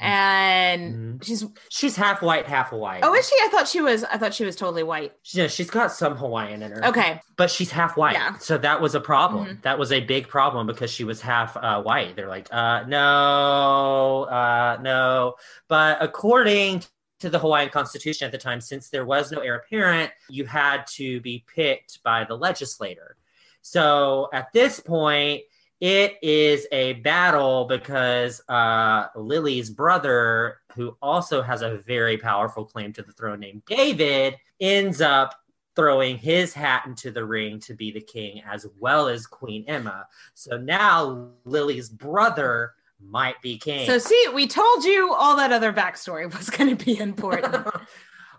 and 0.03 1.21
Mhm. 1.21 1.25
she's 1.25 1.45
She's 1.69 1.97
half 1.97 2.23
white, 2.23 2.47
half 2.47 2.71
Hawaiian. 2.71 3.05
Oh, 3.05 3.15
is 3.15 3.29
she? 3.29 3.35
I 3.43 3.49
thought 3.51 3.69
she 3.69 3.81
was. 3.83 4.03
I 4.05 4.17
thought 4.17 4.33
she 4.33 4.45
was 4.47 4.57
totally 4.57 4.83
white. 4.83 5.13
Yeah, 5.33 5.47
she's 5.47 5.69
got 5.69 5.93
some 5.93 6.17
Hawaiian 6.17 6.63
in 6.63 6.73
her. 6.73 6.87
Okay. 6.87 7.21
but 7.37 7.51
she's 7.51 7.71
half 7.71 7.97
white. 7.97 8.15
Yeah. 8.15 8.37
So 8.39 8.59
that 8.59 8.81
was 8.81 8.95
a 8.95 9.01
problem. 9.01 9.47
Mhm. 9.47 9.63
That 9.63 9.79
was 9.79 9.93
a 9.93 10.01
big 10.01 10.29
problem 10.29 10.67
because 10.67 10.91
she 10.91 11.05
was 11.05 11.21
half 11.21 11.57
uh, 11.57 11.83
white. 11.83 12.17
They're 12.17 12.29
like, 12.29 12.49
uh, 12.51 12.85
no, 12.87 14.25
uh, 14.25 14.79
no. 14.81 15.35
But 15.69 15.99
according 16.03 16.85
to 17.21 17.29
the 17.31 17.39
Hawaiian 17.39 17.69
Constitution 17.71 18.25
at 18.27 18.33
the 18.33 18.39
time, 18.39 18.61
since 18.61 18.89
there 18.89 19.05
was 19.05 19.31
no 19.33 19.41
heir 19.41 19.57
apparent, 19.57 20.11
you 20.31 20.47
had 20.47 20.87
to 20.95 21.21
be 21.21 21.45
picked 21.55 22.03
by 22.03 22.25
the 22.25 22.35
legislator. 22.37 23.17
So 23.63 24.29
at 24.33 24.53
this 24.53 24.81
point, 24.81 25.43
it 25.81 26.17
is 26.23 26.67
a 26.73 26.95
battle 26.95 27.65
because 27.65 28.43
uh, 28.49 29.07
Lily's 29.17 29.71
brother, 29.71 30.61
who 30.75 30.97
also 31.01 31.41
has 31.41 31.63
a 31.63 31.79
very 31.79 32.19
powerful 32.19 32.67
claim 32.67 32.93
to 32.95 33.03
the 33.03 33.13
throne 33.13 33.41
named 33.41 33.63
David, 33.67 34.37
ends 34.61 35.01
up 35.01 35.35
throwing 35.77 36.19
his 36.19 36.53
hat 36.53 36.85
into 36.87 37.11
the 37.11 37.25
ring 37.25 37.59
to 37.61 37.75
be 37.75 37.91
the 37.91 38.01
king 38.01 38.43
as 38.47 38.67
well 38.79 39.09
as 39.09 39.27
Queen 39.27 39.65
Emma. 39.67 40.07
So 40.35 40.59
now 40.59 41.31
Lily's 41.45 41.89
brother 41.89 42.75
might 43.03 43.41
be 43.41 43.57
king. 43.57 43.87
So 43.87 43.99
see, 43.99 44.27
we 44.35 44.47
told 44.47 44.85
you 44.85 45.15
all 45.15 45.37
that 45.37 45.53
other 45.53 45.73
backstory 45.73 46.31
was 46.37 46.51
going 46.51 46.77
to 46.77 46.85
be 46.85 46.99
important. 47.01 47.67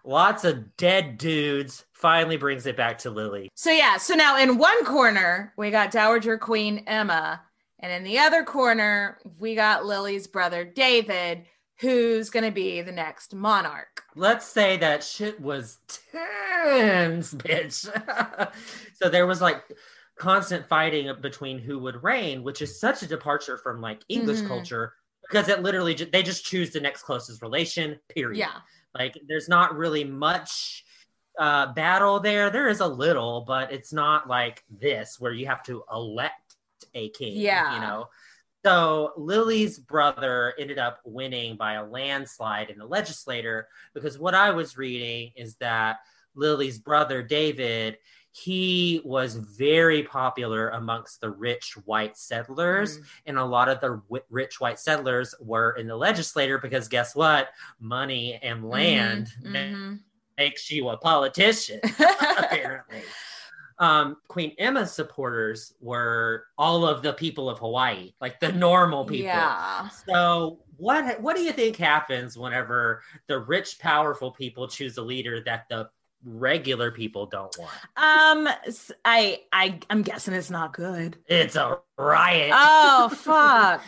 Lots 0.03 0.43
of 0.43 0.75
dead 0.77 1.17
dudes 1.17 1.85
finally 1.93 2.37
brings 2.37 2.65
it 2.65 2.75
back 2.75 2.97
to 2.99 3.09
Lily. 3.11 3.49
so 3.55 3.71
yeah. 3.71 3.97
So 3.97 4.15
now 4.15 4.37
in 4.37 4.57
one 4.57 4.83
corner 4.85 5.53
we 5.57 5.69
got 5.71 5.91
Dowager 5.91 6.37
Queen 6.37 6.83
Emma, 6.87 7.41
And 7.79 7.91
in 7.91 8.03
the 8.03 8.19
other 8.19 8.43
corner, 8.43 9.17
we 9.39 9.55
got 9.55 9.85
Lily's 9.85 10.27
brother 10.27 10.63
David, 10.65 11.45
who's 11.79 12.29
going 12.29 12.45
to 12.45 12.51
be 12.51 12.81
the 12.81 12.91
next 12.91 13.33
monarch. 13.33 14.03
Let's 14.15 14.45
say 14.45 14.77
that 14.77 15.03
shit 15.03 15.39
was 15.41 15.77
tense, 16.11 17.33
bitch. 17.33 18.51
so 19.01 19.09
there 19.09 19.25
was 19.27 19.41
like 19.41 19.63
constant 20.17 20.67
fighting 20.67 21.11
between 21.21 21.57
who 21.59 21.79
would 21.79 22.03
reign, 22.03 22.43
which 22.43 22.61
is 22.61 22.79
such 22.79 23.01
a 23.01 23.07
departure 23.07 23.57
from 23.57 23.81
like 23.81 24.01
English 24.09 24.41
Mhm. 24.41 24.47
culture 24.47 24.93
because 25.29 25.47
it 25.47 25.61
literally 25.63 25.93
they 25.93 26.21
just 26.23 26.45
choose 26.45 26.71
the 26.71 26.79
next 26.79 27.03
closest 27.03 27.41
relation. 27.41 27.99
Period. 28.09 28.37
Yeah. 28.37 28.59
Like 28.93 29.17
there's 29.27 29.49
not 29.49 29.77
really 29.77 30.03
much 30.03 30.85
uh 31.39 31.73
battle 31.73 32.19
there. 32.19 32.49
There 32.49 32.69
is 32.69 32.79
a 32.79 32.87
little, 32.87 33.41
but 33.41 33.71
it's 33.71 33.93
not 33.93 34.27
like 34.27 34.63
this 34.69 35.19
where 35.19 35.33
you 35.33 35.45
have 35.47 35.63
to 35.63 35.83
elect 35.91 36.55
a 36.93 37.09
king. 37.09 37.37
Yeah. 37.37 37.75
You 37.75 37.81
know. 37.81 38.09
So 38.63 39.13
Lily's 39.17 39.79
brother 39.79 40.53
ended 40.59 40.77
up 40.77 40.99
winning 41.03 41.57
by 41.57 41.73
a 41.73 41.85
landslide 41.85 42.69
in 42.69 42.77
the 42.77 42.85
legislature 42.85 43.67
because 43.93 44.19
what 44.19 44.35
I 44.35 44.51
was 44.51 44.77
reading 44.77 45.31
is 45.35 45.55
that 45.55 45.97
Lily's 46.35 46.77
brother 46.77 47.23
David 47.23 47.97
he 48.33 49.01
was 49.03 49.35
very 49.35 50.03
popular 50.03 50.69
amongst 50.69 51.19
the 51.19 51.29
rich 51.29 51.73
white 51.85 52.17
settlers 52.17 52.97
Mm. 52.97 53.03
and 53.25 53.37
a 53.37 53.43
lot 53.45 53.67
of 53.67 53.81
the 53.81 54.01
w- 54.09 54.23
rich 54.29 54.59
white 54.61 54.79
settlers 54.79 55.35
were 55.41 55.71
in 55.73 55.85
the 55.87 55.95
legislature 55.95 56.57
because 56.57 56.87
guess 56.87 57.13
what 57.15 57.49
money 57.79 58.39
and 58.41 58.67
land 58.69 59.27
ma- 59.43 59.49
Mhm. 59.59 59.99
makes 60.37 60.71
you 60.71 60.89
a 60.89 60.97
politician 60.97 61.79
apparently 62.37 63.01
um, 63.79 64.15
queen 64.27 64.53
emma's 64.59 64.91
supporters 64.93 65.73
were 65.81 66.45
all 66.57 66.85
of 66.85 67.01
the 67.01 67.13
people 67.13 67.49
of 67.49 67.59
hawaii 67.59 68.13
like 68.21 68.39
the 68.39 68.51
normal 68.53 69.03
people 69.03 69.25
Yeah. 69.25 69.89
so 69.89 70.59
what 70.77 71.19
what 71.21 71.35
do 71.35 71.41
you 71.43 71.51
think 71.51 71.75
happens 71.77 72.37
whenever 72.37 73.01
the 73.27 73.39
rich 73.39 73.77
powerful 73.79 74.31
people 74.31 74.67
choose 74.67 74.97
a 74.97 75.01
leader 75.01 75.41
that 75.43 75.67
the 75.69 75.89
regular 76.23 76.91
people 76.91 77.25
don't 77.25 77.55
want 77.57 77.71
Um, 77.97 78.47
I 79.05 79.41
I 79.51 79.79
I'm 79.89 80.01
guessing 80.01 80.33
it's 80.33 80.49
not 80.49 80.73
good. 80.73 81.17
it's 81.27 81.55
a 81.55 81.79
riot 81.97 82.51
Oh, 82.53 83.09
fuck. 83.13 83.81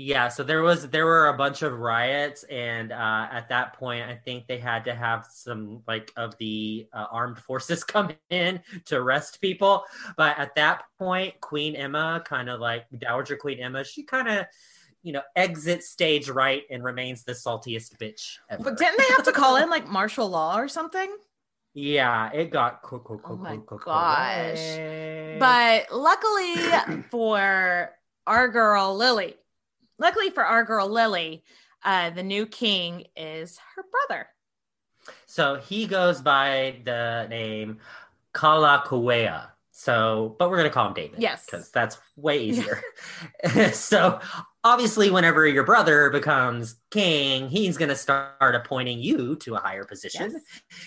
Yeah, 0.00 0.28
so 0.28 0.44
there 0.44 0.62
was 0.62 0.88
there 0.90 1.06
were 1.06 1.26
a 1.26 1.36
bunch 1.36 1.62
of 1.62 1.76
riots, 1.80 2.44
and 2.44 2.92
uh, 2.92 3.26
at 3.32 3.48
that 3.48 3.72
point, 3.72 4.04
I 4.04 4.14
think 4.14 4.46
they 4.46 4.58
had 4.58 4.84
to 4.84 4.94
have 4.94 5.26
some 5.28 5.82
like 5.88 6.12
of 6.16 6.38
the 6.38 6.86
uh, 6.92 7.06
armed 7.10 7.38
forces 7.40 7.82
come 7.94 8.12
in 8.30 8.60
to 8.84 8.96
arrest 8.96 9.40
people. 9.40 9.82
But 10.16 10.38
at 10.38 10.54
that 10.54 10.84
point, 11.00 11.40
Queen 11.40 11.74
Emma, 11.74 12.22
kind 12.24 12.48
of 12.48 12.60
like 12.60 12.86
Dowager 12.96 13.36
Queen 13.36 13.58
Emma, 13.58 13.82
she 13.82 14.04
kind 14.04 14.28
of 14.28 14.46
you 15.02 15.12
know 15.12 15.22
exits 15.34 15.88
stage 15.88 16.28
right 16.28 16.62
and 16.70 16.84
remains 16.84 17.24
the 17.24 17.32
saltiest 17.32 17.98
bitch 17.98 18.36
ever. 18.50 18.62
But 18.62 18.78
didn't 18.78 18.98
they 18.98 19.14
have 19.16 19.24
to 19.24 19.32
call 19.32 19.56
in 19.62 19.68
like 19.68 19.88
martial 19.88 20.28
law 20.28 20.60
or 20.60 20.68
something? 20.68 21.10
Yeah, 21.78 22.32
it 22.32 22.50
got 22.50 22.82
cool, 22.82 22.98
cool, 22.98 23.18
cool, 23.18 23.38
Oh 23.40 23.44
my 23.44 23.58
cool, 23.64 23.78
gosh. 23.78 24.78
But 25.38 25.86
luckily 25.92 27.02
for 27.10 27.90
our 28.26 28.48
girl 28.48 28.96
Lily, 28.96 29.36
luckily 29.96 30.30
for 30.30 30.44
our 30.44 30.64
girl 30.64 30.88
Lily, 30.88 31.44
uh, 31.84 32.10
the 32.10 32.24
new 32.24 32.46
king 32.46 33.04
is 33.16 33.60
her 33.76 33.84
brother. 33.92 34.26
So 35.26 35.54
he 35.54 35.86
goes 35.86 36.20
by 36.20 36.80
the 36.84 37.28
name 37.30 37.78
Kalakaua. 38.34 39.50
So, 39.70 40.34
but 40.40 40.50
we're 40.50 40.56
gonna 40.56 40.70
call 40.70 40.88
him 40.88 40.94
David. 40.94 41.22
Yes. 41.22 41.46
because 41.46 41.70
that's 41.70 41.96
way 42.16 42.38
easier. 42.42 42.82
so, 43.72 44.18
obviously, 44.64 45.10
whenever 45.10 45.46
your 45.46 45.64
brother 45.64 46.10
becomes 46.10 46.76
king, 46.90 47.48
he's 47.48 47.76
gonna 47.78 47.94
start 47.96 48.54
appointing 48.54 48.98
you 49.00 49.36
to 49.36 49.54
a 49.54 49.58
higher 49.60 49.84
position, 49.84 50.30
Yes. 50.32 50.42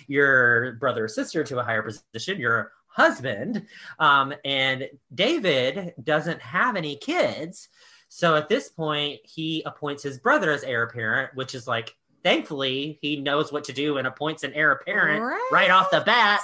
your 0.07 0.74
brother 0.74 1.05
or 1.05 1.07
sister 1.07 1.43
to 1.43 1.59
a 1.59 1.63
higher 1.63 1.82
position, 1.84 2.39
your 2.39 2.72
husband. 2.88 3.65
Um, 3.99 4.34
and 4.43 4.89
David 5.15 5.93
doesn't 6.03 6.41
have 6.41 6.76
any 6.76 6.97
kids. 6.97 7.69
So 8.09 8.36
at 8.36 8.49
this 8.49 8.67
point, 8.69 9.22
he 9.24 9.63
appoints 9.65 10.03
his 10.03 10.19
brother 10.19 10.51
as 10.51 10.63
heir 10.63 10.84
apparent, 10.84 11.34
which 11.36 11.55
is 11.55 11.65
like, 11.67 11.95
thankfully, 12.24 12.99
he 13.01 13.15
knows 13.15 13.51
what 13.53 13.63
to 13.63 13.74
do 13.74 13.97
and 13.97 14.05
appoints 14.05 14.43
an 14.43 14.53
heir 14.53 14.74
apparent 14.74 15.24
Right. 15.24 15.49
right, 15.51 15.69
off 15.72 15.89
the 15.89 16.01
bat. 16.01 16.41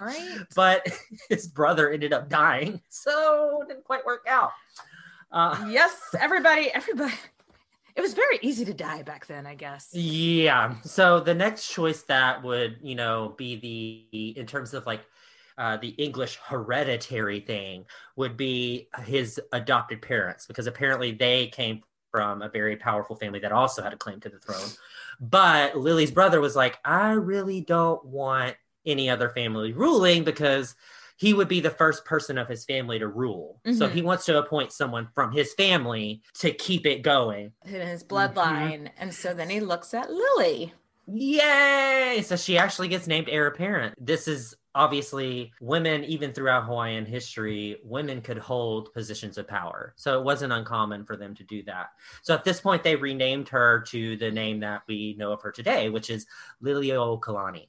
Right. 0.00 0.40
but 0.54 0.86
his 1.30 1.48
brother 1.48 1.90
ended 1.90 2.12
up 2.12 2.28
dying, 2.28 2.82
so 2.90 3.62
it 3.62 3.68
didn't 3.68 3.84
quite 3.84 4.04
work 4.04 4.26
out. 4.28 4.50
Uh, 5.30 5.66
yes, 5.70 5.96
everybody, 6.18 6.70
everybody. 6.72 7.14
It 7.96 8.00
was 8.00 8.14
very 8.14 8.38
easy 8.42 8.64
to 8.64 8.74
die 8.74 9.02
back 9.02 9.26
then, 9.26 9.44
I 9.44 9.54
guess. 9.56 9.88
Yeah. 9.92 10.74
So 10.84 11.18
the 11.20 11.34
next 11.34 11.68
choice 11.68 12.02
that 12.02 12.42
would, 12.44 12.78
you 12.80 12.94
know, 12.94 13.34
be 13.36 13.56
the 14.12 14.38
in 14.38 14.46
terms 14.46 14.72
of 14.72 14.86
like 14.86 15.00
uh, 15.58 15.76
the 15.78 15.88
English 15.88 16.36
hereditary 16.36 17.40
thing 17.40 17.84
would 18.14 18.36
be 18.36 18.88
his 19.04 19.40
adopted 19.52 20.00
parents 20.00 20.46
because 20.46 20.68
apparently 20.68 21.10
they 21.10 21.48
came 21.48 21.82
from 22.12 22.42
a 22.42 22.48
very 22.48 22.76
powerful 22.76 23.16
family 23.16 23.40
that 23.40 23.52
also 23.52 23.82
had 23.82 23.92
a 23.92 23.96
claim 23.96 24.20
to 24.20 24.28
the 24.28 24.38
throne. 24.38 24.70
But 25.20 25.76
Lily's 25.76 26.12
brother 26.12 26.40
was 26.40 26.54
like, 26.54 26.78
I 26.84 27.10
really 27.10 27.60
don't 27.60 28.04
want 28.04 28.54
any 28.86 29.10
other 29.10 29.28
family 29.28 29.72
ruling 29.72 30.24
because 30.24 30.74
he 31.18 31.34
would 31.34 31.48
be 31.48 31.60
the 31.60 31.68
first 31.70 32.04
person 32.04 32.38
of 32.38 32.48
his 32.48 32.64
family 32.64 32.98
to 32.98 33.08
rule. 33.08 33.60
So 33.66 33.88
Mhm. 33.88 33.92
he 33.92 34.02
wants 34.02 34.24
to 34.26 34.38
appoint 34.38 34.72
someone 34.72 35.08
from 35.14 35.32
his 35.32 35.52
family 35.54 36.22
to 36.34 36.52
keep 36.52 36.86
it 36.86 37.02
going. 37.02 37.52
In 37.64 37.72
his 37.86 38.02
Mm-hmm. 38.04 38.14
bloodline. 38.14 38.90
And 38.96 39.12
so 39.12 39.34
then 39.34 39.50
he 39.50 39.60
looks 39.60 39.92
at 39.94 40.10
Lily. 40.10 40.72
Yay! 41.10 42.22
So 42.24 42.36
she 42.36 42.56
actually 42.58 42.88
gets 42.88 43.06
named 43.06 43.28
heir 43.30 43.46
apparent. 43.48 43.94
This 44.04 44.28
is 44.28 44.54
obviously 44.74 45.52
women, 45.60 46.04
even 46.04 46.32
throughout 46.32 46.64
Hawaiian 46.66 47.04
history, 47.06 47.78
women 47.82 48.20
could 48.20 48.38
hold 48.38 48.92
positions 48.92 49.38
of 49.38 49.48
power. 49.48 49.94
So 49.96 50.18
it 50.20 50.24
wasn't 50.24 50.52
uncommon 50.52 51.04
for 51.04 51.16
them 51.16 51.34
to 51.36 51.42
do 51.44 51.62
that. 51.64 51.88
So 52.22 52.34
at 52.34 52.44
this 52.44 52.60
point, 52.60 52.84
they 52.84 52.94
renamed 52.94 53.48
her 53.48 53.80
to 53.88 54.16
the 54.18 54.30
name 54.30 54.60
that 54.60 54.82
we 54.86 55.14
know 55.18 55.32
of 55.32 55.42
her 55.42 55.50
today, 55.50 55.88
which 55.88 56.10
is 56.10 56.26
Lili'uokalani. 56.62 57.68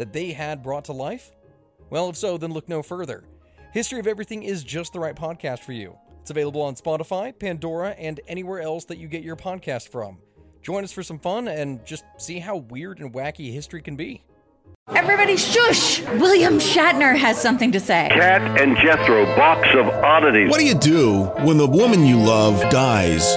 that 0.00 0.14
they 0.14 0.32
had 0.32 0.62
brought 0.62 0.86
to 0.86 0.94
life? 0.94 1.30
Well, 1.90 2.08
if 2.08 2.16
so, 2.16 2.38
then 2.38 2.54
look 2.54 2.70
no 2.70 2.82
further. 2.82 3.22
History 3.74 4.00
of 4.00 4.06
Everything 4.06 4.42
is 4.42 4.64
just 4.64 4.94
the 4.94 4.98
right 4.98 5.14
podcast 5.14 5.58
for 5.58 5.72
you. 5.72 5.94
It's 6.22 6.30
available 6.30 6.62
on 6.62 6.74
Spotify, 6.74 7.38
Pandora, 7.38 7.90
and 7.90 8.18
anywhere 8.26 8.62
else 8.62 8.86
that 8.86 8.96
you 8.96 9.08
get 9.08 9.22
your 9.22 9.36
podcast 9.36 9.90
from. 9.90 10.16
Join 10.62 10.84
us 10.84 10.92
for 10.92 11.02
some 11.02 11.18
fun 11.18 11.48
and 11.48 11.84
just 11.84 12.04
see 12.16 12.38
how 12.38 12.56
weird 12.56 13.00
and 13.00 13.12
wacky 13.12 13.52
history 13.52 13.82
can 13.82 13.94
be. 13.94 14.22
Everybody 14.88 15.36
shush! 15.36 16.00
William 16.00 16.54
Shatner 16.58 17.14
has 17.14 17.38
something 17.38 17.70
to 17.72 17.80
say. 17.80 18.08
Kat 18.10 18.58
and 18.58 18.78
Jethro, 18.78 19.26
box 19.36 19.68
of 19.74 19.86
oddities. 19.86 20.48
What 20.48 20.60
do 20.60 20.66
you 20.66 20.74
do 20.74 21.24
when 21.44 21.58
the 21.58 21.66
woman 21.66 22.06
you 22.06 22.18
love 22.18 22.58
dies? 22.70 23.36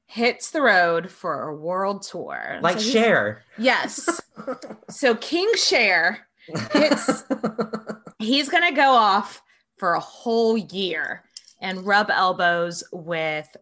hits 0.11 0.51
the 0.51 0.61
road 0.61 1.09
for 1.09 1.43
a 1.43 1.55
world 1.55 2.01
tour. 2.01 2.59
Like 2.61 2.81
So 2.81 2.91
Cher. 2.91 3.43
Yes. 3.57 4.21
so 4.89 5.15
King 5.15 5.49
Cher 5.55 6.27
hits, 6.73 7.23
he's 8.19 8.49
going 8.49 8.67
to 8.67 8.75
go 8.75 8.91
off 8.91 9.41
for 9.77 9.93
a 9.93 10.01
whole 10.01 10.57
year 10.57 11.23
and 11.61 11.85
rub 11.85 12.09
elbows 12.09 12.83
with 12.91 13.55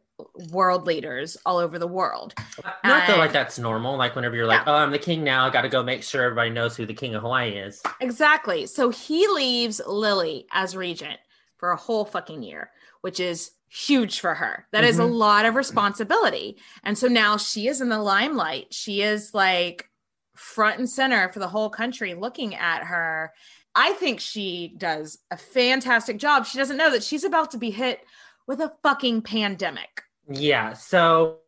world 0.51 0.87
leaders 0.87 1.37
all 1.45 1.59
over 1.59 1.77
the 1.77 1.87
world. 1.87 2.33
I 2.83 3.05
feel 3.05 3.17
like 3.17 3.31
that's 3.31 3.59
normal. 3.59 3.95
Like 3.95 4.15
whenever 4.15 4.35
you're 4.35 4.47
like, 4.47 4.63
oh, 4.65 4.73
I'm 4.73 4.91
the 4.91 4.97
king 4.97 5.23
now, 5.23 5.45
I 5.45 5.51
got 5.51 5.61
to 5.61 5.69
go 5.69 5.83
make 5.83 6.01
sure 6.01 6.23
everybody 6.23 6.49
knows 6.49 6.75
who 6.75 6.87
the 6.87 6.95
king 6.95 7.13
of 7.13 7.21
Hawaii 7.21 7.51
is. 7.51 7.79
Exactly. 8.01 8.65
So 8.65 8.89
he 8.89 9.27
leaves 9.27 9.81
Lily 9.85 10.47
as 10.51 10.75
regent 10.75 11.19
for 11.57 11.69
a 11.69 11.77
whole 11.77 12.05
fucking 12.05 12.41
year, 12.41 12.71
which 13.01 13.19
is 13.19 13.51
huge 13.69 14.19
for 14.19 14.35
her. 14.35 14.67
That 14.71 14.83
is 14.83 14.99
a 14.99 15.03
Mhm. 15.03 15.13
lot 15.13 15.45
of 15.45 15.55
responsibility. 15.55 16.61
And 16.83 16.97
so 16.97 17.07
now 17.07 17.37
she 17.37 17.67
is 17.67 17.81
in 17.81 17.89
the 17.89 17.99
limelight. 17.99 18.73
She 18.73 19.01
is 19.01 19.33
like 19.33 19.89
front 20.35 20.79
and 20.79 20.89
center 20.89 21.31
for 21.31 21.39
the 21.39 21.49
whole 21.49 21.69
country 21.69 22.13
looking 22.15 22.55
at 22.55 22.83
her. 22.83 23.33
I 23.75 23.93
think 23.93 24.19
she 24.19 24.73
does 24.77 25.19
a 25.29 25.37
fantastic 25.37 26.17
job. 26.17 26.45
She 26.45 26.57
doesn't 26.57 26.77
know 26.77 26.89
that 26.91 27.03
she's 27.03 27.23
about 27.23 27.51
to 27.51 27.57
be 27.57 27.69
hit 27.71 28.01
with 28.47 28.59
a 28.59 28.73
fucking 28.81 29.21
pandemic. 29.21 30.01
Yeah. 30.27 30.73
So 30.73 31.39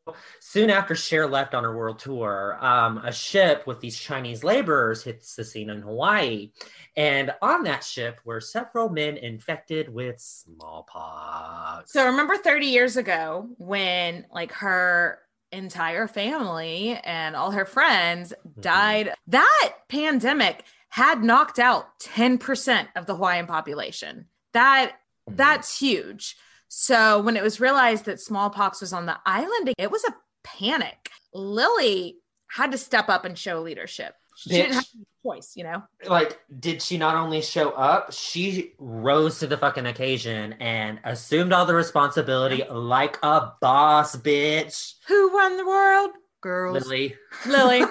soon 0.51 0.69
after 0.69 0.95
Cher 0.95 1.27
left 1.27 1.53
on 1.53 1.63
her 1.63 1.73
world 1.73 1.97
tour, 1.97 2.57
um, 2.59 2.97
a 3.05 3.11
ship 3.13 3.65
with 3.65 3.79
these 3.79 3.97
Chinese 3.97 4.43
laborers 4.43 5.01
hits 5.01 5.33
the 5.33 5.45
scene 5.45 5.69
in 5.69 5.81
Hawaii. 5.81 6.51
And 6.97 7.31
on 7.41 7.63
that 7.63 7.85
ship 7.85 8.19
were 8.25 8.41
several 8.41 8.89
men 8.89 9.15
infected 9.15 9.87
with 9.87 10.19
smallpox. 10.19 11.93
So 11.93 12.05
remember 12.05 12.35
30 12.35 12.65
years 12.65 12.97
ago 12.97 13.47
when 13.59 14.25
like 14.29 14.51
her 14.51 15.19
entire 15.53 16.05
family 16.09 16.99
and 17.01 17.33
all 17.33 17.51
her 17.51 17.63
friends 17.63 18.33
died. 18.59 19.13
That 19.27 19.73
pandemic 19.87 20.65
had 20.89 21.23
knocked 21.23 21.59
out 21.59 21.97
10% 22.01 22.87
of 22.97 23.05
the 23.05 23.15
Hawaiian 23.15 23.47
population. 23.47 24.25
That 24.51 24.97
that's 25.27 25.79
huge. 25.79 26.35
So 26.67 27.21
when 27.21 27.37
it 27.37 27.43
was 27.43 27.61
realized 27.61 28.03
that 28.05 28.19
smallpox 28.19 28.81
was 28.81 28.91
on 28.91 29.05
the 29.05 29.17
island, 29.25 29.73
it 29.77 29.91
was 29.91 30.03
a 30.03 30.13
panic. 30.43 31.09
Lily 31.33 32.17
had 32.47 32.71
to 32.71 32.77
step 32.77 33.09
up 33.09 33.25
and 33.25 33.37
show 33.37 33.61
leadership. 33.61 34.15
She 34.35 34.49
didn't 34.49 34.73
have 34.73 34.85
a 34.85 35.27
choice, 35.27 35.53
you 35.55 35.63
know. 35.63 35.83
like 36.07 36.39
did 36.59 36.81
she 36.81 36.97
not 36.97 37.15
only 37.15 37.41
show 37.41 37.71
up 37.71 38.11
she 38.11 38.71
rose 38.79 39.37
to 39.39 39.45
the 39.47 39.57
fucking 39.57 39.85
occasion 39.85 40.53
and 40.53 40.99
assumed 41.03 41.53
all 41.53 41.65
the 41.65 41.75
responsibility 41.75 42.63
like 42.71 43.19
a 43.21 43.51
boss 43.61 44.15
bitch 44.15 44.95
Who 45.07 45.31
won 45.33 45.57
the 45.57 45.65
world? 45.65 46.11
Girls. 46.41 46.83
lily 46.85 47.15
Lily. 47.45 47.83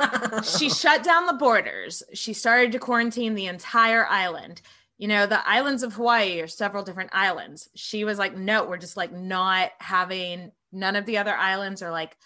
she 0.44 0.70
shut 0.70 1.02
down 1.02 1.26
the 1.26 1.32
borders. 1.32 2.04
She 2.14 2.34
started 2.34 2.70
to 2.72 2.78
quarantine 2.78 3.34
the 3.34 3.46
entire 3.46 4.06
island. 4.06 4.62
You 4.96 5.08
know, 5.08 5.26
the 5.26 5.46
islands 5.46 5.82
of 5.82 5.94
Hawaii 5.94 6.40
are 6.40 6.46
several 6.46 6.84
different 6.84 7.10
islands. 7.12 7.68
She 7.74 8.04
was 8.04 8.16
like, 8.18 8.36
no, 8.36 8.64
we're 8.64 8.78
just 8.78 8.96
like 8.96 9.12
not 9.12 9.72
having 9.78 10.52
none 10.72 10.96
of 10.96 11.06
the 11.06 11.18
other 11.18 11.34
islands 11.34 11.82
are 11.82 11.90
like 11.90 12.16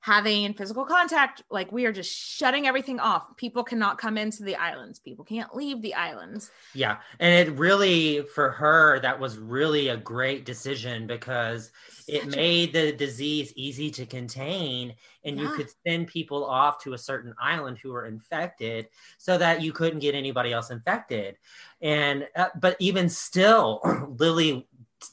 having 0.00 0.54
physical 0.54 0.84
contact. 0.84 1.42
Like, 1.50 1.72
we 1.72 1.84
are 1.86 1.92
just 1.92 2.14
shutting 2.14 2.66
everything 2.68 3.00
off. 3.00 3.36
People 3.36 3.64
cannot 3.64 3.98
come 3.98 4.16
into 4.16 4.44
the 4.44 4.54
islands, 4.54 5.00
people 5.00 5.24
can't 5.24 5.52
leave 5.56 5.82
the 5.82 5.94
islands. 5.94 6.50
yeah 6.74 6.98
and 7.18 7.48
it 7.48 7.52
really 7.58 8.22
for 8.22 8.50
her 8.50 9.00
that 9.00 9.18
was 9.18 9.36
really 9.38 9.88
a 9.88 9.96
great 9.96 10.44
decision 10.44 11.06
because 11.08 11.72
it 12.06 12.22
Such 12.22 12.34
a- 12.34 12.36
made 12.36 12.72
the 12.72 12.92
disease 12.92 13.52
easy 13.56 13.90
to 13.92 14.06
contain 14.06 14.94
and 15.24 15.40
you 15.40 15.48
could 15.48 15.68
send 15.84 16.06
people 16.06 16.44
off 16.44 16.80
to 16.84 16.92
a 16.92 16.98
certain 16.98 17.34
island 17.40 17.78
who 17.82 17.90
were 17.90 18.06
infected 18.06 18.86
so 19.18 19.36
that 19.38 19.60
you 19.60 19.72
couldn't 19.72 19.98
get 19.98 20.14
anybody 20.14 20.52
else 20.52 20.70
infected 20.70 21.36
and 21.80 22.28
uh, 22.36 22.48
but 22.60 22.76
even 22.78 23.08
still 23.08 23.80
lily 24.20 24.68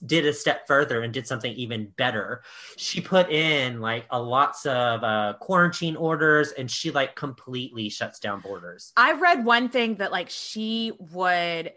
did 0.06 0.26
a 0.26 0.34
step 0.34 0.66
further 0.68 1.02
and 1.02 1.14
did 1.14 1.28
something 1.28 1.54
even 1.54 1.92
better 1.98 2.42
she 2.78 3.02
put 3.02 3.30
in 3.30 3.82
like 3.82 4.06
a 4.12 4.22
lots 4.22 4.66
of 4.66 5.04
uh, 5.04 5.34
quarantine 5.40 5.96
orders 5.96 6.52
and 6.52 6.72
she 6.72 6.90
like 6.92 7.16
completely 7.16 7.90
shuts 7.90 8.20
down 8.20 8.40
borders 8.40 8.94
I 8.96 9.14
read 9.14 9.46
one 9.46 9.70
thing 9.70 9.96
that 9.96 10.12
like 10.12 10.30
she 10.30 10.94
would 11.12 11.74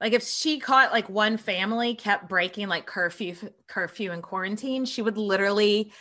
like 0.00 0.12
if 0.14 0.22
she 0.22 0.58
caught 0.58 0.92
like 0.92 1.08
one 1.08 1.36
family 1.36 1.94
kept 1.94 2.28
breaking 2.28 2.68
like 2.68 2.86
curfew 2.86 3.34
curfew 3.66 4.12
and 4.12 4.22
quarantine, 4.22 4.84
she 4.86 5.02
would 5.02 5.18
literally 5.18 5.92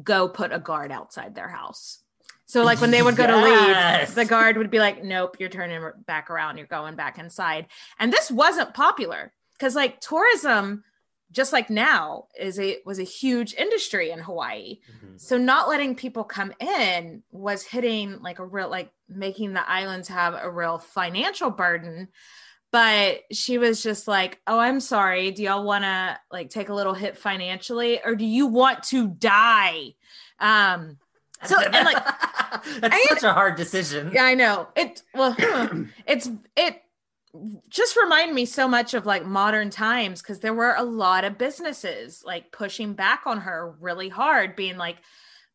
go 0.00 0.28
put 0.28 0.52
a 0.52 0.58
guard 0.58 0.92
outside 0.92 1.34
their 1.34 1.48
house. 1.48 1.98
So 2.46 2.62
like 2.62 2.80
when 2.80 2.90
they 2.90 3.02
would 3.02 3.16
go 3.16 3.26
to 3.26 3.36
leave, 3.36 4.14
the 4.14 4.24
guard 4.24 4.56
would 4.56 4.70
be 4.70 4.78
like, 4.78 5.04
"Nope, 5.04 5.36
you're 5.38 5.50
turning 5.50 5.82
back 6.06 6.30
around. 6.30 6.56
You're 6.56 6.66
going 6.66 6.94
back 6.94 7.18
inside." 7.18 7.66
And 7.98 8.12
this 8.12 8.30
wasn't 8.30 8.72
popular 8.72 9.32
because 9.52 9.74
like 9.74 10.00
tourism 10.00 10.84
just 11.30 11.52
like 11.52 11.68
now 11.68 12.26
is 12.38 12.58
a 12.58 12.78
was 12.84 12.98
a 12.98 13.04
huge 13.04 13.54
industry 13.54 14.10
in 14.10 14.18
Hawaii. 14.18 14.78
So 15.16 15.36
not 15.36 15.68
letting 15.68 15.94
people 15.94 16.24
come 16.24 16.52
in 16.60 17.22
was 17.30 17.62
hitting 17.64 18.20
like 18.22 18.38
a 18.38 18.46
real 18.46 18.70
like 18.70 18.90
making 19.08 19.52
the 19.52 19.68
islands 19.68 20.08
have 20.08 20.34
a 20.34 20.50
real 20.50 20.78
financial 20.78 21.50
burden. 21.50 22.08
But 22.70 23.22
she 23.32 23.56
was 23.56 23.82
just 23.82 24.06
like, 24.06 24.40
"Oh, 24.46 24.58
I'm 24.58 24.80
sorry. 24.80 25.30
Do 25.30 25.42
y'all 25.42 25.64
want 25.64 25.84
to 25.84 26.18
like 26.30 26.50
take 26.50 26.68
a 26.68 26.74
little 26.74 26.94
hit 26.94 27.16
financially 27.16 28.00
or 28.04 28.14
do 28.14 28.24
you 28.24 28.46
want 28.46 28.82
to 28.84 29.08
die?" 29.08 29.94
Um 30.38 30.98
so 31.44 31.60
and 31.60 31.84
like 31.84 32.04
that's 32.80 33.08
such 33.08 33.22
a 33.22 33.32
hard 33.32 33.56
decision 33.56 34.10
yeah, 34.12 34.24
I 34.24 34.34
know. 34.34 34.68
It 34.76 35.02
well, 35.14 35.36
it's 36.06 36.30
it 36.56 36.82
just 37.68 37.96
remind 37.96 38.34
me 38.34 38.46
so 38.46 38.66
much 38.66 38.94
of 38.94 39.06
like 39.06 39.24
modern 39.24 39.70
times 39.70 40.22
because 40.22 40.40
there 40.40 40.54
were 40.54 40.74
a 40.76 40.82
lot 40.82 41.24
of 41.24 41.38
businesses 41.38 42.22
like 42.24 42.52
pushing 42.52 42.94
back 42.94 43.22
on 43.26 43.40
her 43.42 43.76
really 43.80 44.08
hard, 44.08 44.56
being 44.56 44.76
like, 44.76 44.96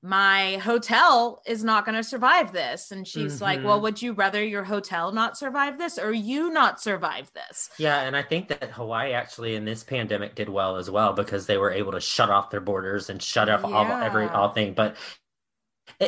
my 0.05 0.57
hotel 0.57 1.41
is 1.45 1.63
not 1.63 1.85
going 1.85 1.95
to 1.95 2.03
survive 2.03 2.51
this. 2.51 2.91
And 2.91 3.07
she's 3.07 3.41
like, 3.41 3.61
Mhm. 3.61 3.63
well, 3.63 3.81
would 3.81 4.01
you 4.01 4.11
rather 4.11 4.43
your 4.43 4.65
hotel 4.65 5.13
not 5.13 5.37
survive 5.37 5.77
this 5.77 5.97
or 5.97 6.11
you 6.11 6.51
not 6.51 6.81
survive 6.81 7.31
this? 7.33 7.69
Yeah, 7.77 8.01
and 8.01 8.15
I 8.15 8.21
think 8.21 8.49
that 8.49 8.71
Hawaii 8.71 9.13
actually 9.13 9.55
in 9.55 9.63
this 9.63 9.83
pandemic 9.83 10.35
did 10.35 10.49
well 10.49 10.75
as 10.75 10.91
well 10.91 11.13
because 11.13 11.45
they 11.45 11.57
were 11.57 11.71
able 11.71 11.93
to 11.93 12.01
shut 12.01 12.29
off 12.29 12.49
their 12.49 12.59
borders 12.59 13.09
and 13.09 13.21
shut 13.23 13.47
off 13.47 13.63
all 13.63 13.87
every 13.87 14.27
all 14.27 14.49
thing. 14.49 14.73
But 14.73 14.97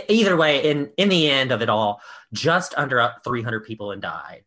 either 0.10 0.36
way, 0.36 0.70
in 0.70 0.92
in 0.98 1.10
the 1.10 1.30
end 1.30 1.52
of 1.52 1.62
it 1.62 1.70
all, 1.70 2.02
just 2.34 2.74
under 2.78 3.00
uh, 3.00 3.12
300 3.24 3.62
people 3.64 3.92
and 3.92 4.02
died. 4.02 4.44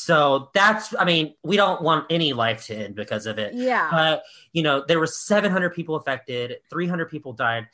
So 0.00 0.50
that's, 0.54 0.94
I 0.96 1.04
mean, 1.04 1.34
we 1.42 1.56
don't 1.56 1.82
want 1.82 2.06
any 2.08 2.32
life 2.32 2.66
to 2.66 2.74
end 2.76 2.94
because 2.94 3.26
of 3.26 3.40
it. 3.40 3.52
Yeah. 3.52 3.88
But 3.90 4.22
you 4.52 4.62
know, 4.62 4.84
there 4.86 5.00
were 5.00 5.08
700 5.08 5.70
people 5.74 5.96
affected, 5.96 6.58
300 6.70 7.10
people 7.10 7.32
died. 7.32 7.66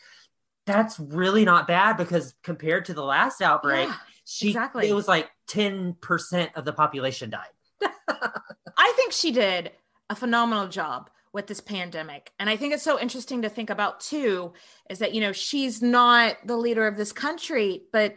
That's 0.64 0.98
really 0.98 1.44
not 1.44 1.68
bad 1.68 1.98
because 1.98 2.32
compared 2.42 2.86
to 2.86 2.94
the 2.94 3.04
last 3.04 3.42
outbreak, 3.42 3.88
Yeah, 3.88 3.96
she 4.24 4.48
exactly. 4.48 4.88
it 4.88 4.94
was 4.94 5.06
like 5.06 5.28
10% 5.48 6.48
of 6.56 6.64
the 6.64 6.72
population 6.72 7.28
died. 7.28 7.50
I 8.08 8.92
think 8.96 9.12
she 9.12 9.30
did 9.30 9.72
a 10.08 10.16
phenomenal 10.16 10.68
job 10.68 11.10
with 11.34 11.46
this 11.46 11.60
pandemic. 11.60 12.32
And 12.38 12.48
I 12.48 12.56
think 12.56 12.72
it's 12.72 12.82
so 12.82 12.98
interesting 12.98 13.42
to 13.42 13.50
think 13.50 13.68
about 13.68 14.00
too 14.00 14.54
is 14.88 15.00
that, 15.00 15.12
you 15.12 15.20
know, 15.20 15.32
she's 15.32 15.82
not 15.82 16.36
the 16.46 16.56
leader 16.56 16.86
of 16.86 16.96
this 16.96 17.12
country, 17.12 17.82
but 17.92 18.16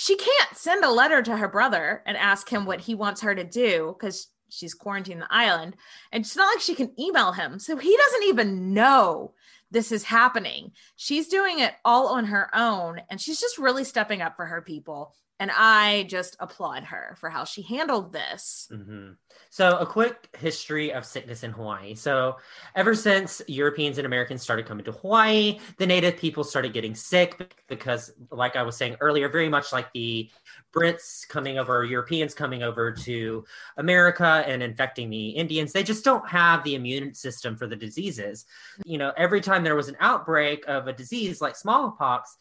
she 0.00 0.14
can't 0.14 0.56
send 0.56 0.84
a 0.84 0.92
letter 0.92 1.20
to 1.20 1.36
her 1.36 1.48
brother 1.48 2.04
and 2.06 2.16
ask 2.16 2.48
him 2.48 2.66
what 2.66 2.80
he 2.80 2.94
wants 2.94 3.22
her 3.22 3.34
to 3.34 3.42
do 3.42 3.96
because 3.98 4.28
she's 4.48 4.72
quarantined 4.72 5.20
the 5.20 5.26
island. 5.28 5.74
And 6.12 6.24
it's 6.24 6.36
not 6.36 6.54
like 6.54 6.60
she 6.60 6.76
can 6.76 6.92
email 7.00 7.32
him. 7.32 7.58
So 7.58 7.76
he 7.76 7.96
doesn't 7.96 8.28
even 8.28 8.72
know 8.72 9.34
this 9.72 9.90
is 9.90 10.04
happening. 10.04 10.70
She's 10.94 11.26
doing 11.26 11.58
it 11.58 11.74
all 11.84 12.14
on 12.14 12.26
her 12.26 12.48
own 12.54 13.00
and 13.10 13.20
she's 13.20 13.40
just 13.40 13.58
really 13.58 13.82
stepping 13.82 14.22
up 14.22 14.36
for 14.36 14.46
her 14.46 14.62
people. 14.62 15.16
And 15.40 15.52
I 15.54 16.04
just 16.08 16.36
applaud 16.40 16.84
her 16.84 17.16
for 17.20 17.30
how 17.30 17.44
she 17.44 17.62
handled 17.62 18.12
this. 18.12 18.68
hmm 18.70 19.10
So, 19.50 19.78
a 19.78 19.86
quick 19.86 20.28
history 20.36 20.92
of 20.92 21.04
sickness 21.04 21.44
in 21.44 21.52
Hawaii. 21.52 21.94
So, 21.94 22.38
ever 22.74 22.94
since 22.94 23.40
Europeans 23.46 23.98
and 23.98 24.06
Americans 24.06 24.42
started 24.42 24.66
coming 24.66 24.84
to 24.86 24.92
Hawaii, 24.92 25.60
the 25.78 25.86
native 25.86 26.16
people 26.16 26.42
started 26.42 26.72
getting 26.72 26.94
sick 26.94 27.54
because, 27.68 28.12
like 28.32 28.56
I 28.56 28.62
was 28.62 28.76
saying 28.76 28.96
earlier, 29.00 29.28
very 29.28 29.48
much 29.48 29.72
like 29.72 29.92
the 29.92 30.28
Brits 30.74 31.26
coming 31.28 31.58
over, 31.58 31.84
Europeans 31.84 32.34
coming 32.34 32.62
over 32.62 32.92
to 32.92 33.44
America 33.76 34.42
and 34.46 34.62
infecting 34.62 35.08
the 35.08 35.30
Indians, 35.30 35.72
they 35.72 35.84
just 35.84 36.04
don't 36.04 36.28
have 36.28 36.64
the 36.64 36.74
immune 36.74 37.14
system 37.14 37.56
for 37.56 37.66
the 37.66 37.76
diseases. 37.76 38.44
You 38.84 38.98
know, 38.98 39.12
every 39.16 39.40
time 39.40 39.62
there 39.62 39.76
was 39.76 39.88
an 39.88 39.96
outbreak 40.00 40.64
of 40.66 40.88
a 40.88 40.92
disease 40.92 41.40
like 41.40 41.56
smallpox, 41.56 42.36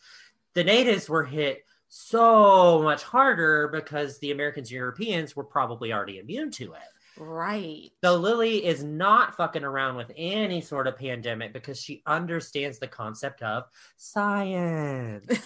the 0.56 0.64
natives 0.64 1.08
were 1.08 1.24
hit 1.24 1.64
so 1.88 2.82
much 2.82 3.04
harder 3.04 3.68
because 3.68 4.20
the 4.20 4.32
Americans 4.32 4.70
and 4.70 4.76
Europeans 4.76 5.36
were 5.36 5.44
probably 5.44 5.94
already 5.94 6.20
immune 6.20 6.52
to 6.52 6.74
it. 6.74 6.82
Right. 7.20 7.92
So 8.04 8.16
Lily 8.16 8.64
is 8.66 8.84
not 8.84 9.36
fucking 9.36 9.64
around 9.64 9.96
with 9.96 10.12
any 10.16 10.62
sort 10.62 10.88
of 10.88 10.98
pandemic 10.98 11.52
because 11.52 11.82
she 11.82 12.04
understands 12.06 12.78
the 12.78 12.88
concept 12.88 13.42
of 13.42 13.64
science. 13.96 15.26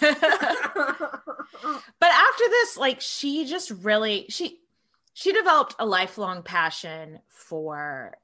but 1.62 2.10
after 2.10 2.44
this 2.48 2.76
like 2.76 3.00
she 3.00 3.46
just 3.46 3.70
really 3.70 4.26
she 4.28 4.58
she 5.14 5.32
developed 5.32 5.74
a 5.78 5.86
lifelong 5.86 6.42
passion 6.42 7.20
for 7.28 8.16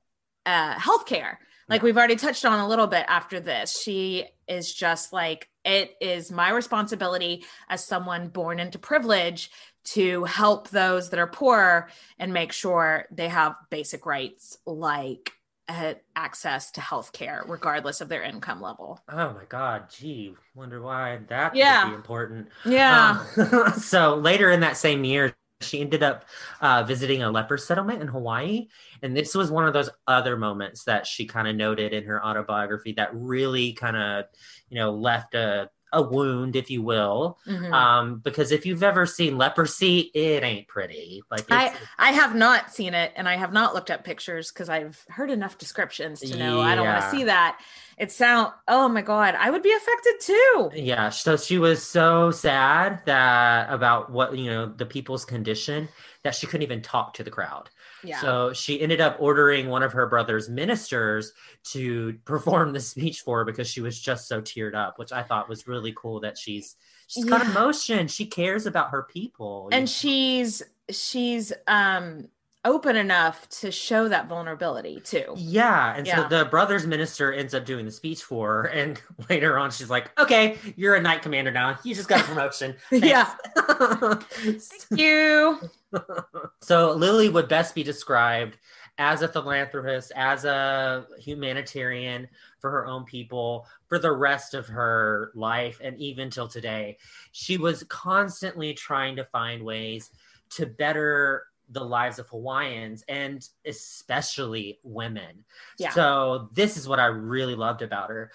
uh 0.47 0.75
healthcare 0.75 1.37
like 1.69 1.83
we've 1.83 1.97
already 1.97 2.17
touched 2.17 2.45
on 2.45 2.59
a 2.61 2.69
little 2.69 2.87
bit 2.87 3.05
after 3.09 3.41
this 3.41 3.81
she 3.81 4.25
is 4.49 4.73
just 4.73 5.13
like 5.13 5.49
it 5.69 5.97
is 6.01 6.33
my 6.33 6.51
responsibility 6.51 7.45
as 7.69 7.85
someone 7.85 8.29
born 8.29 8.61
into 8.61 8.79
privilege 8.79 9.51
to 9.85 10.25
help 10.25 10.69
those 10.71 11.11
that 11.11 11.21
are 11.21 11.27
poor 11.27 11.89
and 12.19 12.33
make 12.33 12.53
sure 12.53 13.07
they 13.11 13.29
have 13.29 13.55
basic 13.71 14.07
rights 14.07 14.59
like 14.67 15.33
uh, 15.69 15.95
access 16.17 16.71
to 16.73 16.81
health 16.81 17.13
care 17.13 17.45
regardless 17.47 18.01
of 18.01 18.09
their 18.09 18.23
income 18.23 18.61
level 18.61 19.01
Oh 19.11 19.33
my 19.33 19.45
god, 19.49 19.89
gee, 19.91 20.35
wonder 20.55 20.83
why 20.83 21.19
that 21.29 21.55
Yeah. 21.55 21.67
would 21.67 21.81
be 21.81 21.95
important. 21.95 22.49
Yeah. 22.65 22.89
Um, 22.91 23.73
so 23.79 24.17
later 24.17 24.51
in 24.51 24.61
that 24.61 24.77
same 24.77 25.03
year, 25.05 25.35
she 25.61 25.81
ended 25.81 26.03
up 26.03 26.25
uh, 26.61 26.83
visiting 26.85 27.23
a 27.23 27.31
leper 27.31 27.59
settlement 27.59 28.01
in 28.01 28.09
Hawaii. 28.09 28.69
And 29.03 29.17
this 29.17 29.35
was 29.35 29.51
one 29.51 29.67
of 29.67 29.73
those 29.73 29.91
other 30.07 30.37
moments 30.37 30.85
that 30.85 31.07
she 31.07 31.27
kind 31.27 31.49
of 31.49 31.57
noted 31.57 31.93
in 31.93 32.05
her 32.05 32.25
autobiography 32.25 32.93
that 32.93 33.11
really 33.13 33.73
kind 33.73 33.97
of, 33.97 34.27
you 34.69 34.79
know, 34.79 34.93
left 34.93 35.35
a, 35.35 35.71
a 35.93 36.03
wound, 36.03 36.55
if 36.55 36.71
you 36.71 36.83
will. 36.83 37.39
Mhm. 37.47 37.73
Um, 37.73 38.19
because 38.19 38.53
if 38.53 38.67
you've 38.67 38.83
ever 38.83 39.07
seen 39.07 39.39
leprosy, 39.39 40.11
it 40.15 40.45
ain't 40.45 40.69
pretty. 40.69 41.23
Like, 41.31 41.41
it's, 41.41 41.51
I 41.51 41.75
I 41.99 42.13
have 42.13 42.35
not 42.35 42.73
seen 42.73 42.95
it, 42.95 43.13
and 43.17 43.29
I 43.29 43.37
have 43.37 43.53
not 43.53 43.75
looked 43.75 43.91
up 43.91 44.05
pictures 44.05 44.53
because 44.53 44.69
I've 44.69 45.05
heard 45.09 45.31
enough 45.31 45.59
descriptions 45.59 46.21
to 46.21 46.37
know 46.37 46.61
I 46.61 46.75
don't 46.75 46.87
want 46.87 47.03
to 47.03 47.11
see 47.11 47.25
that. 47.25 47.61
It 47.99 48.13
sound 48.13 48.53
oh 48.69 48.89
my 48.89 49.03
god, 49.03 49.35
I 49.39 49.51
would 49.51 49.63
be 49.63 49.73
affected 49.73 50.15
too. 50.21 50.71
Yeah, 50.75 51.11
so 51.11 51.37
she 51.37 51.59
was 51.59 51.83
so 51.83 52.31
sad 52.31 53.03
that 53.07 53.73
about 53.73 54.11
what 54.11 54.37
you 54.37 54.51
know 54.51 54.67
the 54.67 54.87
people's 54.87 55.25
condition 55.25 55.89
that 56.23 56.35
she 56.35 56.47
couldn't 56.47 56.63
even 56.63 56.83
talk 56.83 57.15
to 57.15 57.25
the 57.25 57.31
crowd. 57.31 57.71
Yeah. 58.05 58.21
So 58.21 58.53
she 58.53 58.81
ended 58.81 59.01
up 59.01 59.17
ordering 59.19 59.69
one 59.69 59.83
of 59.83 59.93
her 59.93 60.07
brother's 60.07 60.49
ministers 60.49 61.33
to 61.73 62.19
perform 62.25 62.73
the 62.73 62.81
speech 62.81 63.23
for 63.23 63.39
her 63.39 63.45
because 63.45 63.69
she 63.69 63.81
was 63.81 64.01
just 64.01 64.29
so 64.29 64.41
teared 64.41 64.75
up, 64.75 64.99
which 64.99 65.13
I 65.13 65.23
thought 65.23 65.49
was 65.49 65.67
really 65.67 65.93
cool 65.97 66.21
that 66.21 66.39
she's 66.39 66.77
she's 67.09 67.25
got 67.25 67.45
emotion. 67.45 68.09
She 68.09 68.27
cares 68.27 68.67
about 68.67 68.91
her 68.91 69.03
people. 69.03 69.69
And 69.73 69.89
she's 69.89 70.63
she's 70.91 71.53
um 71.67 72.29
open 72.65 72.97
enough 72.97 73.49
to 73.49 73.71
show 73.71 74.09
that 74.09 74.29
vulnerability 74.29 75.01
too. 75.01 75.35
Yeah, 75.37 75.95
and 75.95 76.07
Yeah. 76.07 76.29
so 76.29 76.29
the 76.29 76.45
brother's 76.47 76.87
minister 76.87 77.33
ends 77.33 77.55
up 77.55 77.65
doing 77.65 77.85
the 77.85 77.91
speech 77.93 78.23
for 78.23 78.63
her, 78.63 78.65
and 78.69 79.01
later 79.31 79.59
on 79.59 79.71
she's 79.71 79.91
like, 79.91 80.11
"Okay, 80.19 80.59
you're 80.77 80.95
a 80.97 81.01
knight 81.01 81.23
commander 81.23 81.51
now. 81.51 81.79
You 81.85 81.95
just 81.95 82.09
got 82.09 82.21
a 82.21 82.25
promotion." 82.25 82.75
Yeah. 82.91 83.33
Thank 83.57 85.01
you. 85.01 85.61
so 86.61 86.93
Lily 86.93 87.29
would 87.29 87.49
best 87.49 87.75
be 87.75 87.83
described 87.83 88.59
as 88.99 89.23
a 89.23 89.29
philanthropist, 89.29 90.11
as 90.17 90.45
a 90.45 91.07
humanitarian 91.21 92.29
for 92.59 92.71
her 92.71 92.87
own 92.87 93.05
people 93.05 93.65
for 93.87 93.99
the 93.99 94.11
rest 94.11 94.55
of 94.55 94.67
her 94.67 95.31
life 95.37 95.81
and 95.83 95.97
even 95.99 96.29
till 96.31 96.49
today. 96.49 96.99
She 97.31 97.57
was 97.57 97.85
constantly 97.85 98.75
trying 98.75 99.15
to 99.17 99.25
find 99.25 99.63
ways 99.63 100.11
to 100.51 100.67
better 100.67 101.45
the 101.71 101.85
lives 101.85 102.19
of 102.19 102.29
Hawaiians 102.29 103.05
and 103.09 103.47
especially 103.67 104.79
women. 104.83 105.45
Yeah. 105.79 105.91
So 105.91 106.49
this 106.53 106.77
is 106.77 106.89
what 106.89 107.01
I 107.01 107.07
really 107.07 107.55
loved 107.55 107.83
about 107.83 108.11
her. 108.11 108.31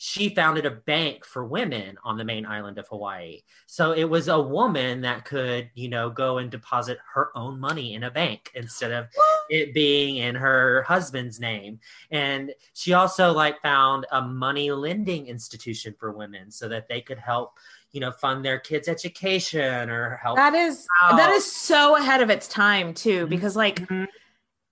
She 0.00 0.28
founded 0.28 0.64
a 0.64 0.70
bank 0.70 1.24
for 1.24 1.44
women 1.44 1.98
on 2.04 2.16
the 2.16 2.24
main 2.24 2.46
island 2.46 2.78
of 2.78 2.86
Hawaii. 2.86 3.40
So 3.66 3.90
it 3.90 4.04
was 4.04 4.28
a 4.28 4.40
woman 4.40 5.00
that 5.00 5.24
could, 5.24 5.70
you 5.74 5.88
know, 5.88 6.08
go 6.08 6.38
and 6.38 6.52
deposit 6.52 6.98
her 7.14 7.36
own 7.36 7.58
money 7.58 7.94
in 7.94 8.04
a 8.04 8.10
bank 8.10 8.52
instead 8.54 8.92
of 8.92 9.08
it 9.50 9.74
being 9.74 10.18
in 10.18 10.36
her 10.36 10.84
husband's 10.84 11.40
name. 11.40 11.80
And 12.12 12.54
she 12.74 12.92
also 12.92 13.32
like 13.32 13.60
found 13.60 14.06
a 14.12 14.22
money 14.22 14.70
lending 14.70 15.26
institution 15.26 15.96
for 15.98 16.12
women 16.12 16.52
so 16.52 16.68
that 16.68 16.88
they 16.88 17.00
could 17.00 17.18
help, 17.18 17.54
you 17.92 18.00
know, 18.00 18.12
fund 18.12 18.44
their 18.44 18.58
kids' 18.58 18.88
education 18.88 19.88
or 19.90 20.18
help 20.22 20.36
That 20.36 20.54
is 20.54 20.86
that 21.10 21.30
is 21.30 21.50
so 21.50 21.96
ahead 21.96 22.20
of 22.22 22.30
its 22.30 22.46
time 22.48 22.94
too, 22.94 23.20
Mm-hmm. 23.22 23.30
because 23.30 23.56
like 23.56 23.80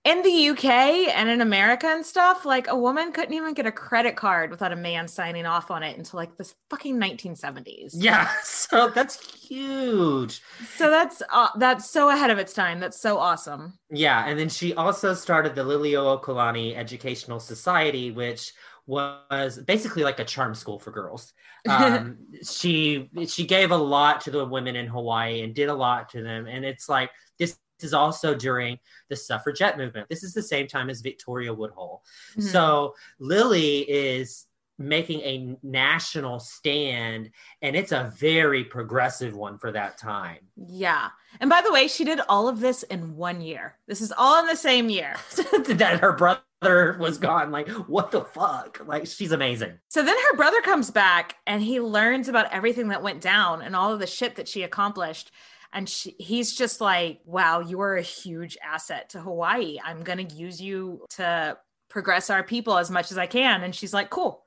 in 0.03 0.21
the 0.21 0.49
UK 0.49 0.65
and 1.13 1.27
in 1.27 1.41
America 1.41 1.87
and 1.87 2.05
stuff, 2.05 2.45
like 2.45 2.67
a 2.69 2.75
woman 2.77 3.11
couldn't 3.11 3.33
even 3.33 3.53
get 3.53 3.65
a 3.65 3.71
credit 3.73 4.15
card 4.15 4.51
without 4.51 4.71
a 4.71 4.75
man 4.75 5.05
signing 5.07 5.45
off 5.45 5.69
on 5.69 5.83
it 5.83 5.97
until 5.97 6.17
like 6.17 6.37
the 6.37 6.49
fucking 6.69 6.97
1970s. 6.97 7.91
Yeah, 7.93 8.29
so 8.43 8.89
that's 8.89 9.19
huge. 9.47 10.41
So 10.77 10.89
that's 10.89 11.21
uh, 11.29 11.49
that's 11.57 11.89
so 11.89 12.09
ahead 12.09 12.29
of 12.29 12.37
its 12.37 12.53
time. 12.53 12.79
That's 12.79 13.01
so 13.01 13.17
awesome. 13.17 13.77
Yeah, 13.89 14.25
and 14.27 14.39
then 14.39 14.47
she 14.49 14.73
also 14.75 15.13
started 15.13 15.55
the 15.55 15.63
Liliuokalani 15.63 16.77
Educational 16.77 17.39
Society, 17.41 18.11
which 18.11 18.53
was 18.87 19.59
basically 19.59 20.03
like 20.03 20.19
a 20.19 20.25
charm 20.25 20.55
school 20.55 20.79
for 20.79 20.91
girls. 20.91 21.33
Um, 21.69 22.17
she 22.43 23.09
she 23.27 23.45
gave 23.45 23.71
a 23.71 23.77
lot 23.77 24.21
to 24.21 24.31
the 24.31 24.45
women 24.45 24.77
in 24.77 24.87
Hawaii 24.87 25.41
and 25.41 25.53
did 25.53 25.67
a 25.67 25.73
lot 25.73 26.07
to 26.11 26.23
them, 26.23 26.47
and 26.47 26.63
it's 26.63 26.87
like 26.87 27.11
this 27.37 27.59
is 27.81 27.93
also 27.93 28.33
during 28.33 28.79
the 29.09 29.15
suffragette 29.17 29.77
movement. 29.77 30.07
This 30.07 30.23
is 30.23 30.33
the 30.33 30.41
same 30.41 30.67
time 30.67 30.89
as 30.89 31.01
Victoria 31.01 31.53
Woodhull. 31.53 32.03
Mhm. 32.37 32.43
So 32.43 32.95
Lily 33.19 33.79
is 33.79 34.46
making 34.77 35.21
a 35.21 35.57
national 35.63 36.39
stand, 36.39 37.31
and 37.61 37.75
it's 37.75 37.91
a 37.91 38.13
very 38.17 38.63
progressive 38.63 39.35
one 39.35 39.57
for 39.57 39.71
that 39.71 39.97
time. 39.97 40.39
Yeah. 40.55 41.09
And 41.39 41.49
by 41.49 41.61
the 41.61 41.71
way, 41.71 41.87
she 41.87 42.03
did 42.03 42.19
all 42.29 42.47
of 42.47 42.59
this 42.59 42.83
in 42.83 43.15
one 43.15 43.41
year. 43.41 43.77
This 43.87 44.01
is 44.01 44.13
all 44.17 44.39
in 44.39 44.47
the 44.47 44.55
same 44.55 44.89
year. 44.89 45.15
that 45.35 45.99
her 46.01 46.13
brother 46.13 46.97
was 46.99 47.17
gone. 47.17 47.51
Like, 47.51 47.69
what 47.69 48.11
the 48.11 48.21
fuck? 48.21 48.81
Like, 48.85 49.07
she's 49.07 49.31
amazing. 49.31 49.79
So 49.89 50.03
then 50.03 50.15
her 50.15 50.37
brother 50.37 50.61
comes 50.61 50.91
back 50.91 51.35
and 51.45 51.61
he 51.61 51.79
learns 51.79 52.29
about 52.29 52.51
everything 52.51 52.89
that 52.89 53.03
went 53.03 53.21
down 53.21 53.61
and 53.61 53.75
all 53.75 53.93
of 53.93 53.99
the 53.99 54.07
shit 54.07 54.35
that 54.35 54.47
she 54.47 54.63
accomplished. 54.63 55.31
And 55.73 55.87
she, 55.89 56.15
he's 56.17 56.55
just 56.55 56.81
like, 56.81 57.19
wow, 57.25 57.59
you 57.59 57.81
are 57.81 57.95
a 57.97 58.01
huge 58.01 58.57
asset 58.63 59.09
to 59.09 59.19
Hawaii. 59.19 59.79
I'm 59.83 60.03
going 60.03 60.25
to 60.25 60.35
use 60.35 60.61
you 60.61 61.05
to 61.11 61.57
progress 61.89 62.29
our 62.29 62.43
people 62.43 62.77
as 62.77 62.89
much 62.89 63.11
as 63.11 63.17
I 63.17 63.27
can. 63.27 63.63
And 63.63 63.75
she's 63.75 63.93
like, 63.93 64.09
cool. 64.09 64.43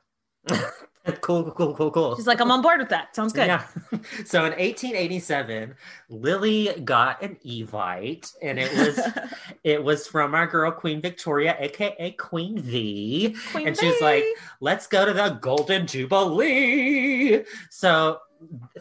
cool, 1.20 1.50
cool, 1.52 1.74
cool, 1.74 1.90
cool. 1.90 2.16
She's 2.16 2.26
like, 2.26 2.40
I'm 2.40 2.50
on 2.50 2.62
board 2.62 2.78
with 2.78 2.88
that. 2.90 3.14
Sounds 3.14 3.32
good. 3.32 3.46
Yeah. 3.46 3.64
So 4.24 4.40
in 4.44 4.52
1887, 4.52 5.74
Lily 6.08 6.70
got 6.84 7.22
an 7.22 7.36
Evite, 7.44 8.32
and 8.42 8.58
it 8.58 8.72
was 8.76 9.00
it 9.64 9.82
was 9.82 10.06
from 10.06 10.34
our 10.34 10.46
girl 10.46 10.70
Queen 10.70 11.00
Victoria, 11.00 11.56
aka 11.58 12.12
Queen 12.12 12.58
V. 12.58 13.36
Queen 13.52 13.68
and 13.68 13.76
she's 13.76 14.00
like, 14.00 14.24
"Let's 14.60 14.86
go 14.86 15.04
to 15.04 15.12
the 15.12 15.38
Golden 15.40 15.86
Jubilee." 15.86 17.44
So 17.70 18.20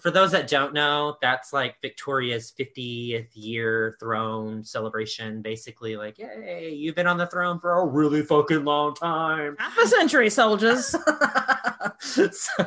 for 0.02 0.12
those 0.12 0.32
that 0.32 0.48
don't 0.48 0.74
know, 0.74 1.18
that's 1.22 1.52
like 1.54 1.82
Victoria's 1.82 2.54
50th 2.58 3.28
year 3.34 3.98
throne 4.00 4.64
celebration. 4.64 5.42
Basically, 5.42 5.96
like, 5.98 6.18
yay, 6.18 6.74
you've 6.74 6.96
been 6.96 7.08
on 7.08 7.18
the 7.18 7.28
throne 7.28 7.60
for 7.60 7.80
a 7.80 7.86
really 7.86 8.22
fucking 8.22 8.64
long 8.64 8.96
time. 8.96 9.56
Half 9.60 9.78
a 9.78 9.88
century, 9.88 10.30
soldiers. 10.30 10.86
so, 12.00 12.66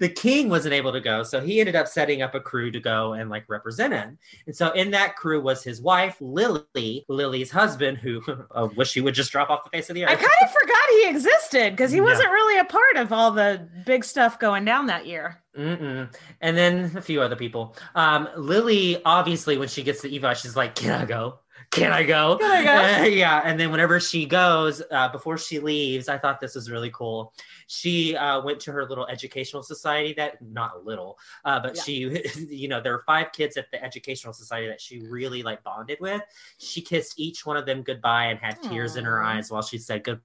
the 0.00 0.08
king 0.08 0.48
wasn't 0.48 0.74
able 0.74 0.92
to 0.92 1.00
go, 1.00 1.22
so 1.22 1.40
he 1.40 1.60
ended 1.60 1.76
up 1.76 1.86
setting 1.88 2.22
up 2.22 2.34
a 2.34 2.40
crew 2.40 2.70
to 2.70 2.80
go 2.80 3.12
and 3.14 3.30
like 3.30 3.44
represent 3.48 3.92
him. 3.92 4.18
And 4.46 4.54
so 4.56 4.70
in 4.72 4.90
that 4.92 5.16
crew 5.16 5.40
was 5.40 5.62
his 5.62 5.80
wife 5.80 6.16
Lily, 6.20 7.04
Lily's 7.08 7.50
husband, 7.50 7.98
who 7.98 8.22
I 8.54 8.62
wish 8.62 8.94
he 8.94 9.00
would 9.00 9.14
just 9.14 9.32
drop 9.32 9.50
off 9.50 9.64
the 9.64 9.70
face 9.70 9.88
of 9.90 9.94
the 9.94 10.04
earth. 10.04 10.10
I 10.10 10.14
kind 10.14 10.28
of 10.42 10.50
forgot 10.50 10.78
he 10.90 11.08
existed 11.08 11.72
because 11.72 11.90
he 11.92 11.98
No. 11.98 12.04
wasn't 12.04 12.30
really 12.30 12.58
a 12.58 12.64
part 12.64 12.96
of 12.96 13.12
all 13.12 13.30
the 13.30 13.68
big 13.84 14.04
stuff 14.04 14.38
going 14.38 14.64
down 14.64 14.86
that 14.86 15.06
year. 15.06 15.42
Mm-mm. 15.58 16.14
And 16.40 16.56
then 16.56 16.96
a 16.96 17.02
few 17.02 17.20
other 17.20 17.36
people. 17.36 17.76
Um, 17.94 18.28
Lily, 18.36 19.02
obviously, 19.04 19.58
when 19.58 19.68
she 19.68 19.82
gets 19.82 20.02
to 20.02 20.08
Eva, 20.08 20.34
she's 20.34 20.54
like, 20.54 20.76
"Can 20.76 20.92
I 20.92 21.04
go? 21.04 21.40
Can 21.72 21.92
I 21.92 22.04
go? 22.04 22.38
Can 22.38 22.50
I 22.50 22.62
go?" 22.64 23.02
Uh, 23.02 23.06
yeah. 23.08 23.42
And 23.44 23.58
then 23.58 23.72
whenever 23.72 23.98
she 23.98 24.24
goes, 24.24 24.80
uh, 24.92 25.08
before 25.08 25.36
she 25.36 25.58
leaves, 25.58 26.08
I 26.08 26.16
thought 26.16 26.40
this 26.40 26.54
was 26.54 26.70
really 26.70 26.90
cool. 26.90 27.34
She 27.66 28.16
uh, 28.16 28.40
went 28.42 28.60
to 28.60 28.72
her 28.72 28.86
little 28.88 29.06
educational 29.08 29.64
society. 29.64 30.14
That 30.16 30.40
not 30.40 30.76
a 30.76 30.78
little, 30.78 31.18
uh, 31.44 31.58
but 31.58 31.74
Yeah. 31.74 31.82
she, 31.82 32.22
you 32.48 32.68
know, 32.68 32.80
there 32.80 32.92
were 32.92 33.02
five 33.04 33.32
kids 33.32 33.56
at 33.56 33.68
the 33.72 33.82
educational 33.82 34.32
society 34.32 34.68
that 34.68 34.80
she 34.80 35.00
really 35.00 35.42
like 35.42 35.64
bonded 35.64 35.98
with. 36.00 36.22
She 36.58 36.80
kissed 36.82 37.18
each 37.18 37.44
one 37.44 37.56
of 37.56 37.66
them 37.66 37.82
goodbye 37.82 38.26
and 38.26 38.38
had 38.38 38.62
tears 38.62 38.94
in 38.94 39.04
her 39.04 39.22
eyes 39.22 39.50
while 39.50 39.62
she 39.62 39.78
said 39.78 40.04
goodbye 40.04 40.22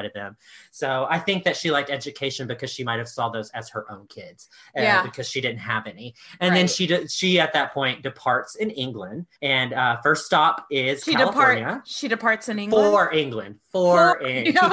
to 0.00 0.10
them. 0.14 0.36
So 0.70 1.06
I 1.10 1.18
think 1.18 1.42
that 1.44 1.56
she 1.56 1.70
liked 1.70 1.90
education 1.90 2.46
because 2.46 2.70
she 2.70 2.84
might 2.84 2.98
have 2.98 3.08
saw 3.08 3.28
those 3.28 3.50
as 3.50 3.68
her 3.70 3.90
own 3.90 4.06
kids, 4.08 4.48
uh, 4.78 4.82
Yeah. 4.82 5.02
because 5.02 5.28
she 5.28 5.40
didn't 5.40 5.58
have 5.58 5.86
any. 5.86 6.14
And 6.40 6.54
then 6.54 6.68
she 6.68 6.86
de- 6.86 7.08
she 7.08 7.40
at 7.40 7.52
that 7.54 7.72
point 7.74 8.02
departs 8.02 8.54
in 8.56 8.70
England, 8.70 9.26
and 9.42 9.72
uh, 9.74 9.96
first 10.02 10.24
stop 10.26 10.66
is 10.70 11.02
She 11.02 11.14
California. 11.14 11.64
depart. 11.64 11.88
She 11.88 12.06
departs 12.08 12.48
in 12.48 12.58
England. 12.60 12.86
For 12.92 13.12
England, 13.12 13.56
for 13.72 14.18
For- 14.20 14.26
England. 14.26 14.46
You 14.46 14.52
know 14.52 14.68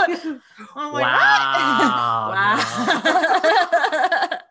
like, 0.91 1.03
wow. 1.03 2.33
Wow. 2.35 4.29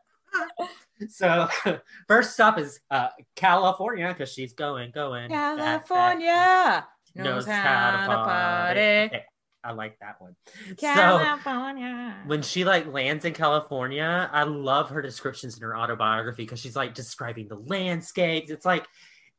So 1.11 1.47
first 2.09 2.33
stop 2.33 2.59
is 2.59 2.81
uh, 2.91 3.09
California 3.35 4.09
because 4.09 4.33
she's 4.33 4.55
going, 4.55 4.93
going. 4.93 5.29
back, 5.29 5.59
back, 5.59 5.87
California 5.87 6.87
knows 7.15 7.47
how 7.47 8.07
to 8.09 8.15
party. 8.15 8.81
Okay, 8.81 9.25
I 9.67 9.73
like 9.73 9.99
that 10.01 10.21
one. 10.21 10.37
So 10.69 10.75
California. 10.77 12.15
when 12.27 12.43
she 12.43 12.65
like 12.65 12.87
lands 12.93 13.25
in 13.25 13.33
California, 13.35 14.31
I 14.33 14.45
love 14.45 14.91
her 14.91 15.03
descriptions 15.03 15.57
in 15.57 15.63
her 15.63 15.77
autobiography 15.77 16.45
because 16.45 16.61
she's 16.61 16.77
like 16.77 16.95
describing 16.95 17.49
the 17.49 17.57
landscapes. 17.57 18.51
It's 18.51 18.65
like 18.67 18.87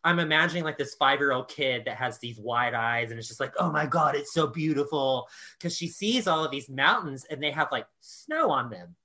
I'm 0.03 0.19
imagining 0.19 0.63
like 0.63 0.77
this 0.77 0.95
five 0.95 1.19
year 1.19 1.31
old 1.31 1.47
kid 1.49 1.83
that 1.85 1.97
has 1.97 2.19
these 2.19 2.39
wide 2.39 2.73
eyes 2.73 3.09
and 3.09 3.19
it's 3.19 3.27
just 3.27 3.39
like, 3.39 3.53
oh 3.59 3.71
my 3.71 3.85
God, 3.85 4.15
it's 4.15 4.33
so 4.33 4.47
beautiful. 4.47 5.27
Because 5.57 5.75
she 5.75 5.87
sees 5.87 6.27
all 6.27 6.43
of 6.45 6.51
these 6.51 6.69
mountains 6.69 7.25
and 7.29 7.41
they 7.41 7.51
have 7.51 7.69
like 7.71 7.87
snow 8.01 8.51
on 8.51 8.69
them. 8.69 8.95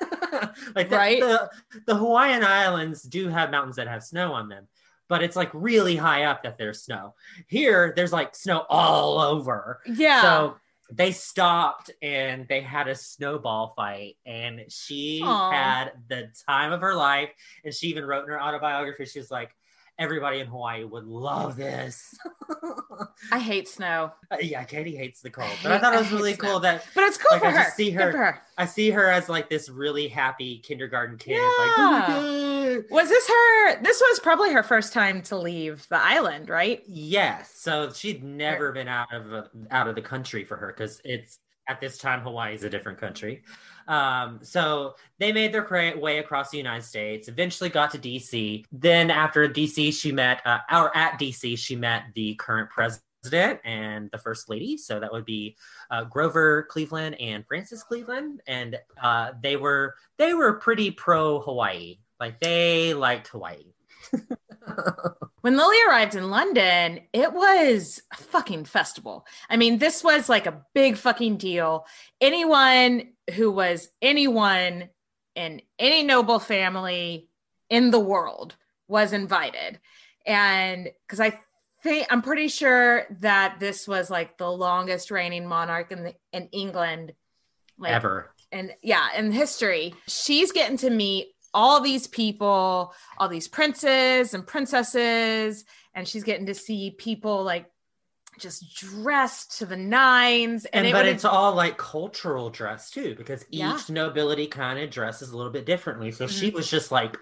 like 0.74 0.88
the, 0.90 0.96
Right. 0.96 1.20
the, 1.20 1.50
the 1.86 1.94
Hawaiian 1.94 2.44
Islands 2.44 3.02
do 3.02 3.28
have 3.28 3.50
mountains 3.50 3.76
that 3.76 3.86
have 3.88 4.02
snow 4.02 4.32
on 4.32 4.48
them, 4.48 4.66
but 5.08 5.22
it's 5.22 5.36
like 5.36 5.50
really 5.54 5.96
high 5.96 6.24
up 6.24 6.42
that 6.42 6.58
there's 6.58 6.82
snow. 6.82 7.14
Here, 7.46 7.92
there's 7.94 8.12
like 8.12 8.34
snow 8.34 8.66
all 8.68 9.20
over. 9.20 9.80
Yeah. 9.86 10.20
So 10.22 10.56
they 10.94 11.12
stopped 11.12 11.90
and 12.02 12.46
they 12.48 12.60
had 12.60 12.88
a 12.88 12.94
snowball 12.94 13.72
fight, 13.76 14.16
and 14.26 14.60
she 14.68 15.20
Aw. 15.24 15.50
had 15.50 15.92
the 16.08 16.30
time 16.48 16.72
of 16.72 16.80
her 16.80 16.94
life. 16.94 17.30
And 17.64 17.72
she 17.72 17.88
even 17.88 18.04
wrote 18.04 18.24
in 18.24 18.30
her 18.30 18.40
autobiography, 18.40 19.06
she 19.06 19.18
was 19.18 19.30
like, 19.30 19.54
"Everybody 19.98 20.40
in 20.40 20.46
Hawaii 20.48 20.84
would 20.84 21.04
love 21.04 21.56
this." 21.56 22.14
I 23.32 23.38
hate 23.38 23.68
snow, 23.68 24.12
Uh, 24.30 24.36
yeah, 24.40 24.64
Katie 24.64 24.96
hates 24.96 25.20
the 25.22 25.30
cold, 25.30 25.50
but 25.62 25.70
I 25.72 25.74
hate- 25.76 25.80
thought 25.82 25.94
it 25.94 25.98
was 25.98 26.12
really 26.18 26.34
snow. 26.34 26.48
cool 26.50 26.60
that. 26.60 26.84
but 26.94 27.04
it's 27.04 27.16
cool 27.18 27.28
Like 27.32 27.40
for 27.40 27.46
I 27.58 27.62
her. 27.62 27.70
see 27.74 27.90
her, 27.90 28.12
her. 28.12 28.42
I 28.58 28.66
see 28.66 28.90
her 28.90 29.08
as 29.08 29.28
like 29.28 29.48
this 29.48 29.68
really 29.70 30.08
happy 30.08 30.58
kindergarten 30.58 31.16
kid. 31.18 31.34
Like, 31.40 31.70
oh 31.78 31.90
Yeah. 31.90 32.61
Was 32.90 33.08
this 33.08 33.28
her? 33.28 33.82
This 33.82 34.00
was 34.00 34.20
probably 34.20 34.52
her 34.52 34.62
first 34.62 34.92
time 34.92 35.22
to 35.22 35.36
leave 35.36 35.86
the 35.88 35.98
island, 35.98 36.48
right? 36.48 36.82
Yes, 36.86 37.54
so 37.54 37.92
she'd 37.92 38.22
never 38.22 38.72
been 38.72 38.88
out 38.88 39.12
of 39.12 39.32
uh, 39.32 39.44
out 39.70 39.88
of 39.88 39.94
the 39.94 40.02
country 40.02 40.44
for 40.44 40.56
her 40.56 40.68
because 40.68 41.00
it's 41.04 41.38
at 41.68 41.80
this 41.80 41.98
time 41.98 42.20
Hawaii 42.20 42.54
is 42.54 42.64
a 42.64 42.70
different 42.70 42.98
country. 42.98 43.42
Um, 43.88 44.40
so 44.42 44.94
they 45.18 45.32
made 45.32 45.52
their 45.52 45.62
cra- 45.62 45.98
way 45.98 46.18
across 46.18 46.50
the 46.50 46.58
United 46.58 46.84
States. 46.84 47.28
Eventually 47.28 47.70
got 47.70 47.90
to 47.92 47.98
DC. 47.98 48.64
Then 48.72 49.10
after 49.10 49.48
DC, 49.48 49.92
she 49.92 50.12
met 50.12 50.40
uh, 50.44 50.58
or 50.70 50.96
at 50.96 51.18
DC 51.18 51.58
she 51.58 51.76
met 51.76 52.04
the 52.14 52.34
current 52.36 52.70
president 52.70 53.60
and 53.64 54.10
the 54.10 54.18
first 54.18 54.48
lady. 54.48 54.76
So 54.76 54.98
that 55.00 55.12
would 55.12 55.24
be 55.24 55.56
uh, 55.90 56.04
Grover 56.04 56.64
Cleveland 56.64 57.20
and 57.20 57.46
Frances 57.46 57.82
Cleveland, 57.82 58.40
and 58.46 58.78
uh, 59.02 59.32
they 59.40 59.56
were 59.56 59.94
they 60.18 60.34
were 60.34 60.54
pretty 60.54 60.90
pro 60.90 61.40
Hawaii. 61.40 61.98
Like 62.22 62.38
they 62.38 62.94
liked 62.94 63.28
Hawaii. 63.28 63.64
When 65.40 65.56
Lily 65.56 65.76
arrived 65.88 66.14
in 66.14 66.30
London, 66.30 67.00
it 67.12 67.32
was 67.32 68.00
a 68.12 68.16
fucking 68.16 68.64
festival. 68.64 69.26
I 69.50 69.56
mean, 69.56 69.78
this 69.78 70.04
was 70.04 70.28
like 70.28 70.46
a 70.46 70.62
big 70.72 70.96
fucking 70.96 71.38
deal. 71.38 71.84
Anyone 72.20 73.08
who 73.34 73.50
was 73.50 73.88
anyone 74.00 74.88
in 75.34 75.62
any 75.80 76.04
noble 76.04 76.38
family 76.38 77.28
in 77.68 77.90
the 77.90 77.98
world 77.98 78.54
was 78.86 79.12
invited. 79.12 79.80
And 80.24 80.90
because 81.08 81.18
I 81.18 81.40
think 81.82 82.06
I'm 82.08 82.22
pretty 82.22 82.46
sure 82.46 83.06
that 83.18 83.58
this 83.58 83.88
was 83.88 84.10
like 84.10 84.38
the 84.38 84.48
longest 84.50 85.10
reigning 85.10 85.48
monarch 85.48 85.90
in 85.90 86.04
the, 86.04 86.14
in 86.32 86.46
England 86.52 87.14
like, 87.78 87.94
Ever. 87.94 88.32
and 88.52 88.72
yeah, 88.80 89.08
in 89.16 89.32
history, 89.32 89.92
she's 90.06 90.52
getting 90.52 90.76
to 90.76 90.90
meet 90.90 91.31
all 91.54 91.80
these 91.80 92.06
people, 92.06 92.94
all 93.18 93.28
these 93.28 93.48
princes 93.48 94.34
and 94.34 94.46
princesses, 94.46 95.64
and 95.94 96.06
she's 96.08 96.24
getting 96.24 96.46
to 96.46 96.54
see 96.54 96.90
people 96.90 97.44
like 97.44 97.70
just 98.38 98.74
dressed 98.76 99.58
to 99.58 99.66
the 99.66 99.76
nines. 99.76 100.64
and, 100.66 100.86
it 100.86 100.92
but 100.92 101.06
it's 101.06 101.24
all 101.24 101.54
like 101.54 101.76
cultural 101.76 102.48
dress 102.48 102.90
too 102.90 103.14
because 103.14 103.42
each 103.50 103.58
Yeah. 103.60 103.78
nobility 103.90 104.46
kind 104.46 104.78
of 104.78 104.88
dresses 104.90 105.30
a 105.30 105.36
little 105.36 105.52
bit 105.52 105.66
differently 105.66 106.10
so 106.10 106.26
she 106.26 106.50
Mhm. 106.50 106.54
was 106.54 106.70
just 106.70 106.90
like 106.90 107.18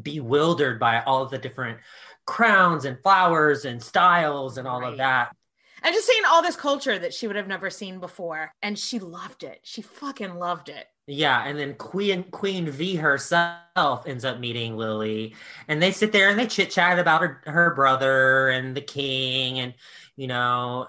bewildered 0.00 0.78
by 0.78 1.02
all 1.02 1.22
of 1.22 1.30
the 1.30 1.38
different 1.38 1.80
crowns 2.26 2.84
and 2.84 3.00
flowers 3.02 3.64
and 3.64 3.82
styles 3.82 4.56
and 4.56 4.68
all 4.68 4.84
of 4.84 4.98
that 4.98 5.34
and 5.82 5.92
just 5.94 6.06
seeing 6.06 6.24
all 6.24 6.42
this 6.42 6.56
culture 6.56 6.96
that 6.98 7.12
she 7.12 7.26
would 7.26 7.36
have 7.36 7.46
never 7.48 7.68
seen 7.68 8.00
before, 8.00 8.52
and 8.62 8.78
she 8.78 8.98
loved 8.98 9.42
it. 9.44 9.60
She 9.62 9.82
fucking 9.82 10.34
loved 10.36 10.68
it. 10.68 10.86
Yeah 11.06 11.44
and 11.46 11.58
then 11.58 11.74
queen 11.74 12.24
queen 12.24 12.68
v 12.68 12.96
herself 12.96 14.06
ends 14.06 14.24
up 14.24 14.40
meeting 14.40 14.76
lily 14.76 15.34
and 15.68 15.80
they 15.80 15.92
sit 15.92 16.10
there 16.10 16.30
and 16.30 16.38
they 16.38 16.46
chit 16.46 16.70
chat 16.70 16.98
about 16.98 17.20
her, 17.20 17.40
her 17.46 17.74
brother 17.74 18.48
and 18.48 18.76
the 18.76 18.80
king 18.80 19.60
and 19.60 19.72
you 20.16 20.26
know 20.26 20.88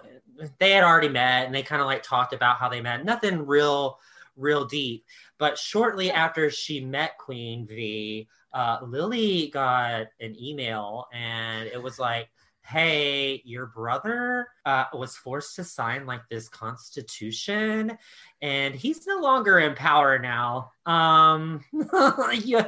they 0.59 0.71
had 0.71 0.83
already 0.83 1.09
met 1.09 1.45
and 1.45 1.55
they 1.55 1.63
kind 1.63 1.81
of 1.81 1.87
like 1.87 2.03
talked 2.03 2.33
about 2.33 2.57
how 2.57 2.69
they 2.69 2.81
met. 2.81 3.05
Nothing 3.05 3.45
real 3.45 3.99
real 4.35 4.65
deep. 4.65 5.05
But 5.39 5.57
shortly 5.57 6.11
after 6.11 6.49
she 6.49 6.83
met 6.83 7.17
queen 7.17 7.65
v 7.65 8.27
uh, 8.53 8.79
lily 8.83 9.49
got 9.53 10.07
an 10.19 10.35
email 10.39 11.07
and 11.13 11.67
it 11.67 11.81
was 11.81 11.99
like 11.99 12.29
hey 12.67 13.41
your 13.45 13.67
brother 13.67 14.47
uh, 14.65 14.85
was 14.93 15.15
forced 15.15 15.55
to 15.55 15.63
sign 15.63 16.05
like 16.05 16.21
this 16.29 16.49
constitution 16.49 17.97
and 18.41 18.75
he's 18.75 19.07
no 19.07 19.19
longer 19.19 19.59
in 19.59 19.73
power 19.73 20.19
now 20.19 20.71
um 20.85 21.63
you, 22.43 22.61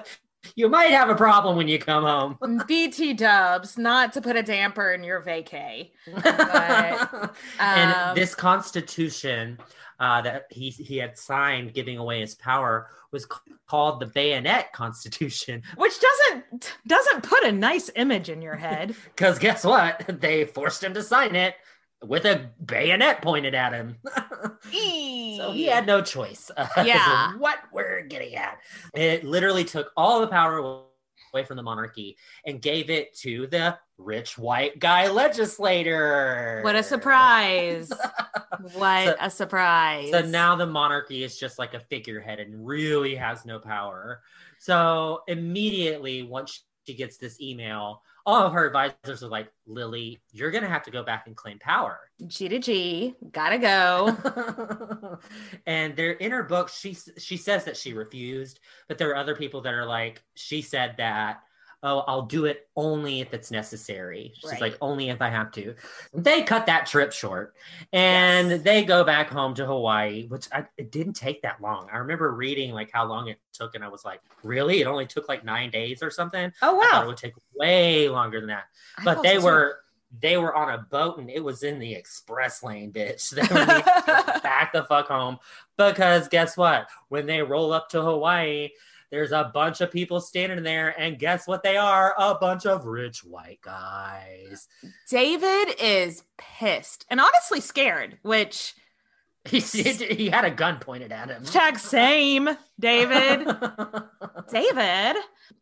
you 0.55 0.69
might 0.69 0.91
have 0.91 1.09
a 1.09 1.15
problem 1.15 1.57
when 1.57 1.67
you 1.67 1.79
come 1.79 2.03
home 2.03 2.63
BT 2.67 3.13
dubs, 3.13 3.77
not 3.77 4.13
to 4.13 4.21
put 4.21 4.35
a 4.35 4.43
damper 4.43 4.91
in 4.91 5.03
your 5.03 5.21
vacay. 5.21 5.91
But, 6.13 7.35
and 7.59 7.93
um, 7.93 8.15
this 8.15 8.35
constitution 8.35 9.59
uh, 9.99 10.21
that 10.21 10.45
he 10.49 10.69
he 10.69 10.97
had 10.97 11.17
signed, 11.17 11.73
giving 11.73 11.97
away 11.97 12.21
his 12.21 12.35
power, 12.35 12.87
was 13.11 13.23
c- 13.23 13.53
called 13.67 13.99
the 13.99 14.05
Bayonet 14.05 14.71
Constitution. 14.73 15.63
which 15.75 15.93
doesn't 15.99 16.73
doesn't 16.87 17.23
put 17.23 17.43
a 17.43 17.51
nice 17.51 17.89
image 17.95 18.29
in 18.29 18.41
your 18.41 18.55
head. 18.55 18.95
Because 19.15 19.39
guess 19.39 19.63
what? 19.65 20.05
They 20.21 20.45
forced 20.45 20.83
him 20.83 20.93
to 20.93 21.03
sign 21.03 21.35
it 21.35 21.55
with 22.01 22.23
a 22.25 22.49
bayonet 22.63 23.21
pointed 23.21 23.53
at 23.53 23.73
him. 23.73 23.97
so 24.63 25.51
he 25.51 25.65
had 25.65 25.85
no 25.85 26.01
choice. 26.01 26.49
Uh, 26.55 26.67
Yeah. 26.85 27.33
what 27.37 27.57
we're 27.73 28.03
getting 28.03 28.35
at. 28.35 28.57
It 28.93 29.25
literally 29.25 29.65
took 29.65 29.91
all 29.97 30.21
the 30.21 30.27
power 30.27 30.57
away 30.57 31.43
from 31.45 31.57
the 31.57 31.63
monarchy 31.63 32.17
and 32.45 32.61
gave 32.61 32.89
it 32.89 33.17
to 33.19 33.47
the 33.47 33.77
rich 33.99 34.37
white 34.37 34.79
guy 34.79 35.09
legislator. 35.09 36.61
What 36.63 36.75
a 36.75 36.81
surprise. 36.83 37.91
what 38.73 39.05
So- 39.05 39.15
a 39.19 39.29
surprise. 39.29 40.11
So 40.11 40.21
now 40.21 40.55
the 40.55 40.65
monarchy 40.65 41.23
is 41.23 41.37
just 41.37 41.59
like 41.59 41.73
a 41.73 41.79
figurehead 41.79 42.39
and 42.39 42.65
really 42.65 43.15
has 43.15 43.45
no 43.45 43.59
power. 43.59 44.21
So 44.57 45.21
immediately, 45.27 46.23
once 46.23 46.63
she 46.87 46.95
gets 46.95 47.17
this 47.17 47.39
email, 47.39 48.01
all 48.25 48.43
of 48.47 48.53
her 48.53 48.65
advisors 48.67 49.23
are 49.23 49.27
like, 49.29 49.51
Lily, 49.65 50.21
you're 50.31 50.51
gonna 50.51 50.67
have 50.67 50.83
to 50.83 50.91
go 50.91 51.03
back 51.03 51.27
and 51.27 51.35
claim 51.35 51.59
power. 51.59 51.99
G 52.27 52.49
to 52.49 52.59
G, 52.59 53.15
gotta 53.31 53.57
go. 53.57 55.17
and 55.65 55.95
they're 55.95 56.11
in 56.13 56.31
her 56.31 56.43
book. 56.43 56.69
She 56.69 56.97
she 57.17 57.37
says 57.37 57.63
that 57.65 57.77
she 57.77 57.93
refused, 57.93 58.59
but 58.87 58.97
there 58.97 59.09
are 59.09 59.15
other 59.15 59.35
people 59.35 59.61
that 59.61 59.73
are 59.73 59.85
like, 59.85 60.21
she 60.35 60.61
said 60.61 60.95
that 60.97 61.41
oh, 61.81 61.99
I'll 62.07 62.23
do 62.23 62.45
it 62.45 62.67
only 62.75 63.21
if 63.21 63.33
it's 63.33 63.51
necessary. 63.51 64.33
She's 64.35 64.51
Right. 64.51 64.61
like, 64.61 64.77
only 64.81 65.09
if 65.09 65.21
I 65.21 65.29
have 65.29 65.51
to. 65.53 65.75
They 66.13 66.43
cut 66.43 66.65
that 66.65 66.85
trip 66.85 67.11
short 67.13 67.55
and 67.93 68.51
they 68.51 68.83
go 68.83 69.03
back 69.03 69.29
home 69.29 69.53
to 69.55 69.65
Hawaii, 69.65 70.27
which 70.27 70.47
I, 70.51 70.65
it 70.77 70.91
didn't 70.91 71.13
take 71.13 71.41
that 71.43 71.61
long. 71.61 71.87
I 71.91 71.97
remember 71.97 72.33
reading 72.33 72.73
like 72.73 72.89
how 72.91 73.05
long 73.05 73.29
it 73.29 73.39
took, 73.53 73.75
and 73.75 73.83
I 73.83 73.87
was 73.87 74.03
like, 74.03 74.19
really? 74.43 74.81
It 74.81 74.87
only 74.87 75.05
took 75.05 75.29
like 75.29 75.45
nine 75.45 75.69
days 75.69 76.03
or 76.03 76.11
something? 76.11 76.51
Oh, 76.61 76.79
I 76.79 76.83
thought 76.89 76.93
wow. 76.93 77.03
it 77.03 77.07
would 77.07 77.17
take 77.17 77.33
way 77.55 78.09
longer 78.09 78.39
than 78.41 78.49
that. 78.49 78.65
I 78.97 79.03
But 79.05 79.21
they 79.23 79.35
so, 79.35 79.39
too. 79.39 79.45
were. 79.45 79.79
They 80.21 80.37
were 80.37 80.55
on 80.55 80.73
a 80.73 80.79
boat 80.79 81.19
and 81.19 81.29
it 81.29 81.43
was 81.43 81.61
in 81.61 81.77
the 81.77 81.93
express 81.93 82.63
lane, 82.63 82.91
bitch. 82.91 83.29
They 83.29 83.43
were 83.43 83.59
needing 83.63 83.83
to 83.83 84.03
go 84.07 84.39
back 84.43 84.73
the 84.73 84.83
fuck 84.85 85.07
home 85.07 85.37
because 85.77 86.27
guess 86.27 86.57
what? 86.57 86.89
When 87.09 87.27
they 87.27 87.43
roll 87.43 87.71
up 87.71 87.89
to 87.89 88.01
Hawaii, 88.01 88.69
there's 89.11 89.31
a 89.31 89.51
bunch 89.53 89.81
of 89.81 89.91
people 89.91 90.21
standing 90.21 90.63
there, 90.63 90.99
and 90.99 91.17
guess 91.17 91.47
what 91.47 91.63
they 91.63 91.77
are? 91.77 92.13
A 92.17 92.35
bunch 92.35 92.65
of 92.65 92.85
rich 92.85 93.23
white 93.23 93.59
guys. 93.61 94.67
David 95.09 95.75
is 95.81 96.23
pissed 96.37 97.05
and 97.09 97.19
honestly 97.19 97.59
scared, 97.61 98.19
which 98.21 98.75
He, 99.49 99.59
he 99.61 100.29
had 100.29 100.45
a 100.45 100.51
gun 100.51 100.77
pointed 100.79 101.11
at 101.11 101.29
him. 101.29 101.43
check 101.45 101.79
same, 101.79 102.49
David. 102.79 103.47
David. 104.51 105.15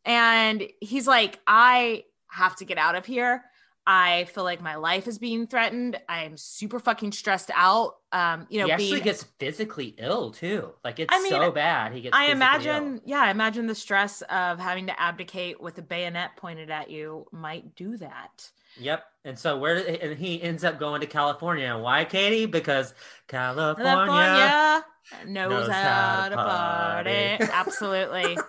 And 0.04 0.64
he's 0.82 1.08
like, 1.08 1.40
I 1.46 2.04
have 2.30 2.56
to 2.58 2.66
get 2.66 2.78
out 2.78 2.96
of 2.96 3.06
here. 3.06 3.44
I 3.90 4.26
feel 4.26 4.44
like 4.44 4.62
my 4.62 4.76
life 4.76 5.08
is 5.08 5.18
being 5.18 5.48
threatened. 5.48 5.98
I'm 6.10 6.36
super 6.36 6.78
fucking 6.78 7.14
stressed 7.14 7.50
out. 7.56 7.96
Um, 8.12 8.46
you 8.50 8.60
know, 8.60 8.66
he 8.66 8.72
actually 8.74 8.92
being 8.92 9.04
gets 9.04 9.24
physically 9.40 9.96
ill 9.98 10.32
too. 10.32 10.74
Like 10.84 11.00
it's 11.00 11.14
I 11.14 11.22
mean, 11.22 11.32
so 11.32 11.52
bad. 11.52 11.94
He 11.94 12.02
gets. 12.02 12.14
I 12.16 12.26
imagine, 12.26 12.96
ill. 12.96 13.02
yeah, 13.06 13.22
I 13.22 13.32
imagine 13.32 13.66
the 13.66 13.76
stress 13.76 14.22
of 14.24 14.60
having 14.60 14.88
to 14.88 15.02
abdicate 15.02 15.62
with 15.62 15.78
a 15.78 15.82
bayonet 15.82 16.36
pointed 16.36 16.70
at 16.70 16.90
you 16.90 17.28
might 17.32 17.76
do 17.76 17.96
that. 17.96 18.52
Yep. 18.78 19.06
And 19.24 19.40
so 19.40 19.58
where 19.58 19.76
did, 19.76 20.02
and 20.02 20.20
he 20.20 20.42
ends 20.42 20.66
up 20.66 20.80
going 20.80 21.00
to 21.00 21.08
California. 21.08 21.78
Why, 21.78 22.04
Katie? 22.04 22.46
Because 22.46 22.94
California. 23.30 23.86
California 23.86 24.86
knows, 25.28 25.50
knows 25.50 25.70
how, 25.70 25.82
how 25.82 26.24
to 26.26 26.30
to 26.32 26.36
party. 26.36 27.38
party. 27.38 27.52
Absolutely. 27.54 28.38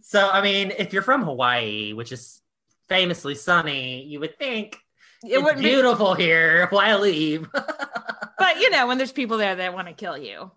So 0.00 0.28
I 0.28 0.40
mean, 0.42 0.72
if 0.76 0.92
you're 0.92 1.02
from 1.02 1.22
Hawaii, 1.22 1.92
which 1.92 2.10
is 2.10 2.40
famously 2.88 3.34
sunny, 3.34 4.02
you 4.04 4.20
would 4.20 4.38
think 4.38 4.76
It 5.24 5.32
it's 5.34 5.42
wouldn't 5.42 5.62
be- 5.62 5.68
beautiful 5.70 6.14
here. 6.14 6.66
Why 6.70 6.94
leave? 6.96 7.48
but 7.52 8.60
you 8.60 8.70
know, 8.70 8.86
when 8.86 8.98
there's 8.98 9.12
people 9.12 9.38
there 9.38 9.56
that 9.56 9.74
want 9.74 9.88
to 9.88 9.94
kill 9.94 10.16
you. 10.18 10.50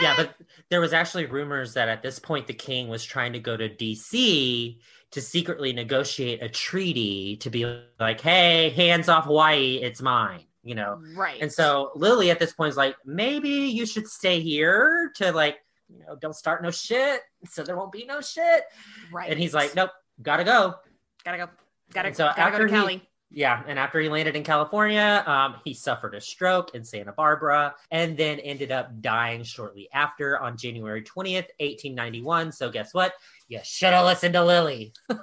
yeah, 0.00 0.12
eh. 0.12 0.14
but 0.16 0.34
there 0.70 0.80
was 0.80 0.92
actually 0.92 1.26
rumors 1.26 1.74
that 1.74 1.88
at 1.88 2.02
this 2.02 2.18
point 2.18 2.46
the 2.46 2.54
king 2.54 2.88
was 2.88 3.04
trying 3.04 3.32
to 3.34 3.38
go 3.38 3.56
to 3.56 3.68
DC 3.68 4.78
to 5.12 5.20
secretly 5.20 5.72
negotiate 5.72 6.42
a 6.42 6.48
treaty 6.48 7.36
to 7.36 7.50
be 7.50 7.64
like, 8.00 8.20
"Hey, 8.20 8.70
hands 8.70 9.08
off 9.08 9.24
Hawaii, 9.26 9.76
it's 9.82 10.02
mine." 10.02 10.40
You 10.64 10.74
know. 10.74 11.00
Right. 11.14 11.40
And 11.40 11.52
so 11.52 11.92
Lily 11.94 12.30
at 12.30 12.40
this 12.40 12.52
point 12.52 12.70
is 12.70 12.76
like, 12.76 12.96
"Maybe 13.04 13.48
you 13.48 13.86
should 13.86 14.08
stay 14.08 14.40
here 14.40 15.12
to 15.16 15.30
like, 15.30 15.58
you 15.88 16.00
know, 16.00 16.16
don't 16.16 16.34
start 16.34 16.62
no 16.62 16.72
shit, 16.72 17.20
so 17.48 17.62
there 17.62 17.76
won't 17.76 17.92
be 17.92 18.04
no 18.04 18.20
shit." 18.20 18.64
Right. 19.12 19.30
And 19.30 19.38
he's 19.38 19.54
like, 19.54 19.76
"Nope, 19.76 19.90
gotta 20.20 20.42
go." 20.42 20.74
Gotta 21.24 21.38
go. 21.38 21.48
Gotta, 21.92 22.14
so 22.14 22.24
gotta 22.24 22.36
go 22.36 22.42
after 22.42 22.68
to 22.68 22.86
he- 22.88 23.02
Yeah, 23.30 23.62
and 23.66 23.78
after 23.78 24.00
he 24.00 24.08
landed 24.08 24.36
in 24.36 24.44
California, 24.44 25.22
um, 25.26 25.56
he 25.64 25.74
suffered 25.74 26.14
a 26.14 26.20
stroke 26.20 26.74
in 26.74 26.84
Santa 26.84 27.12
Barbara 27.12 27.74
and 27.90 28.16
then 28.16 28.38
ended 28.40 28.70
up 28.72 29.00
dying 29.00 29.42
shortly 29.42 29.88
after 29.92 30.38
on 30.40 30.56
January 30.56 31.02
20th, 31.02 31.48
1891. 31.58 32.52
So, 32.52 32.70
guess 32.70 32.94
what? 32.94 33.14
You 33.48 33.60
should 33.62 33.92
have 33.92 34.04
listened 34.06 34.34
to 34.34 34.44
Lily. 34.44 34.92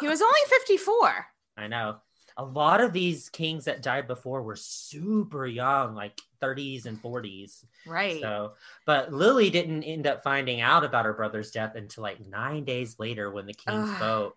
He 0.00 0.06
was 0.06 0.22
only 0.22 0.40
54. 0.48 1.26
I 1.56 1.66
know. 1.66 1.96
A 2.36 2.44
lot 2.44 2.80
of 2.80 2.92
these 2.92 3.28
kings 3.28 3.64
that 3.64 3.82
died 3.82 4.06
before 4.06 4.42
were 4.42 4.54
super 4.54 5.44
young, 5.44 5.96
like 5.96 6.20
30s 6.40 6.86
and 6.86 7.02
40s. 7.02 7.64
Right. 7.84 8.20
So, 8.20 8.52
but 8.86 9.12
Lily 9.12 9.50
didn't 9.50 9.82
end 9.82 10.06
up 10.06 10.22
finding 10.22 10.60
out 10.60 10.84
about 10.84 11.04
her 11.04 11.14
brother's 11.14 11.50
death 11.50 11.74
until 11.74 12.04
like 12.04 12.24
nine 12.28 12.64
days 12.64 12.94
later 13.00 13.28
when 13.32 13.46
the 13.46 13.54
king's 13.54 13.90
Ugh. 13.90 13.98
boat 13.98 14.36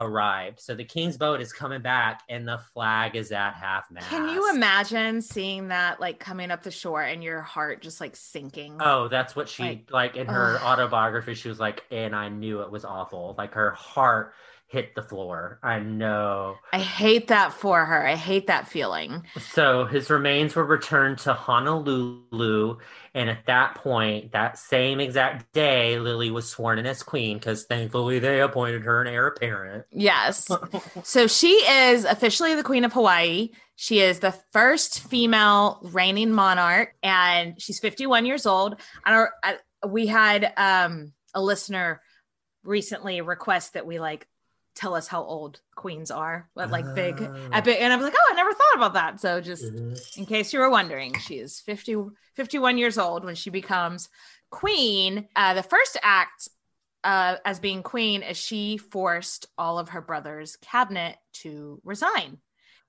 arrived. 0.00 0.60
So 0.60 0.74
the 0.74 0.84
king's 0.84 1.16
boat 1.16 1.40
is 1.40 1.52
coming 1.52 1.80
back 1.82 2.22
and 2.28 2.46
the 2.46 2.58
flag 2.74 3.16
is 3.16 3.32
at 3.32 3.54
half 3.54 3.90
mast. 3.90 4.08
Can 4.10 4.28
you 4.28 4.50
imagine 4.54 5.22
seeing 5.22 5.68
that 5.68 6.00
like 6.00 6.18
coming 6.18 6.50
up 6.50 6.62
the 6.62 6.70
shore 6.70 7.02
and 7.02 7.22
your 7.24 7.40
heart 7.40 7.82
just 7.82 8.00
like 8.00 8.14
sinking? 8.16 8.76
Oh, 8.80 9.08
that's 9.08 9.34
what 9.34 9.48
she 9.48 9.62
Like, 9.62 9.90
like, 9.90 10.16
in 10.16 10.28
her 10.28 10.56
ugh. 10.56 10.62
autobiography. 10.62 11.34
She 11.34 11.48
was 11.48 11.58
like, 11.60 11.84
and 11.90 12.14
I 12.14 12.28
knew 12.28 12.60
it 12.60 12.70
was 12.70 12.84
awful. 12.84 13.34
Like 13.38 13.54
her 13.54 13.70
heart 13.72 14.34
hit 14.68 14.94
the 14.94 15.02
floor. 15.02 15.60
I 15.62 15.78
know. 15.78 16.56
I 16.72 16.80
hate 16.80 17.28
that 17.28 17.52
for 17.52 17.84
her. 17.84 18.06
I 18.06 18.16
hate 18.16 18.48
that 18.48 18.68
feeling. 18.68 19.22
So 19.52 19.84
his 19.84 20.10
remains 20.10 20.56
were 20.56 20.64
returned 20.64 21.18
to 21.18 21.34
Honolulu, 21.34 22.78
and 23.14 23.30
at 23.30 23.46
that 23.46 23.76
point, 23.76 24.32
that 24.32 24.58
same 24.58 25.00
exact 25.00 25.52
day, 25.52 25.98
Lily 25.98 26.30
was 26.30 26.48
sworn 26.48 26.78
in 26.78 26.86
as 26.86 27.02
queen 27.02 27.38
because 27.38 27.64
thankfully 27.64 28.18
they 28.18 28.40
appointed 28.40 28.82
her 28.82 29.00
an 29.00 29.06
heir 29.06 29.28
apparent. 29.28 29.84
Yes. 29.90 30.48
so 31.04 31.26
she 31.26 31.52
is 31.52 32.04
officially 32.04 32.54
the 32.54 32.64
Queen 32.64 32.84
of 32.84 32.92
Hawaii. 32.92 33.50
She 33.76 34.00
is 34.00 34.20
the 34.20 34.34
first 34.52 35.00
female 35.00 35.80
reigning 35.82 36.32
monarch, 36.32 36.94
and 37.02 37.60
she's 37.60 37.78
51 37.78 38.26
years 38.26 38.46
old. 38.46 38.80
I 39.04 39.12
don't. 39.12 39.92
We 39.92 40.06
had 40.06 40.52
um, 40.56 41.12
a 41.34 41.42
listener 41.42 42.00
recently 42.64 43.20
request 43.20 43.74
that 43.74 43.86
we 43.86 44.00
like 44.00 44.26
tell 44.76 44.94
us 44.94 45.08
how 45.08 45.24
old 45.24 45.60
queens 45.74 46.10
are, 46.10 46.48
what 46.54 46.70
like 46.70 46.94
big, 46.94 47.20
epic, 47.52 47.78
and 47.80 47.92
I 47.92 47.96
was 47.96 48.04
like, 48.04 48.14
oh, 48.16 48.30
I 48.30 48.34
never 48.34 48.52
thought 48.52 48.76
about 48.76 48.94
that. 48.94 49.20
So 49.20 49.40
just 49.40 49.64
in 50.16 50.26
case 50.26 50.52
you 50.52 50.60
were 50.60 50.70
wondering, 50.70 51.14
she 51.18 51.38
is 51.38 51.60
50, 51.60 51.96
51 52.34 52.78
years 52.78 52.98
old 52.98 53.24
when 53.24 53.34
she 53.34 53.50
becomes 53.50 54.08
queen. 54.50 55.26
Uh, 55.34 55.54
the 55.54 55.62
first 55.62 55.96
act 56.02 56.48
uh, 57.04 57.36
as 57.44 57.58
being 57.58 57.82
queen 57.82 58.22
is 58.22 58.36
she 58.36 58.76
forced 58.76 59.46
all 59.56 59.78
of 59.78 59.90
her 59.90 60.00
brother's 60.00 60.56
cabinet 60.56 61.16
to 61.32 61.80
resign. 61.84 62.38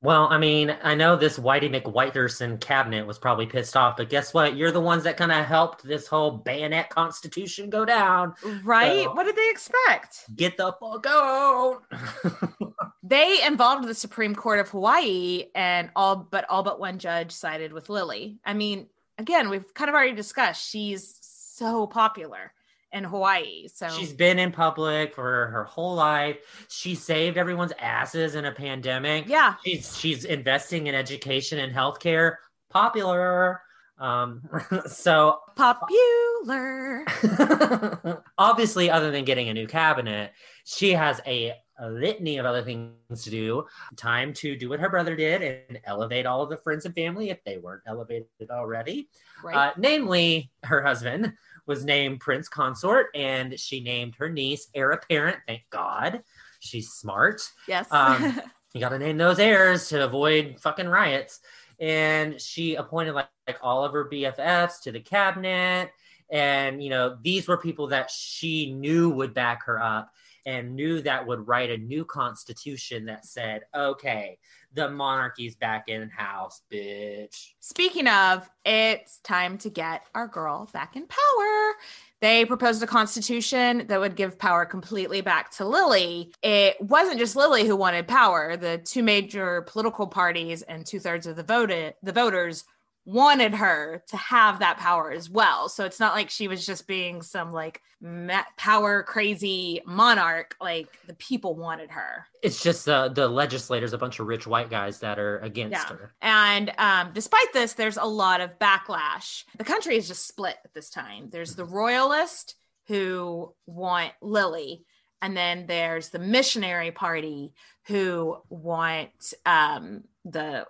Well, 0.01 0.27
I 0.29 0.37
mean, 0.37 0.75
I 0.83 0.93
know 0.93 1.15
this 1.15 1.39
Whitey 1.39 1.73
McWhiterson 1.73 2.59
cabinet 2.61 3.07
was 3.07 3.17
probably 3.17 3.47
pissed 3.47 3.75
off, 3.75 3.97
but 3.97 4.09
guess 4.09 4.31
what? 4.33 4.55
You're 4.55 4.71
the 4.71 4.79
ones 4.79 5.03
that 5.05 5.17
kind 5.17 5.31
of 5.31 5.43
helped 5.45 5.83
this 5.83 6.05
whole 6.05 6.31
bayonet 6.31 6.89
constitution 6.89 7.69
go 7.71 7.83
down. 7.83 8.35
Right? 8.63 9.05
So- 9.05 9.13
what 9.13 9.23
did 9.25 9.35
they 9.35 9.49
expect? 9.49 10.25
Get 10.35 10.55
the 10.57 10.73
fuck 10.79 11.05
out. 11.07 11.81
They 13.03 13.41
involved 13.45 13.87
the 13.87 13.95
Supreme 13.95 14.35
Court 14.35 14.59
of 14.59 14.67
Hawaii, 14.69 15.45
and 15.55 15.89
all 15.95 16.17
but 16.17 16.43
all 16.49 16.61
but 16.61 16.77
one 16.77 16.99
judge 16.99 17.31
sided 17.31 17.71
with 17.71 17.87
Lily. 17.87 18.37
I 18.45 18.53
mean, 18.53 18.87
again, 19.17 19.49
we've 19.49 19.73
kind 19.73 19.87
of 19.87 19.95
already 19.95 20.13
discussed 20.13 20.69
she's 20.69 21.17
so 21.21 21.87
popular 21.87 22.51
in 22.91 23.03
Hawaii. 23.03 23.67
So 23.67 23.89
She's 23.89 24.13
been 24.13 24.39
in 24.39 24.51
public 24.51 25.13
for 25.13 25.47
her 25.47 25.63
whole 25.65 25.95
life. 25.95 26.37
She 26.69 26.95
saved 26.95 27.37
everyone's 27.37 27.73
asses 27.79 28.35
in 28.35 28.45
a 28.45 28.51
pandemic. 28.51 29.27
Yeah. 29.27 29.55
She's 29.65 29.97
she's 29.97 30.25
investing 30.25 30.87
in 30.87 30.95
education 30.95 31.59
and 31.59 31.73
healthcare. 31.73 32.35
Popular. 32.69 33.61
Um 33.99 34.43
so 34.87 35.39
popular. 35.55 37.05
obviously 38.37 38.89
other 38.89 39.11
than 39.11 39.25
getting 39.25 39.49
a 39.49 39.53
new 39.53 39.67
cabinet, 39.67 40.31
she 40.63 40.91
has 40.93 41.19
a, 41.25 41.53
a 41.79 41.89
litany 41.89 42.37
of 42.37 42.45
other 42.45 42.63
things 42.63 43.23
to 43.23 43.29
do. 43.29 43.65
Time 43.95 44.33
to 44.33 44.55
do 44.55 44.69
what 44.69 44.79
her 44.79 44.89
brother 44.89 45.15
did 45.15 45.41
and 45.41 45.79
elevate 45.83 46.25
all 46.25 46.41
of 46.41 46.49
the 46.49 46.57
friends 46.57 46.85
and 46.85 46.95
family 46.95 47.29
if 47.31 47.43
they 47.43 47.57
weren't 47.57 47.83
elevated 47.85 48.27
already. 48.49 49.09
Right. 49.43 49.55
Uh, 49.55 49.73
namely, 49.77 50.51
her 50.63 50.81
husband 50.81 51.33
was 51.67 51.85
named 51.85 52.19
Prince 52.21 52.47
Consort, 52.49 53.07
and 53.13 53.59
she 53.59 53.81
named 53.81 54.15
her 54.17 54.29
niece 54.29 54.69
heir 54.73 54.91
apparent. 54.91 55.37
Thank 55.47 55.63
God, 55.69 56.23
she's 56.59 56.89
smart. 56.89 57.41
Yes. 57.67 57.87
Um, 57.91 58.39
you 58.73 58.81
got 58.81 58.89
to 58.89 58.99
name 58.99 59.17
those 59.17 59.39
heirs 59.39 59.89
to 59.89 60.03
avoid 60.03 60.57
fucking 60.59 60.87
riots. 60.87 61.39
And 61.79 62.41
she 62.41 62.75
appointed 62.75 63.13
like, 63.13 63.27
like 63.45 63.59
all 63.61 63.85
of 63.85 63.93
her 63.93 64.09
BFFs 64.09 64.81
to 64.83 64.91
the 64.91 64.99
cabinet, 64.99 65.91
and 66.29 66.83
you 66.83 66.89
know 66.89 67.17
these 67.21 67.47
were 67.47 67.57
people 67.57 67.87
that 67.87 68.09
she 68.09 68.73
knew 68.73 69.09
would 69.11 69.33
back 69.33 69.63
her 69.65 69.81
up. 69.81 70.11
and 70.45 70.75
knew 70.75 71.01
that 71.01 71.27
would 71.27 71.45
write 71.45 71.69
a 71.69 71.77
new 71.77 72.05
constitution 72.05 73.05
that 73.05 73.25
said, 73.25 73.63
okay, 73.75 74.37
the 74.77 74.89
monarchy's 74.89 75.55
back 75.55 75.89
in 75.89 76.07
house, 76.09 76.61
bitch. 76.71 77.53
Speaking 77.59 78.07
of, 78.07 78.47
it's 78.63 79.17
time 79.23 79.57
to 79.57 79.69
get 79.71 80.03
our 80.13 80.27
girl 80.27 80.69
back 80.71 80.95
in 80.95 81.07
power. 81.07 81.73
They 82.21 82.45
proposed 82.45 82.81
a 82.83 82.87
constitution 82.87 83.85
that 83.87 83.99
would 83.99 84.15
give 84.15 84.37
power 84.37 84.65
completely 84.65 85.21
back 85.21 85.51
to 85.57 85.65
Lily. 85.65 86.31
It 86.43 86.79
wasn't 86.79 87.19
just 87.19 87.35
Lily 87.35 87.65
who 87.65 87.75
wanted 87.75 88.07
power. 88.07 88.55
The 88.55 88.77
two 88.77 89.01
major 89.01 89.63
political 89.63 90.05
parties 90.05 90.61
and 90.61 90.85
two 90.85 90.99
thirds 90.99 91.25
of 91.25 91.35
the 91.35 91.43
voted 91.43 91.95
the 92.03 92.13
voters 92.13 92.63
wanted 93.07 93.53
her 93.53 94.03
to 94.05 94.17
have 94.17 94.59
that 94.59 94.77
power 94.77 95.11
as 95.11 95.29
well. 95.29 95.69
So 95.69 95.85
it's 95.85 95.99
not 95.99 96.13
like 96.13 96.29
she 96.29 96.49
was 96.49 96.65
just 96.65 96.87
being 96.87 97.21
some 97.21 97.53
like 97.53 97.81
ma- 98.01 98.43
power 98.57 99.01
crazy 99.01 99.81
monarch. 99.85 100.57
Like 100.59 100.89
the 101.07 101.13
people 101.13 101.55
wanted 101.55 101.89
her. 101.91 102.25
It's 102.43 102.61
just 102.61 102.87
uh, 102.89 103.07
the 103.07 103.29
legislators, 103.29 103.93
a 103.93 103.97
bunch 103.97 104.19
of 104.19 104.27
rich 104.27 104.45
white 104.45 104.69
guys 104.69 104.99
that 104.99 105.19
are 105.19 105.39
against 105.39 105.87
her. 105.87 106.11
And 106.21 106.69
um, 106.77 107.11
despite 107.13 107.53
this, 107.53 107.73
there's 107.73 107.95
a 107.95 108.03
lot 108.03 108.41
of 108.41 108.59
backlash. 108.59 109.45
The 109.57 109.63
country 109.63 109.95
is 109.95 110.09
just 110.09 110.27
split 110.27 110.57
at 110.65 110.73
this 110.73 110.89
time. 110.89 111.29
There's 111.29 111.55
the 111.55 111.65
royalist 111.65 112.55
who 112.87 113.53
want 113.65 114.11
Lily, 114.21 114.83
and 115.21 115.35
then 115.35 115.65
there's 115.65 116.09
the 116.09 116.19
missionary 116.19 116.91
party 116.91 117.53
who 117.85 118.37
want 118.49 119.33
um, 119.45 120.03
the 120.25 120.65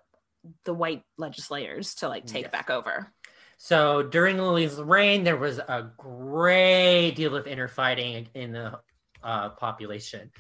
the 0.66 0.74
white 0.74 1.04
legislators 1.18 1.96
to 1.96 2.10
like 2.10 2.26
take 2.26 2.44
Yes. 2.44 2.52
back 2.52 2.70
over. 2.70 3.12
So 3.58 4.04
during 4.04 4.38
Lily's 4.38 4.76
reign, 4.76 5.24
there 5.24 5.38
was 5.38 5.58
a 5.58 5.92
great 5.98 7.12
deal 7.12 7.36
of 7.36 7.48
interfighting 7.48 8.28
in 8.36 8.52
the 8.52 8.80
uh, 9.24 9.50
population. 9.50 10.32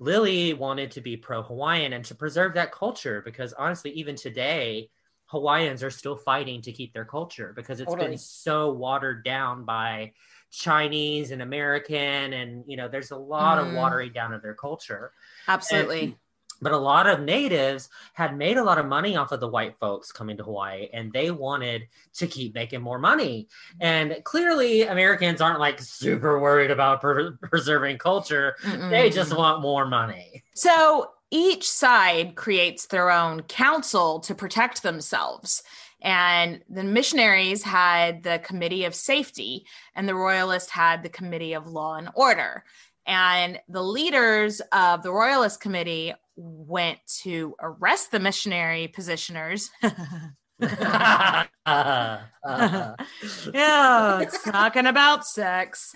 Lily 0.00 0.54
wanted 0.54 0.92
to 0.92 1.00
be 1.00 1.16
pro 1.16 1.42
Hawaiian 1.42 1.92
and 1.92 2.04
to 2.04 2.14
preserve 2.14 2.54
that 2.54 2.70
culture 2.72 3.22
because 3.24 3.52
honestly, 3.54 3.90
even 3.92 4.16
today, 4.16 4.90
Hawaiians 5.26 5.82
are 5.82 5.90
still 5.90 6.16
fighting 6.16 6.62
to 6.62 6.72
keep 6.72 6.92
their 6.92 7.04
culture 7.04 7.52
because 7.56 7.80
it's 7.80 7.90
Totally. 7.90 8.10
been 8.10 8.18
so 8.18 8.70
watered 8.72 9.24
down 9.24 9.64
by 9.64 10.12
Chinese 10.50 11.30
and 11.32 11.42
American, 11.42 12.32
and 12.32 12.64
you 12.66 12.76
know, 12.76 12.88
there's 12.88 13.10
a 13.10 13.16
lot 13.16 13.58
of 13.58 13.66
Mhm. 13.66 13.76
watering 13.76 14.12
down 14.12 14.32
of 14.32 14.40
their 14.40 14.54
culture. 14.54 15.12
Absolutely. 15.46 16.00
And- 16.00 16.16
but 16.60 16.72
a 16.72 16.78
lot 16.78 17.06
of 17.06 17.20
natives 17.20 17.88
had 18.12 18.36
made 18.36 18.56
a 18.56 18.64
lot 18.64 18.78
of 18.78 18.86
money 18.86 19.16
off 19.16 19.32
of 19.32 19.40
the 19.40 19.48
white 19.48 19.76
folks 19.78 20.12
coming 20.12 20.36
to 20.36 20.44
Hawaii 20.44 20.88
and 20.92 21.12
they 21.12 21.30
wanted 21.30 21.88
to 22.14 22.26
keep 22.26 22.54
making 22.54 22.80
more 22.80 22.98
money. 22.98 23.48
And 23.80 24.16
clearly, 24.24 24.82
Americans 24.82 25.40
aren't 25.40 25.60
like 25.60 25.80
super 25.80 26.38
worried 26.38 26.70
about 26.70 27.00
per- 27.02 27.38
preserving 27.42 27.98
culture, 27.98 28.56
they 28.90 29.10
just 29.10 29.36
want 29.36 29.62
more 29.62 29.86
money. 29.86 30.42
So 30.54 31.10
each 31.30 31.68
side 31.68 32.36
creates 32.36 32.86
their 32.86 33.10
own 33.10 33.42
council 33.42 34.20
to 34.20 34.34
protect 34.34 34.82
themselves. 34.82 35.62
And 36.00 36.62
the 36.68 36.84
missionaries 36.84 37.64
had 37.64 38.22
the 38.22 38.38
Committee 38.38 38.84
of 38.84 38.94
Safety, 38.94 39.66
and 39.96 40.08
the 40.08 40.14
Royalists 40.14 40.70
had 40.70 41.02
the 41.02 41.08
Committee 41.08 41.54
of 41.54 41.66
Law 41.66 41.96
and 41.96 42.08
Order. 42.14 42.64
And 43.08 43.58
the 43.68 43.82
leaders 43.82 44.60
of 44.70 45.02
the 45.02 45.10
Royalist 45.10 45.60
Committee 45.60 46.12
went 46.36 46.98
to 47.22 47.54
arrest 47.60 48.10
the 48.12 48.20
missionary 48.20 48.92
positioners. 48.94 49.70
Uh, 49.82 51.44
yeah, 53.54 54.20
it's 54.20 54.42
talking 54.44 54.86
about 54.86 55.26
sex. 55.26 55.94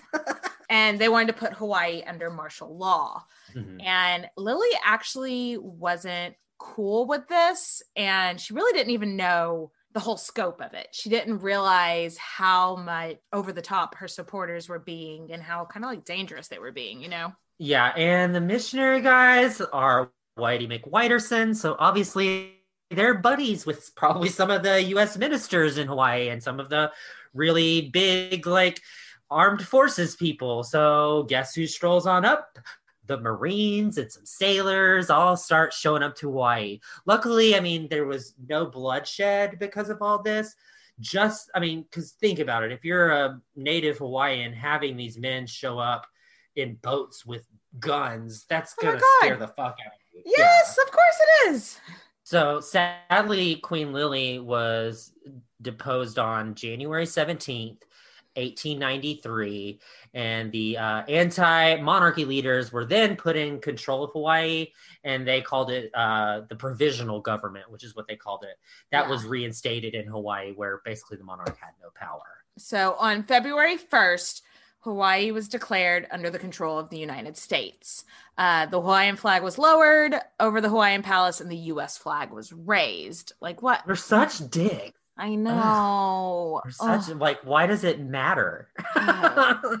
and 0.69 0.99
they 0.99 1.07
wanted 1.07 1.27
to 1.27 1.33
put 1.33 1.53
Hawaii 1.53 2.03
under 2.07 2.29
martial 2.29 2.75
law. 2.77 3.23
Mhm. 3.55 3.83
And 3.85 4.27
Lily 4.35 4.69
actually 4.83 5.57
wasn't 5.59 6.35
cool 6.57 7.05
with 7.07 7.27
this. 7.27 7.83
And 7.95 8.39
she 8.41 8.53
really 8.53 8.73
didn't 8.73 8.93
even 8.93 9.15
know 9.15 9.71
the 9.93 9.99
whole 9.99 10.17
scope 10.17 10.61
of 10.61 10.73
it. 10.73 10.87
She 10.91 11.09
didn't 11.09 11.39
realize 11.39 12.17
how 12.17 12.75
much 12.75 13.17
over 13.31 13.53
the 13.53 13.61
top 13.61 13.95
her 13.95 14.07
supporters 14.07 14.67
were 14.67 14.79
being 14.79 15.31
and 15.31 15.41
how 15.41 15.65
kind 15.65 15.85
of 15.85 15.91
like 15.91 16.03
dangerous 16.03 16.47
they 16.47 16.59
were 16.59 16.71
being, 16.71 17.01
you 17.01 17.09
know? 17.09 17.33
Yeah, 17.59 17.89
and 17.95 18.33
the 18.33 18.41
missionary 18.41 19.01
guys 19.01 19.61
are 19.61 20.11
Whitey 20.37 20.67
McWhiterson, 20.67 21.55
so 21.55 21.75
obviously 21.77 22.55
they're 22.89 23.13
buddies 23.13 23.65
with 23.65 23.91
probably 23.95 24.29
some 24.29 24.49
of 24.49 24.63
the 24.63 24.81
U.S. 24.83 25.17
ministers 25.17 25.77
in 25.77 25.87
Hawaii 25.87 26.29
and 26.29 26.41
some 26.41 26.59
of 26.59 26.69
the 26.69 26.91
really 27.33 27.89
big, 27.89 28.47
like, 28.47 28.81
armed 29.29 29.65
forces 29.65 30.15
people. 30.15 30.63
So 30.63 31.25
guess 31.29 31.55
who 31.55 31.67
strolls 31.67 32.07
on 32.07 32.25
up? 32.25 32.57
The 33.05 33.19
Marines 33.19 33.97
and 33.97 34.11
some 34.11 34.25
sailors 34.25 35.09
all 35.09 35.35
start 35.35 35.73
showing 35.73 36.03
up 36.03 36.15
to 36.17 36.27
Hawaii. 36.27 36.79
Luckily, 37.05 37.55
I 37.55 37.59
mean, 37.59 37.87
there 37.89 38.05
was 38.05 38.33
no 38.47 38.65
bloodshed 38.65 39.59
because 39.59 39.89
of 39.89 40.01
all 40.01 40.21
this. 40.21 40.55
Just, 40.99 41.49
I 41.53 41.59
mean, 41.59 41.83
because 41.83 42.11
think 42.11 42.39
about 42.39 42.63
it. 42.63 42.71
If 42.71 42.85
you're 42.85 43.11
a 43.11 43.41
native 43.55 43.97
Hawaiian 43.97 44.53
having 44.53 44.95
these 44.95 45.17
men 45.17 45.47
show 45.47 45.79
up 45.79 46.05
in 46.55 46.75
boats 46.75 47.25
with 47.25 47.45
guns, 47.79 48.45
that's 48.47 48.75
Oh 48.79 48.83
gonna 48.83 48.99
God. 48.99 49.05
scare 49.19 49.37
the 49.37 49.47
fuck 49.47 49.77
out 49.85 49.93
of 49.93 49.99
you. 50.13 50.21
Yes, 50.25 50.77
of 50.77 50.91
course 50.91 51.17
it 51.19 51.49
is. 51.49 51.79
So 52.23 52.61
sadly, 52.61 53.55
Queen 53.55 53.91
Lily 53.91 54.39
was 54.39 55.11
deposed 55.61 56.19
on 56.19 56.55
January 56.55 57.05
17th, 57.05 57.79
1893, 58.35 59.79
and 60.13 60.51
the 60.51 60.77
uh, 60.77 61.03
anti 61.07 61.75
monarchy 61.81 62.25
leaders 62.25 62.71
were 62.71 62.85
then 62.85 63.15
put 63.15 63.35
in 63.35 63.59
control 63.59 64.03
of 64.03 64.11
Hawaii 64.11 64.67
and 65.03 65.27
they 65.27 65.41
called 65.41 65.69
it 65.71 65.91
uh, 65.93 66.41
the 66.49 66.55
provisional 66.55 67.19
government, 67.19 67.69
which 67.69 67.83
is 67.83 67.95
what 67.95 68.07
they 68.07 68.15
called 68.15 68.43
it. 68.43 68.57
That 68.91 69.05
Yeah. 69.05 69.09
was 69.09 69.25
reinstated 69.25 69.95
in 69.95 70.05
Hawaii, 70.07 70.53
where 70.53 70.81
basically 70.85 71.17
the 71.17 71.23
monarch 71.23 71.57
had 71.59 71.71
no 71.81 71.89
power. 71.95 72.21
So 72.57 72.95
on 72.99 73.23
February 73.23 73.77
1st, 73.77 74.41
Hawaii 74.81 75.31
was 75.31 75.47
declared 75.47 76.07
under 76.11 76.29
the 76.29 76.37
control 76.39 76.77
of 76.77 76.89
the 76.89 76.97
United 76.97 77.37
States. 77.37 78.03
Uh, 78.37 78.65
the 78.65 78.81
Hawaiian 78.81 79.15
flag 79.15 79.41
was 79.41 79.57
lowered 79.57 80.15
over 80.39 80.59
the 80.59 80.69
Hawaiian 80.69 81.03
palace 81.03 81.39
and 81.39 81.49
the 81.49 81.55
US 81.73 81.97
flag 81.97 82.31
was 82.31 82.51
raised. 82.51 83.31
Like 83.39 83.61
what? 83.61 83.81
They're 83.85 83.95
such 83.95 84.39
dicks. 84.49 84.99
I 85.17 85.35
know. 85.35 86.61
They're 86.63 86.71
such 86.71 87.09
Ugh. 87.11 87.19
like, 87.21 87.41
why 87.43 87.67
does 87.67 87.83
it 87.83 87.99
matter? 87.99 88.69
Uh, 88.95 89.75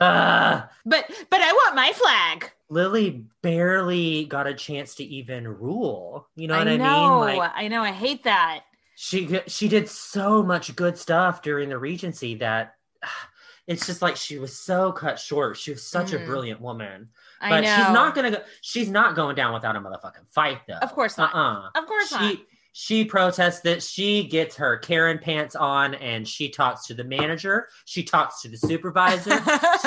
but 0.86 1.10
but 1.30 1.40
I 1.40 1.52
want 1.52 1.74
my 1.76 1.92
flag. 1.94 2.50
Lily 2.70 3.24
barely 3.42 4.24
got 4.26 4.46
a 4.46 4.54
chance 4.54 4.94
to 4.96 5.04
even 5.04 5.46
rule. 5.46 6.28
You 6.36 6.48
know 6.48 6.54
I 6.54 6.58
what 6.58 6.68
I, 6.68 6.76
know. 6.76 7.26
mean? 7.26 7.38
Like 7.38 7.52
I 7.54 7.68
know. 7.68 7.82
I 7.82 7.92
hate 7.92 8.24
that. 8.24 8.62
she 8.94 9.40
she 9.46 9.68
did 9.68 9.88
so 9.88 10.42
much 10.42 10.74
good 10.76 10.96
stuff 10.96 11.42
during 11.42 11.68
the 11.68 11.78
regency 11.78 12.36
that 12.36 12.76
it's 13.66 13.86
just 13.86 14.00
like 14.02 14.16
she 14.16 14.38
was 14.38 14.56
so 14.56 14.92
cut 14.92 15.18
short. 15.18 15.56
She 15.58 15.72
was 15.72 15.86
such 15.86 16.12
Mhm. 16.12 16.22
a 16.22 16.26
brilliant 16.26 16.60
woman. 16.60 17.08
I 17.40 17.50
But 17.50 17.60
know. 17.62 17.74
she's 17.76 17.92
not 17.92 18.14
gonna 18.14 18.30
go 18.30 18.38
she's 18.62 18.88
not 18.88 19.14
going 19.16 19.36
down 19.36 19.52
without 19.52 19.76
a 19.76 19.80
motherfucking 19.80 20.32
fight 20.32 20.60
though. 20.66 20.74
Of 20.74 20.92
course 20.94 21.18
not. 21.18 21.34
Uh-uh. 21.34 21.70
Of 21.80 21.86
course 21.86 22.08
she, 22.08 22.14
not. 22.14 22.36
She 22.72 23.04
protests 23.04 23.60
that 23.60 23.82
she 23.82 24.24
gets 24.24 24.56
her 24.56 24.76
Karen 24.76 25.18
pants 25.18 25.56
on 25.56 25.94
and 25.94 26.26
she 26.26 26.48
talks 26.48 26.86
to 26.86 26.94
the 26.94 27.04
manager, 27.04 27.68
she 27.84 28.04
talks 28.04 28.42
to 28.42 28.48
the 28.48 28.56
supervisor, 28.56 29.38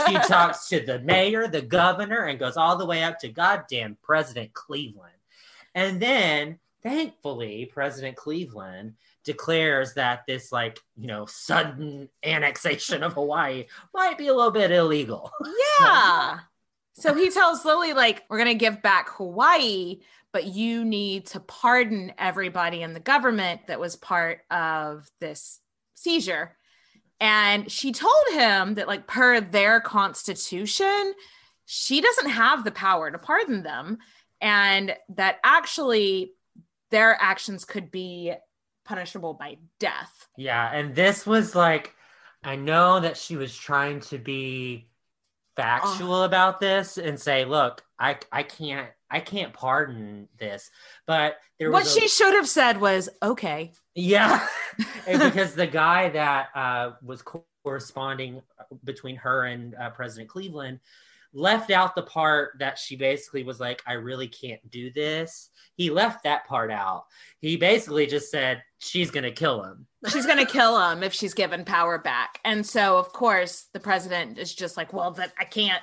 she 0.07 0.13
talks 0.27 0.67
to 0.69 0.86
the 0.86 0.99
mayor, 0.99 1.47
the 1.47 1.61
governor, 1.61 2.25
and 2.25 2.39
goes 2.39 2.57
all 2.57 2.77
the 2.77 2.86
way 2.86 3.03
up 3.03 3.19
to 3.19 3.29
goddamn 3.29 3.97
President 4.01 4.53
Cleveland. 4.53 5.13
And 5.75 6.01
then, 6.01 6.59
thankfully, 6.84 7.69
President 7.73 8.17
Cleveland 8.17 8.95
declares 9.23 9.93
that 9.93 10.23
this, 10.27 10.51
like, 10.51 10.79
you 10.97 11.07
know, 11.07 11.25
sudden 11.25 12.09
annexation 12.23 13.03
of 13.03 13.13
Hawaii 13.13 13.65
might 13.93 14.17
be 14.17 14.27
a 14.27 14.34
little 14.34 14.51
bit 14.51 14.71
illegal. 14.71 15.31
Yeah. 15.79 16.39
So 16.93 17.15
he 17.15 17.31
tells 17.31 17.65
Lily, 17.65 17.93
like, 17.93 18.23
we're 18.29 18.38
going 18.38 18.49
to 18.49 18.53
give 18.53 18.84
back 18.84 19.09
Hawaii, 19.09 20.01
but 20.34 20.45
you 20.45 20.84
need 20.84 21.27
to 21.27 21.39
pardon 21.39 22.11
everybody 22.17 22.81
in 22.81 22.93
the 22.93 22.99
government 22.99 23.61
that 23.67 23.79
was 23.79 23.95
part 23.95 24.41
of 24.51 25.09
this 25.21 25.59
seizure. 25.93 26.57
And 27.19 27.71
she 27.71 27.93
told 27.93 28.25
him 28.34 28.73
that, 28.73 28.88
like, 28.88 29.07
per 29.07 29.39
their 29.39 29.79
constitution, 29.79 31.13
she 31.65 32.01
doesn't 32.01 32.31
have 32.31 32.65
the 32.65 32.71
power 32.71 33.09
to 33.09 33.17
pardon 33.17 33.63
them. 33.63 33.99
And 34.41 34.93
that 35.09 35.38
actually 35.43 36.34
their 36.91 37.15
actions 37.21 37.63
could 37.63 37.91
be 37.91 38.34
punishable 38.84 39.36
by 39.36 39.57
death. 39.79 40.27
Yeah, 40.36 40.69
and 40.73 40.93
this 40.93 41.25
was 41.25 41.55
like, 41.55 41.95
I 42.43 42.57
know 42.57 42.99
that 42.99 43.15
she 43.15 43.38
was 43.38 43.55
trying 43.55 44.01
to 44.01 44.17
be 44.17 44.89
factual 45.55 46.23
about 46.23 46.59
this 46.59 46.97
and 46.97 47.19
say, 47.19 47.45
look, 47.45 47.84
I 47.97 48.17
I 48.31 48.43
can't 48.43 48.89
I 49.14 49.20
can't 49.20 49.53
pardon 49.53 50.28
this, 50.39 50.72
but 51.05 51.38
there 51.59 51.72
What 51.72 51.84
was 51.84 51.95
a- 51.95 51.99
she 52.01 52.07
should 52.07 52.34
have 52.34 52.47
said 52.49 52.82
was, 52.82 53.09
okay. 53.22 53.72
yeah, 53.93 54.45
because 55.07 55.53
the 55.53 55.68
guy 55.68 56.09
that 56.09 56.49
uh, 56.55 56.91
was 57.03 57.24
corresponding 57.64 58.41
between 58.84 59.16
her 59.18 59.45
and 59.45 59.76
uh, 59.76 59.91
President 59.91 60.30
Cleveland 60.30 60.80
left 61.34 61.72
out 61.72 61.95
the 61.95 62.01
part 62.03 62.51
that 62.59 62.78
she 62.78 62.95
basically 62.95 63.43
was 63.43 63.59
like, 63.59 63.82
I 63.88 63.93
really 63.93 64.28
can't 64.28 64.68
do 64.70 64.91
this. 64.91 65.49
He 65.76 65.89
left 65.89 66.24
that 66.24 66.47
part 66.47 66.72
out. 66.72 67.05
He 67.39 67.57
basically 67.57 68.05
just 68.05 68.30
said, 68.30 68.64
she's 68.80 69.09
going 69.11 69.24
to 69.24 69.32
kill 69.32 69.64
him. 69.64 69.88
she's 70.11 70.26
going 70.26 70.43
to 70.43 70.51
kill 70.51 70.80
him 70.89 71.03
if 71.03 71.14
she's 71.14 71.34
given 71.34 71.66
power 71.66 71.97
back. 71.97 72.39
And 72.45 72.66
so, 72.66 72.97
of 72.97 73.14
course, 73.14 73.68
the 73.74 73.80
president 73.80 74.38
is 74.38 74.53
just 74.53 74.78
like, 74.78 74.93
well, 74.93 75.11
that 75.11 75.34
I 75.39 75.45
can't. 75.45 75.82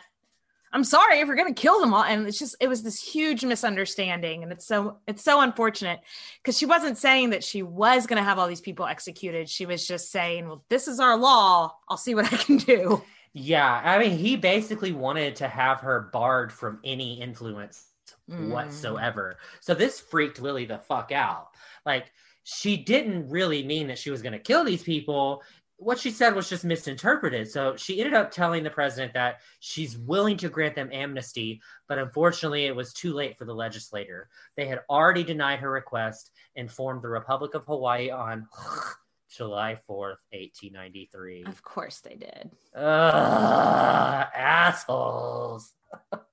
I'm 0.73 0.85
sorry 0.85 1.21
if 1.21 1.29
we're 1.29 1.37
going 1.37 1.53
to 1.53 1.61
kill 1.61 1.81
them 1.81 1.93
all. 1.93 2.05
And 2.05 2.27
it's 2.27 2.39
just, 2.39 2.57
it 2.61 2.69
was 2.69 2.83
this 2.83 3.03
huge 3.03 3.45
misunderstanding. 3.45 4.43
And 4.43 4.53
it's 4.53 4.67
so, 4.67 4.99
it's 5.07 5.25
so 5.25 5.41
unfortunate 5.41 6.01
because 6.43 6.57
she 6.57 6.67
wasn't 6.67 6.97
saying 6.99 7.31
that 7.31 7.43
she 7.43 7.63
was 7.63 8.07
going 8.07 8.19
to 8.19 8.25
have 8.25 8.39
all 8.39 8.47
these 8.47 8.61
people 8.61 8.87
executed. 8.87 9.49
She 9.49 9.67
was 9.67 9.87
just 9.87 10.11
saying, 10.11 10.47
well, 10.47 10.65
this 10.69 10.89
is 10.89 11.01
our 11.01 11.17
law. 11.17 11.75
I'll 11.89 11.97
see 11.97 12.15
what 12.15 12.33
I 12.33 12.37
can 12.37 12.57
do. 12.57 13.03
Yeah. 13.33 13.81
I 13.85 13.99
mean, 13.99 14.17
he 14.19 14.37
basically 14.37 14.93
wanted 14.93 15.37
to 15.37 15.49
have 15.49 15.81
her 15.81 16.11
barred 16.13 16.53
from 16.53 16.81
any 16.85 17.21
influence 17.21 17.87
Mm. 18.31 18.51
whatsoever. 18.51 19.39
So 19.61 19.75
this 19.75 19.99
freaked 19.99 20.41
Lily 20.41 20.65
the 20.65 20.79
fuck 20.79 21.11
out. 21.11 21.49
Like, 21.85 22.13
she 22.45 22.77
didn't 22.77 23.29
really 23.29 23.65
mean 23.65 23.89
that 23.89 23.99
she 23.99 24.11
was 24.11 24.23
going 24.23 24.33
to 24.33 24.39
kill 24.39 24.65
these 24.65 24.83
people. 24.83 25.43
What 25.83 25.99
she 25.99 26.11
said 26.11 26.35
was 26.35 26.49
just 26.49 26.63
misinterpreted. 26.63 27.51
So 27.51 27.75
she 27.75 28.01
ended 28.01 28.13
up 28.13 28.31
telling 28.31 28.63
the 28.63 28.71
president 28.71 29.15
that 29.15 29.41
she's 29.61 29.97
willing 29.97 30.37
to 30.37 30.51
grant 30.51 30.75
them 30.75 30.91
amnesty, 30.93 31.63
but 31.89 31.99
unfortunately, 31.99 32.67
it 32.67 32.77
was 32.77 32.93
too 32.93 33.15
late 33.15 33.39
for 33.39 33.47
the 33.47 33.55
legislator. 33.55 34.29
They 34.57 34.67
had 34.67 34.83
already 34.91 35.25
denied 35.25 35.61
her 35.61 35.71
request 35.71 36.33
and 36.55 36.71
formed 36.71 37.01
the 37.03 37.09
Republic 37.09 37.55
of 37.55 37.65
Hawaii 37.65 38.11
on 38.11 38.47
July 39.35 39.81
4th, 39.89 40.21
1893. 40.33 41.45
Of 41.47 41.63
course 41.63 42.01
they 42.01 42.17
did. 42.17 42.51
Ugh, 42.75 44.27
assholes. 44.35 45.73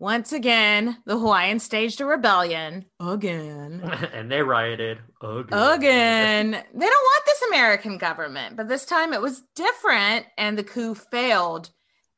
Once 0.00 0.32
again, 0.32 0.96
the 1.04 1.18
Hawaiians 1.18 1.62
staged 1.62 2.00
a 2.00 2.06
rebellion. 2.06 2.86
Again. 2.98 3.82
and 4.14 4.32
they 4.32 4.40
rioted 4.40 4.98
again. 5.22 5.46
Again. 5.52 6.50
They 6.52 6.86
don't 6.86 7.04
want 7.04 7.24
this 7.26 7.42
American 7.42 7.98
government, 7.98 8.56
but 8.56 8.66
this 8.66 8.86
time 8.86 9.12
it 9.12 9.20
was 9.20 9.42
different 9.54 10.24
and 10.38 10.56
the 10.56 10.64
coup 10.64 10.94
failed 10.94 11.68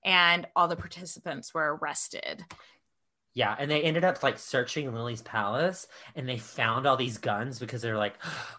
and 0.05 0.47
all 0.55 0.69
the 0.69 0.77
participants 0.77 1.53
were 1.53 1.77
arrested. 1.77 2.45
Yeah, 3.35 3.57
and 3.59 3.69
they 3.69 3.83
ended 3.83 4.05
up 4.05 4.23
like 4.23 4.39
searching 4.39 4.95
Lily's 4.95 5.23
palace 5.23 5.89
and 6.15 6.29
they 6.29 6.39
found 6.39 6.87
all 6.87 6.97
these 6.97 7.19
guns 7.19 7.59
because 7.59 7.83
they're 7.83 7.99
like, 7.99 8.15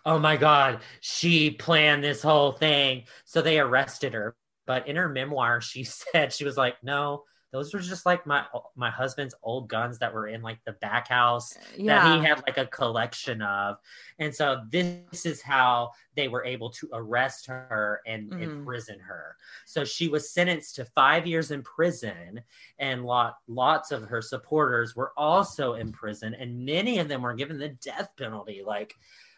oh 0.06 0.20
my 0.20 0.36
God, 0.36 0.82
she 1.00 1.50
planned 1.50 2.04
this 2.04 2.22
whole 2.22 2.52
thing. 2.52 3.04
So 3.24 3.42
they 3.42 3.58
arrested 3.58 4.16
her. 4.16 4.36
But 4.68 4.90
in 4.90 4.98
her 4.98 5.08
memoir, 5.08 5.62
she 5.62 5.84
said, 5.86 6.34
she 6.34 6.44
was 6.44 6.58
like, 6.58 6.76
no, 6.84 7.24
those 7.54 7.72
were 7.74 7.80
just 7.80 8.06
like 8.06 8.26
my 8.26 8.44
my 8.76 8.90
husband's 8.90 9.36
old 9.44 9.70
guns 9.70 10.00
that 10.00 10.12
were 10.14 10.28
in 10.28 10.42
like 10.42 10.58
the 10.66 10.74
back 10.74 11.08
house 11.08 11.54
Yeah. 11.78 12.04
that 12.04 12.18
he 12.20 12.26
had 12.28 12.42
like 12.48 12.58
a 12.58 12.66
collection 12.66 13.42
of. 13.44 13.78
And 14.20 14.34
so 14.36 14.64
this 14.72 15.26
is 15.26 15.42
how 15.42 15.92
they 16.16 16.28
were 16.28 16.44
able 16.44 16.72
to 16.72 16.90
arrest 16.92 17.46
her 17.46 18.02
and 18.08 18.32
Mhm. 18.32 18.42
imprison 18.42 19.00
her. 19.00 19.38
So 19.66 19.86
she 19.86 20.08
was 20.10 20.32
sentenced 20.32 20.76
to 20.78 20.86
five 20.86 21.28
years 21.28 21.52
in 21.52 21.62
prison, 21.62 22.42
and 22.80 23.06
lot 23.06 23.38
lots 23.48 23.92
of 23.92 24.04
her 24.06 24.22
supporters 24.22 24.96
were 24.96 25.14
also 25.16 25.76
in 25.76 25.92
prison, 25.92 26.34
and 26.34 26.66
many 26.66 26.98
of 27.00 27.08
them 27.08 27.22
were 27.22 27.36
given 27.36 27.60
the 27.60 27.70
death 27.70 28.10
penalty. 28.18 28.64
Like 28.66 28.96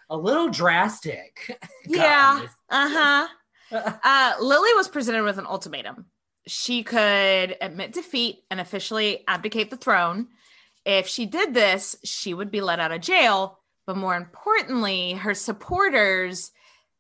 a 0.10 0.16
little 0.18 0.50
drastic. 0.50 1.60
Yeah. 1.88 2.48
Uh 2.70 2.90
huh. 2.90 3.28
uh, 4.04 4.34
Lily 4.40 4.74
was 4.76 4.88
presented 4.88 5.24
with 5.24 5.38
an 5.38 5.46
ultimatum. 5.46 6.06
She 6.48 6.84
could 6.84 7.58
admit 7.62 7.94
defeat 7.94 8.44
and 8.52 8.60
officially 8.60 9.24
abdicate 9.28 9.70
the 9.70 9.78
throne. 9.78 10.28
If 10.86 11.08
she 11.08 11.26
did 11.26 11.54
this, 11.54 11.96
she 12.04 12.34
would 12.34 12.52
be 12.52 12.62
let 12.62 12.80
out 12.80 12.92
of 12.92 13.02
jail. 13.02 13.60
But 13.88 13.98
more 13.98 14.16
importantly, 14.16 15.14
her 15.14 15.34
supporters, 15.34 16.52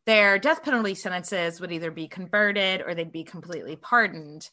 their 0.05 0.37
death 0.39 0.63
penalty 0.63 0.95
sentences 0.95 1.59
would 1.59 1.71
either 1.71 1.91
be 1.91 2.07
converted 2.07 2.81
or 2.81 2.93
they'd 2.93 3.11
be 3.11 3.23
completely 3.23 3.75
pardoned. 3.75 4.49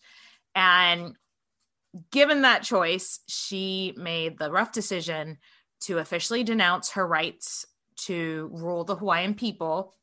And 0.55 1.17
given 2.11 2.43
that 2.43 2.63
choice, 2.63 3.21
she 3.27 3.95
made 3.97 4.39
the 4.39 4.51
rough 4.51 4.73
decision 4.73 5.39
to 5.81 5.99
officially 5.99 6.45
denounce 6.45 6.93
her 6.93 7.07
rights 7.07 7.67
to 7.97 8.51
rule 8.53 8.85
the 8.85 8.97
Hawaiian 8.97 9.35
people. 9.35 9.95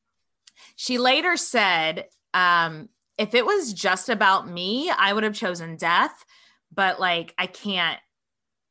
She 0.75 0.97
later 0.97 1.37
said, 1.37 2.05
um, 2.33 2.89
if 3.19 3.35
it 3.35 3.45
was 3.45 3.73
just 3.73 4.09
about 4.09 4.49
me, 4.49 4.89
I 4.89 5.13
would 5.13 5.23
have 5.23 5.35
chosen 5.35 5.75
death, 5.75 6.25
but 6.73 6.99
like 6.99 7.35
I 7.37 7.45
can't 7.45 7.99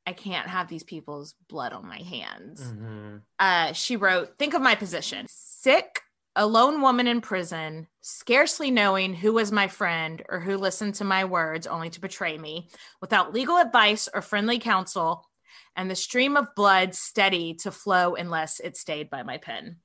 I 0.06 0.14
can't 0.14 0.48
have 0.48 0.68
these 0.68 0.84
people's 0.84 1.34
blood 1.50 1.74
on 1.74 1.86
my 1.86 1.98
hands. 1.98 2.62
Mhm. 2.62 3.22
Uh, 3.38 3.74
she 3.74 3.96
wrote, 3.96 4.38
Think 4.38 4.54
of 4.54 4.62
my 4.62 4.74
position 4.74 5.26
sick, 5.28 6.00
a 6.34 6.46
lone 6.46 6.80
woman 6.80 7.06
in 7.06 7.20
prison, 7.20 7.88
scarcely 8.00 8.70
knowing 8.70 9.12
who 9.12 9.34
was 9.34 9.52
my 9.52 9.68
friend 9.68 10.22
or 10.30 10.40
who 10.40 10.56
listened 10.56 10.94
to 10.94 11.04
my 11.04 11.26
words 11.26 11.66
only 11.66 11.90
to 11.90 12.00
betray 12.00 12.38
me, 12.38 12.70
without 13.02 13.34
legal 13.34 13.58
advice 13.58 14.08
or 14.14 14.22
friendly 14.22 14.58
counsel, 14.58 15.28
and 15.76 15.90
the 15.90 15.96
stream 15.96 16.38
of 16.38 16.54
blood 16.56 16.94
steady 16.94 17.52
to 17.54 17.70
flow 17.70 18.14
unless 18.14 18.60
it 18.60 18.78
stayed 18.78 19.10
by 19.10 19.22
my 19.22 19.36
pen. 19.36 19.76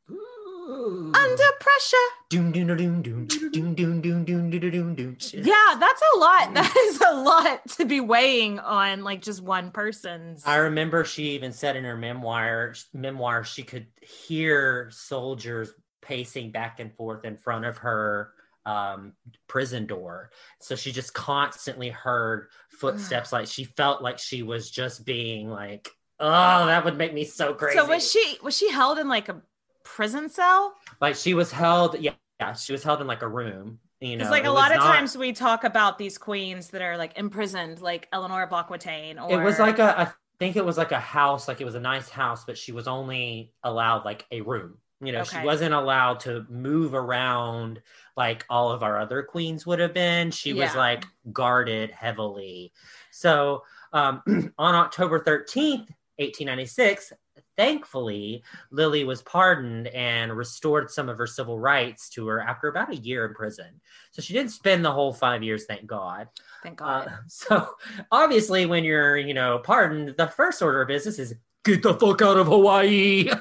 Under 0.64 1.44
pressure. 1.60 1.98
Doom 2.30 2.52
doom 2.52 2.68
doom 2.68 3.02
doom 3.02 3.28
doom 3.28 3.50
doom 3.52 3.76
doom 3.76 4.02
doom 4.02 4.26
doom 4.26 4.50
doom 4.50 4.72
doom 4.72 4.96
doom. 4.96 5.18
Yeah, 5.34 5.76
that's 5.80 6.02
a 6.14 6.18
lot. 6.18 6.54
That 6.54 6.74
is 6.78 7.02
a 7.02 7.16
lot 7.16 7.68
to 7.78 7.86
be 7.86 8.00
weighing 8.00 8.60
on 8.60 9.04
like 9.04 9.22
just 9.22 9.42
one 9.42 9.72
person's. 9.72 10.44
I 10.46 10.58
remember 10.58 11.04
she 11.04 11.32
even 11.32 11.52
said 11.52 11.76
in 11.76 11.84
her 11.84 11.98
memoir 11.98 12.76
memoir 12.94 13.44
she 13.44 13.64
could 13.64 13.88
hear 14.02 14.90
soldiers 14.92 15.74
pacing 16.02 16.52
back 16.52 16.80
and 16.80 16.94
forth 16.96 17.26
in 17.26 17.36
front 17.38 17.66
of 17.66 17.78
her 17.80 18.32
um, 18.66 19.14
prison 19.48 19.86
door. 19.86 20.32
So 20.62 20.76
she 20.76 20.92
just 20.92 21.14
constantly 21.14 21.90
heard 21.90 22.48
footsteps. 22.70 23.34
like 23.34 23.48
she 23.48 23.66
felt 23.66 24.02
like 24.02 24.20
she 24.20 24.44
was 24.44 24.72
just 24.72 25.06
being 25.06 25.50
like, 25.50 25.90
oh, 26.20 26.66
that 26.66 26.86
would 26.86 26.98
make 26.98 27.14
me 27.14 27.26
so 27.26 27.54
crazy. 27.54 27.78
So 27.78 27.86
was 27.88 28.10
she 28.10 28.38
was 28.42 28.56
she 28.56 28.72
held 28.72 28.98
in 29.00 29.10
like 29.10 29.28
a 29.30 29.42
prison 29.84 30.30
cell? 30.30 30.76
like 31.02 31.16
she 31.16 31.34
was 31.34 31.52
held, 31.52 32.00
yeah, 32.00 32.14
yeah, 32.40 32.54
she 32.54 32.72
was 32.72 32.84
held 32.84 33.02
in 33.02 33.08
like 33.08 33.22
a 33.22 33.28
room. 33.28 33.80
You 34.00 34.18
know, 34.18 34.24
Because 34.24 34.32
like 34.32 34.46
a 34.46 34.52
lot 34.52 34.72
of 34.72 34.80
not- 34.80 34.96
times 34.96 35.18
we 35.18 35.32
talk 35.32 35.64
about 35.64 35.98
these 35.98 36.18
queens 36.18 36.70
that 36.72 36.82
are 36.82 36.98
like 36.98 37.18
imprisoned, 37.18 37.82
like 37.82 38.10
Eleanor 38.12 38.44
of 38.44 38.52
Aquitaine. 38.52 39.18
Or 39.18 39.42
it 39.42 39.44
was 39.44 39.60
like 39.60 39.80
a 39.80 40.00
i 40.00 40.12
think 40.40 40.56
it 40.56 40.66
was 40.66 40.78
like 40.78 40.92
a 40.92 41.00
house 41.00 41.48
like 41.48 41.62
it 41.62 41.66
was 41.66 41.76
a 41.76 41.80
nice 41.80 42.10
house 42.10 42.44
but 42.44 42.58
she 42.58 42.72
was 42.72 42.88
only 42.88 43.54
allowed 43.64 44.04
like 44.04 44.26
a 44.32 44.42
room 44.42 44.78
you 45.00 45.12
know 45.12 45.24
she 45.24 45.40
wasn't 45.40 45.74
allowed 45.74 46.20
to 46.20 46.46
move 46.50 46.94
around 46.94 47.82
like 48.18 48.46
all 48.50 48.72
of 48.72 48.84
our 48.84 49.00
other 49.00 49.22
queens 49.24 49.66
would 49.66 49.80
have 49.80 49.94
been 49.94 50.32
she 50.32 50.52
was 50.52 50.76
like 50.76 51.06
guarded 51.32 51.92
heavily 51.92 52.74
so 53.12 53.64
um 53.94 54.22
on 54.58 54.76
october 54.76 55.20
13th 55.20 55.88
1896 56.18 57.14
thankfully 57.58 58.44
lily 58.72 59.04
was 59.04 59.22
pardoned 59.22 59.88
and 59.88 60.36
restored 60.36 60.90
some 60.90 61.10
of 61.10 61.18
her 61.18 61.28
civil 61.28 61.60
rights 61.60 62.10
to 62.10 62.28
her 62.28 62.40
after 62.40 62.68
about 62.68 62.92
a 62.92 62.96
year 62.96 63.26
in 63.26 63.34
prison 63.34 63.80
so 64.12 64.22
she 64.22 64.34
didn't 64.34 64.52
spend 64.52 64.84
the 64.84 64.92
whole 64.92 65.14
five 65.14 65.44
years 65.44 65.66
thank 65.66 65.86
god 65.86 66.28
Thank 66.64 66.78
God. 66.78 67.08
uh, 67.08 67.12
so 67.28 67.68
obviously, 68.10 68.66
when 68.66 68.86
you're, 68.86 69.18
you 69.18 69.34
know, 69.34 69.60
pardoned, 69.60 70.16
the 70.18 70.28
first 70.28 70.62
order 70.62 70.82
of 70.82 70.88
business 70.88 71.20
is 71.20 71.36
get 71.66 71.84
the 71.84 71.94
fuck 71.94 72.22
out 72.22 72.38
of 72.38 72.48
Hawaii. 72.48 73.30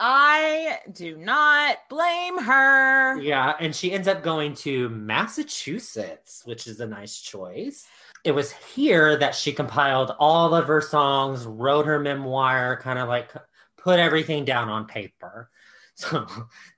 I 0.00 0.78
do 0.92 1.16
not 1.16 1.76
blame 1.88 2.38
her. 2.42 3.20
yeah, 3.20 3.54
and 3.60 3.74
she 3.74 3.92
ends 3.92 4.08
up 4.08 4.22
going 4.24 4.54
to 4.56 4.88
Massachusetts, 4.88 6.42
which 6.44 6.66
is 6.66 6.80
a 6.80 6.86
nice 6.86 7.20
choice. 7.20 7.86
It 8.24 8.32
was 8.32 8.52
here 8.52 9.16
that 9.16 9.34
she 9.34 9.52
compiled 9.52 10.14
all 10.18 10.54
of 10.54 10.68
her 10.68 10.80
songs, 10.80 11.44
wrote 11.44 11.86
her 11.86 11.98
memoir, 11.98 12.80
kind 12.80 12.98
of 12.98 13.08
like 13.08 13.32
put 13.76 13.98
everything 13.98 14.44
down 14.44 14.68
on 14.68 14.86
paper. 14.86 15.50
So 15.94 16.26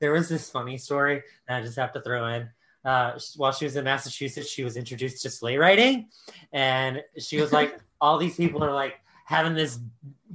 there 0.00 0.10
was 0.10 0.28
this 0.28 0.50
funny 0.50 0.76
story 0.76 1.22
that 1.46 1.58
I 1.58 1.62
just 1.62 1.78
have 1.78 1.92
to 1.92 2.00
throw 2.00 2.26
in. 2.26 2.48
Uh, 2.84 3.16
while 3.36 3.52
she 3.52 3.64
was 3.64 3.76
in 3.76 3.84
Massachusetts, 3.84 4.50
she 4.50 4.64
was 4.64 4.76
introduced 4.76 5.22
to 5.22 5.30
sleigh 5.30 5.56
riding, 5.56 6.08
and 6.52 7.00
she 7.18 7.40
was 7.40 7.52
like, 7.52 7.78
"All 8.00 8.18
these 8.18 8.34
people 8.34 8.62
are 8.64 8.74
like 8.74 8.96
having 9.24 9.54
this 9.54 9.78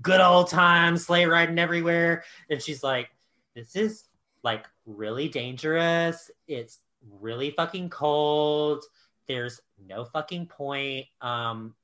good 0.02 0.22
old 0.22 0.50
time 0.50 0.96
sleigh 0.96 1.26
riding 1.26 1.60
everywhere," 1.60 2.24
and 2.50 2.62
she's 2.62 2.82
like, 2.82 3.10
"This 3.54 3.76
is 3.76 4.06
like 4.44 4.66
really 4.86 5.28
dangerous. 5.28 6.32
It's 6.48 6.80
really 7.20 7.52
fucking 7.52 7.90
cold. 7.90 8.84
There's 9.28 9.62
no 9.88 10.06
fucking 10.06 10.48
point. 10.48 11.06
Um, 11.22 11.76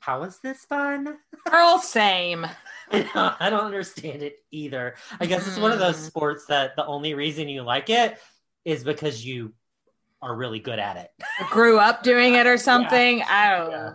how 0.00 0.22
is 0.24 0.38
this 0.42 0.64
fun?" 0.64 1.16
Girl, 1.50 1.78
same. 1.78 2.46
I 2.92 3.50
don't 3.50 3.64
understand 3.64 4.22
it 4.22 4.36
either. 4.50 4.94
I 5.20 5.26
guess 5.26 5.46
it's 5.46 5.58
one 5.58 5.72
of 5.72 5.78
those 5.78 5.96
Mm. 5.98 6.06
sports 6.06 6.46
that 6.46 6.76
the 6.76 6.86
only 6.86 7.14
reason 7.14 7.48
you 7.48 7.62
like 7.62 7.90
it 7.90 8.18
is 8.64 8.84
because 8.84 9.24
you 9.24 9.52
are 10.22 10.34
really 10.34 10.58
good 10.58 10.78
at 10.78 10.96
it. 10.96 11.10
Grew 11.50 11.78
up 11.78 12.02
doing 12.02 12.34
it 12.34 12.46
or 12.46 12.56
something. 12.70 13.22
I 13.22 13.56
don't 13.56 13.70
know. 13.70 13.94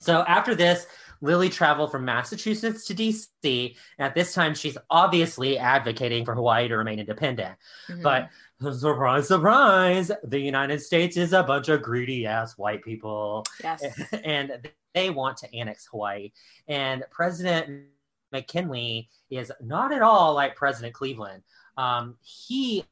So 0.00 0.20
after 0.26 0.54
this, 0.54 0.86
Lily 1.20 1.50
traveled 1.50 1.90
from 1.92 2.06
Massachusetts 2.06 2.86
to 2.86 2.94
DC. 2.94 3.76
At 3.98 4.14
this 4.14 4.32
time, 4.32 4.54
she's 4.54 4.78
obviously 4.88 5.58
advocating 5.58 6.24
for 6.24 6.34
Hawaii 6.34 6.68
to 6.68 6.76
remain 6.78 6.98
independent. 6.98 7.56
Mhm. 7.88 8.02
But 8.02 8.30
surprise, 8.60 9.28
surprise, 9.28 10.10
the 10.24 10.38
United 10.38 10.80
States 10.80 11.16
is 11.16 11.32
a 11.32 11.42
bunch 11.42 11.68
of 11.68 11.82
greedy 11.82 12.26
ass 12.26 12.58
white 12.58 12.82
people. 12.82 13.44
Yes. 13.62 13.82
and 14.24 14.68
they 14.94 15.10
want 15.10 15.36
to 15.38 15.54
annex 15.54 15.86
Hawaii. 15.86 16.32
And 16.68 17.04
President 17.10 17.86
McKinley 18.32 19.08
is 19.30 19.52
not 19.60 19.92
at 19.92 20.02
all 20.02 20.34
like 20.34 20.56
President 20.56 20.94
Cleveland. 20.94 21.42
Um, 21.76 22.16
he 22.22 22.84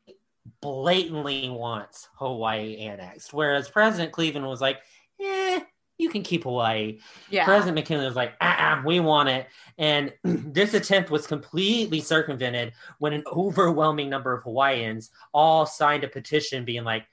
blatantly 0.60 1.48
wants 1.50 2.08
Hawaii 2.14 2.78
annexed, 2.78 3.32
whereas 3.32 3.68
President 3.68 4.12
Cleveland 4.12 4.46
was 4.46 4.60
like, 4.60 4.78
you 5.98 6.08
can 6.08 6.22
keep 6.22 6.44
Hawaii. 6.44 7.00
Yeah. 7.28 7.44
President 7.44 7.74
McKinley 7.74 8.06
was 8.06 8.16
like, 8.16 8.34
ah, 8.40 8.80
we 8.86 9.00
want 9.00 9.28
it. 9.28 9.48
And 9.76 10.12
this 10.24 10.74
attempt 10.74 11.10
was 11.10 11.26
completely 11.26 12.00
circumvented 12.00 12.72
when 12.98 13.12
an 13.12 13.24
overwhelming 13.30 14.08
number 14.08 14.32
of 14.32 14.44
Hawaiians 14.44 15.10
all 15.34 15.66
signed 15.66 16.04
a 16.04 16.08
petition 16.08 16.64
being 16.64 16.84
like, 16.84 17.04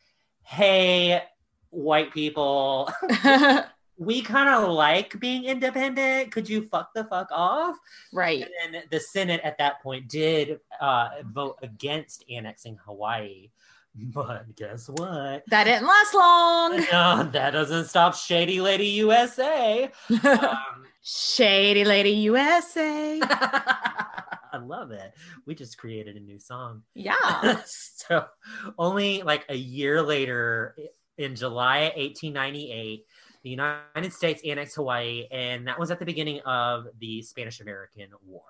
hey, 0.43 1.23
white 1.71 2.13
people, 2.13 2.89
we 3.97 4.21
kind 4.21 4.49
of 4.49 4.69
like 4.69 5.19
being 5.19 5.45
independent. 5.45 6.31
Could 6.31 6.47
you 6.47 6.67
fuck 6.67 6.93
the 6.93 7.05
fuck 7.05 7.29
off? 7.31 7.77
Right. 8.13 8.45
And 8.63 8.73
then 8.73 8.83
the 8.91 8.99
Senate 8.99 9.41
at 9.43 9.57
that 9.57 9.81
point 9.81 10.07
did 10.07 10.59
uh, 10.79 11.09
vote 11.23 11.57
against 11.63 12.23
annexing 12.29 12.77
Hawaii. 12.85 13.49
But 14.13 14.55
guess 14.55 14.89
what? 14.89 15.43
That 15.47 15.63
didn't 15.63 15.87
last 15.87 16.13
long. 16.13 16.85
No, 16.91 17.29
that 17.31 17.51
doesn't 17.51 17.85
stop 17.85 18.15
Shady 18.15 18.61
Lady 18.61 18.87
USA. 18.87 19.89
Um, 20.25 20.85
Shady 21.01 21.85
Lady 21.85 22.09
USA. 22.11 23.19
I 23.21 24.57
love 24.61 24.91
it. 24.91 25.13
We 25.45 25.53
just 25.53 25.77
created 25.77 26.15
a 26.15 26.19
new 26.19 26.39
song. 26.39 26.81
Yeah. 26.95 27.61
so, 27.65 28.25
only 28.79 29.21
like 29.21 29.45
a 29.49 29.55
year 29.55 30.01
later, 30.01 30.75
in 31.17 31.35
July 31.35 31.91
1898, 31.95 33.05
the 33.43 33.49
United 33.49 34.13
States 34.13 34.41
annexed 34.45 34.75
Hawaii, 34.75 35.27
and 35.31 35.67
that 35.67 35.79
was 35.79 35.91
at 35.91 35.99
the 35.99 36.05
beginning 36.05 36.41
of 36.41 36.87
the 36.99 37.21
Spanish 37.21 37.61
American 37.61 38.09
War. 38.25 38.41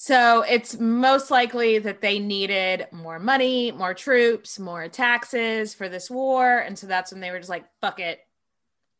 So 0.00 0.42
it's 0.42 0.78
most 0.78 1.28
likely 1.28 1.80
that 1.80 2.00
they 2.00 2.20
needed 2.20 2.86
more 2.92 3.18
money, 3.18 3.72
more 3.72 3.94
troops, 3.94 4.56
more 4.60 4.86
taxes 4.86 5.74
for 5.74 5.88
this 5.88 6.08
war. 6.08 6.58
And 6.60 6.78
so 6.78 6.86
that's 6.86 7.10
when 7.10 7.20
they 7.20 7.32
were 7.32 7.38
just 7.38 7.50
like, 7.50 7.64
fuck 7.80 7.98
it. 7.98 8.20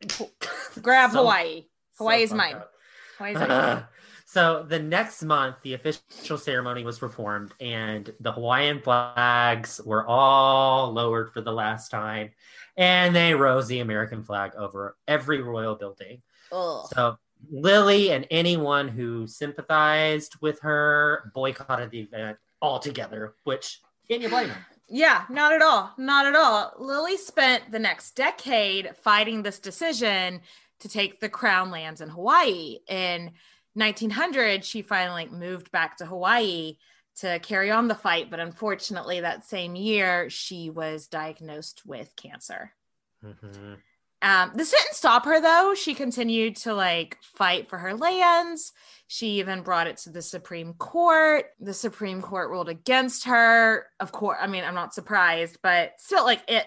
Grab 0.82 1.12
So- 1.12 1.18
Hawaii. 1.18 1.66
Hawaii 1.98 2.22
is 2.24 2.32
mine. 2.34 2.54
up. 2.56 2.72
Hawaii's 3.16 3.38
mine. 3.38 3.84
so 4.26 4.64
the 4.68 4.80
next 4.80 5.22
month, 5.22 5.56
the 5.62 5.74
official 5.74 6.36
ceremony 6.36 6.82
was 6.84 6.98
performed, 6.98 7.52
and 7.60 8.12
the 8.20 8.32
Hawaiian 8.32 8.80
flags 8.80 9.80
were 9.84 10.04
all 10.06 10.92
lowered 10.92 11.32
for 11.32 11.40
the 11.40 11.52
last 11.52 11.90
time, 11.90 12.30
and 12.76 13.14
they 13.14 13.34
rose 13.34 13.66
the 13.68 13.80
American 13.80 14.22
flag 14.22 14.52
over 14.56 14.96
every 15.08 15.42
royal 15.42 15.74
building. 15.76 16.22
Ugh. 16.52 16.86
So 16.92 17.18
Lily 17.50 18.10
and 18.12 18.26
anyone 18.30 18.88
who 18.88 19.26
sympathized 19.26 20.36
with 20.40 20.60
her 20.60 21.30
boycotted 21.34 21.90
the 21.90 22.00
event 22.00 22.38
altogether, 22.60 23.34
which 23.44 23.80
can 24.08 24.20
you 24.20 24.28
blame 24.28 24.48
them? 24.48 24.58
Yeah, 24.88 25.24
not 25.28 25.52
at 25.52 25.62
all. 25.62 25.92
Not 25.98 26.26
at 26.26 26.34
all. 26.34 26.72
Lily 26.78 27.18
spent 27.18 27.70
the 27.70 27.78
next 27.78 28.12
decade 28.16 28.96
fighting 29.02 29.42
this 29.42 29.58
decision 29.58 30.40
to 30.80 30.88
take 30.88 31.20
the 31.20 31.28
crown 31.28 31.70
lands 31.70 32.00
in 32.00 32.08
Hawaii. 32.08 32.78
In 32.88 33.32
1900, 33.74 34.64
she 34.64 34.80
finally 34.82 35.26
moved 35.26 35.70
back 35.70 35.98
to 35.98 36.06
Hawaii 36.06 36.78
to 37.16 37.38
carry 37.40 37.70
on 37.70 37.88
the 37.88 37.94
fight, 37.94 38.30
but 38.30 38.40
unfortunately, 38.40 39.20
that 39.20 39.44
same 39.44 39.74
year, 39.74 40.30
she 40.30 40.70
was 40.70 41.08
diagnosed 41.08 41.84
with 41.84 42.14
cancer. 42.16 42.72
Mhm. 43.22 43.78
Um, 44.20 44.52
this 44.54 44.70
didn't 44.70 44.94
stop 44.94 45.24
her 45.26 45.40
though. 45.40 45.74
She 45.74 45.94
continued 45.94 46.56
to 46.56 46.74
like 46.74 47.18
fight 47.22 47.68
for 47.68 47.78
her 47.78 47.94
lands. 47.94 48.72
She 49.06 49.38
even 49.38 49.62
brought 49.62 49.86
it 49.86 49.96
to 49.98 50.10
the 50.10 50.22
Supreme 50.22 50.74
Court. 50.74 51.46
The 51.60 51.72
Supreme 51.72 52.20
Court 52.20 52.50
ruled 52.50 52.68
against 52.68 53.24
her. 53.24 53.86
Of 54.00 54.12
course, 54.12 54.38
I 54.40 54.46
mean, 54.48 54.64
I'm 54.64 54.74
not 54.74 54.92
surprised, 54.92 55.58
but 55.62 55.92
still, 55.98 56.24
like 56.24 56.42
it, 56.48 56.66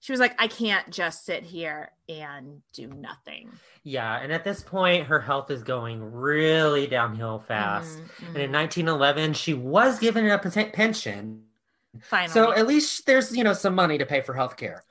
she 0.00 0.12
was 0.12 0.20
like, 0.20 0.34
I 0.38 0.48
can't 0.48 0.90
just 0.90 1.24
sit 1.24 1.42
here 1.44 1.92
and 2.08 2.62
do 2.72 2.86
nothing. 2.88 3.50
Yeah, 3.82 4.18
and 4.18 4.32
at 4.32 4.44
this 4.44 4.62
point, 4.62 5.06
her 5.06 5.20
health 5.20 5.50
is 5.50 5.62
going 5.62 6.02
really 6.12 6.86
downhill 6.86 7.38
fast. 7.46 7.98
Mhm, 7.98 8.28
And 8.28 8.36
in 8.38 8.52
1911, 8.52 9.34
she 9.34 9.54
was 9.54 9.98
given 9.98 10.26
a 10.28 10.38
pension. 10.38 11.44
Finally. 12.02 12.32
So 12.32 12.52
at 12.52 12.66
least 12.66 13.06
there's, 13.06 13.34
you 13.34 13.44
know, 13.44 13.52
some 13.52 13.74
money 13.74 13.98
to 13.98 14.06
pay 14.06 14.20
for 14.20 14.34
health 14.34 14.56
care. 14.56 14.84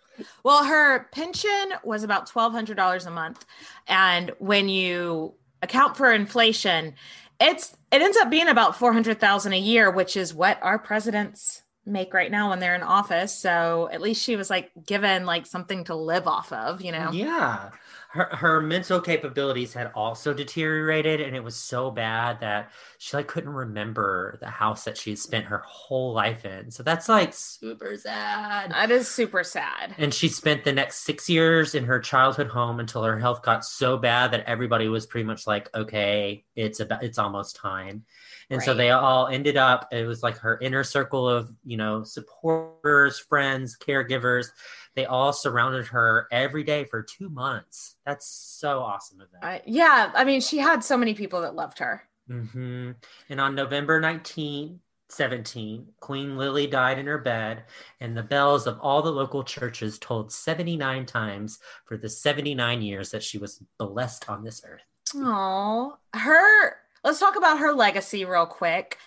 Well, 0.43 0.65
her 0.65 1.07
pension 1.11 1.73
was 1.83 2.03
about 2.03 2.27
twelve 2.27 2.53
hundred 2.53 2.77
dollars 2.77 3.05
a 3.05 3.11
month, 3.11 3.45
and 3.87 4.31
when 4.39 4.69
you 4.69 5.33
account 5.61 5.97
for 5.97 6.11
inflation, 6.11 6.95
it's 7.39 7.75
it 7.91 8.01
ends 8.01 8.17
up 8.17 8.29
being 8.29 8.47
about 8.47 8.77
four 8.77 8.93
hundred 8.93 9.19
thousand 9.19 9.53
a 9.53 9.59
year, 9.59 9.91
which 9.91 10.17
is 10.17 10.33
what 10.33 10.59
our 10.61 10.79
presidents 10.79 11.63
make 11.85 12.13
right 12.13 12.31
now 12.31 12.49
when 12.49 12.59
they're 12.59 12.75
in 12.75 12.83
office. 12.83 13.33
So 13.33 13.89
at 13.91 14.01
least 14.01 14.23
she 14.23 14.35
was 14.35 14.49
like 14.49 14.71
given 14.85 15.25
like 15.25 15.45
something 15.45 15.85
to 15.85 15.95
live 15.95 16.27
off 16.27 16.51
of, 16.53 16.81
you 16.81 16.91
know. 16.91 17.11
Yeah. 17.11 17.69
Her, 18.11 18.25
her 18.31 18.59
mental 18.59 18.99
capabilities 18.99 19.73
had 19.73 19.91
also 19.93 20.33
deteriorated 20.33 21.21
and 21.21 21.35
it 21.35 21.43
was 21.43 21.55
so 21.55 21.91
bad 21.91 22.39
that 22.39 22.71
she 22.97 23.15
like 23.15 23.27
couldn't 23.27 23.51
remember 23.51 24.39
the 24.41 24.49
house 24.49 24.83
that 24.85 24.97
she 24.97 25.11
had 25.11 25.19
spent 25.19 25.45
her 25.45 25.59
whole 25.59 26.11
life 26.13 26.43
in. 26.43 26.71
So 26.71 26.81
that's 26.81 27.07
like 27.07 27.35
super 27.35 27.95
sad. 27.97 28.71
That 28.71 28.89
is 28.89 29.07
super 29.07 29.43
sad. 29.43 29.93
And 29.99 30.11
she 30.11 30.27
spent 30.27 30.63
the 30.63 30.73
next 30.73 31.05
six 31.05 31.29
years 31.29 31.75
in 31.75 31.83
her 31.85 31.99
childhood 31.99 32.47
home 32.47 32.79
until 32.79 33.03
her 33.03 33.19
health 33.19 33.43
got 33.43 33.63
so 33.63 33.95
bad 33.95 34.31
that 34.31 34.45
everybody 34.47 34.87
was 34.87 35.05
pretty 35.05 35.27
much 35.27 35.45
like, 35.45 35.69
okay, 35.75 36.45
it's 36.55 36.79
about 36.79 37.03
it's 37.03 37.19
almost 37.19 37.57
time. 37.57 38.05
And 38.51 38.63
so 38.63 38.73
they 38.73 38.89
all 38.89 39.27
ended 39.27 39.57
up, 39.57 39.89
it 39.91 40.07
was 40.07 40.23
like 40.23 40.39
her 40.39 40.57
inner 40.59 40.83
circle 40.83 41.29
of, 41.29 41.51
you 41.63 41.77
know, 41.77 42.03
supporters, 42.03 43.19
friends, 43.19 43.77
caregivers. 43.77 44.47
They 44.95 45.05
all 45.05 45.33
surrounded 45.33 45.87
her 45.87 46.27
every 46.31 46.63
day 46.63 46.83
for 46.83 47.01
two 47.03 47.29
months. 47.29 47.95
That's 48.05 48.27
so 48.27 48.79
awesome 48.79 49.21
of 49.21 49.31
them. 49.31 49.41
I, 49.43 49.61
yeah, 49.65 50.11
I 50.13 50.23
mean, 50.23 50.41
she 50.41 50.57
had 50.57 50.83
so 50.83 50.97
many 50.97 51.13
people 51.13 51.41
that 51.41 51.55
loved 51.55 51.79
her. 51.79 52.03
hmm 52.27 52.91
And 53.29 53.41
on 53.41 53.55
November 53.55 53.99
19, 53.99 54.79
17, 55.09 55.87
Queen 55.99 56.37
Lily 56.37 56.67
died 56.67 56.99
in 56.99 57.07
her 57.07 57.17
bed, 57.17 57.63
and 57.99 58.15
the 58.15 58.23
bells 58.23 58.67
of 58.67 58.79
all 58.81 59.01
the 59.01 59.11
local 59.11 59.43
churches 59.43 59.97
tolled 59.97 60.31
79 60.31 61.05
times 61.05 61.59
for 61.85 61.97
the 61.97 62.09
79 62.09 62.81
years 62.81 63.09
that 63.11 63.23
she 63.23 63.37
was 63.37 63.63
blessed 63.77 64.29
on 64.29 64.43
this 64.43 64.61
earth. 64.67 64.83
Oh, 65.15 65.97
her. 66.13 66.77
Let's 67.03 67.19
talk 67.19 67.35
about 67.35 67.59
her 67.59 67.71
legacy 67.73 68.25
real 68.25 68.45
quick. 68.45 68.97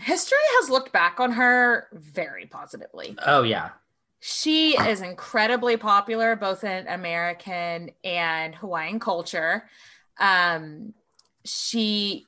History 0.00 0.38
has 0.58 0.70
looked 0.70 0.92
back 0.92 1.20
on 1.20 1.32
her 1.32 1.88
very 1.92 2.46
positively. 2.46 3.16
Oh, 3.24 3.42
yeah. 3.42 3.70
She 4.26 4.70
is 4.70 5.02
incredibly 5.02 5.76
popular 5.76 6.34
both 6.34 6.64
in 6.64 6.88
American 6.88 7.90
and 8.02 8.54
Hawaiian 8.54 8.98
culture. 8.98 9.68
Um, 10.18 10.94
she, 11.44 12.24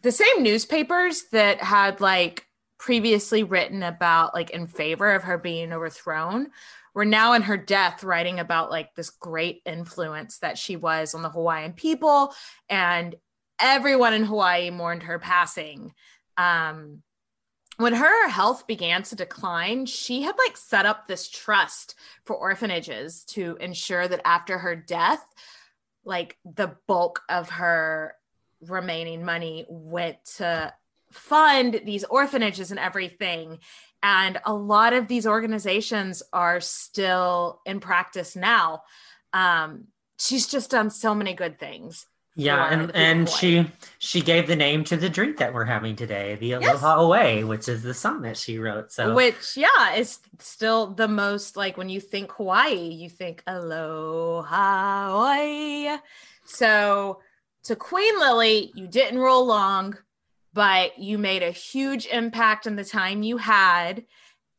the 0.00 0.12
same 0.12 0.44
newspapers 0.44 1.24
that 1.32 1.60
had 1.60 2.00
like 2.00 2.46
previously 2.78 3.42
written 3.42 3.82
about 3.82 4.32
like 4.32 4.50
in 4.50 4.68
favor 4.68 5.12
of 5.12 5.24
her 5.24 5.36
being 5.36 5.72
overthrown 5.72 6.52
were 6.94 7.04
now 7.04 7.32
in 7.32 7.42
her 7.42 7.56
death 7.56 8.04
writing 8.04 8.38
about 8.38 8.70
like 8.70 8.94
this 8.94 9.10
great 9.10 9.60
influence 9.66 10.38
that 10.38 10.56
she 10.56 10.76
was 10.76 11.16
on 11.16 11.22
the 11.22 11.30
Hawaiian 11.30 11.72
people 11.72 12.32
and 12.70 13.16
everyone 13.58 14.14
in 14.14 14.22
Hawaii 14.22 14.70
mourned 14.70 15.02
her 15.02 15.18
passing. 15.18 15.94
Um, 16.36 17.02
when 17.76 17.94
her 17.94 18.28
health 18.28 18.66
began 18.66 19.02
to 19.04 19.16
decline, 19.16 19.86
she 19.86 20.22
had 20.22 20.36
like 20.38 20.56
set 20.56 20.86
up 20.86 21.06
this 21.06 21.28
trust 21.28 21.94
for 22.24 22.36
orphanages 22.36 23.24
to 23.24 23.56
ensure 23.60 24.06
that 24.06 24.20
after 24.24 24.58
her 24.58 24.76
death, 24.76 25.24
like 26.04 26.36
the 26.44 26.76
bulk 26.86 27.22
of 27.28 27.50
her 27.50 28.14
remaining 28.60 29.24
money 29.24 29.66
went 29.68 30.24
to 30.36 30.72
fund 31.10 31.80
these 31.84 32.04
orphanages 32.04 32.70
and 32.70 32.80
everything. 32.80 33.58
And 34.02 34.38
a 34.44 34.52
lot 34.52 34.92
of 34.92 35.08
these 35.08 35.26
organizations 35.26 36.22
are 36.32 36.60
still 36.60 37.60
in 37.64 37.80
practice 37.80 38.36
now. 38.36 38.82
Um, 39.32 39.88
she's 40.18 40.46
just 40.46 40.70
done 40.70 40.90
so 40.90 41.14
many 41.14 41.34
good 41.34 41.58
things 41.58 42.06
Yeah, 42.36 42.66
and 42.68 42.90
and 42.96 43.28
she 43.28 43.70
she 43.98 44.20
gave 44.20 44.48
the 44.48 44.56
name 44.56 44.82
to 44.84 44.96
the 44.96 45.08
drink 45.08 45.36
that 45.36 45.54
we're 45.54 45.64
having 45.64 45.94
today, 45.94 46.34
the 46.34 46.52
Aloha 46.52 46.96
Oe, 46.98 47.46
which 47.46 47.68
is 47.68 47.82
the 47.82 47.94
song 47.94 48.22
that 48.22 48.36
she 48.36 48.58
wrote. 48.58 48.90
So 48.90 49.14
Which, 49.14 49.56
yeah, 49.56 49.94
is 49.94 50.18
still 50.40 50.88
the 50.88 51.06
most 51.06 51.56
like 51.56 51.76
when 51.76 51.88
you 51.88 52.00
think 52.00 52.32
Hawaii, 52.32 52.88
you 52.88 53.08
think 53.08 53.44
Aloha 53.46 55.10
Hawaii. 55.10 55.98
So 56.44 57.20
to 57.64 57.76
Queen 57.76 58.18
Lily, 58.18 58.72
you 58.74 58.88
didn't 58.88 59.20
roll 59.20 59.46
long, 59.46 59.96
but 60.52 60.98
you 60.98 61.18
made 61.18 61.44
a 61.44 61.52
huge 61.52 62.06
impact 62.06 62.66
in 62.66 62.74
the 62.74 62.84
time 62.84 63.22
you 63.22 63.36
had. 63.36 64.04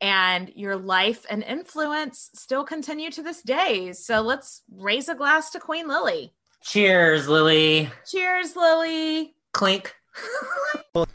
And 0.02 0.52
your 0.56 0.76
life 0.76 1.26
and 1.30 1.42
influence 1.42 2.30
still 2.36 2.66
continue 2.66 3.10
to 3.12 3.24
this 3.24 3.42
day. 3.42 3.94
So 3.94 4.22
let's 4.22 4.62
raise 4.70 5.08
a 5.08 5.16
glass 5.16 5.52
to 5.52 5.60
Queen 5.60 5.88
Lily. 5.88 6.35
Cheers, 6.66 7.28
Lily. 7.28 7.90
Cheers, 8.06 8.56
Lily. 8.56 9.36
Clink. 9.54 9.96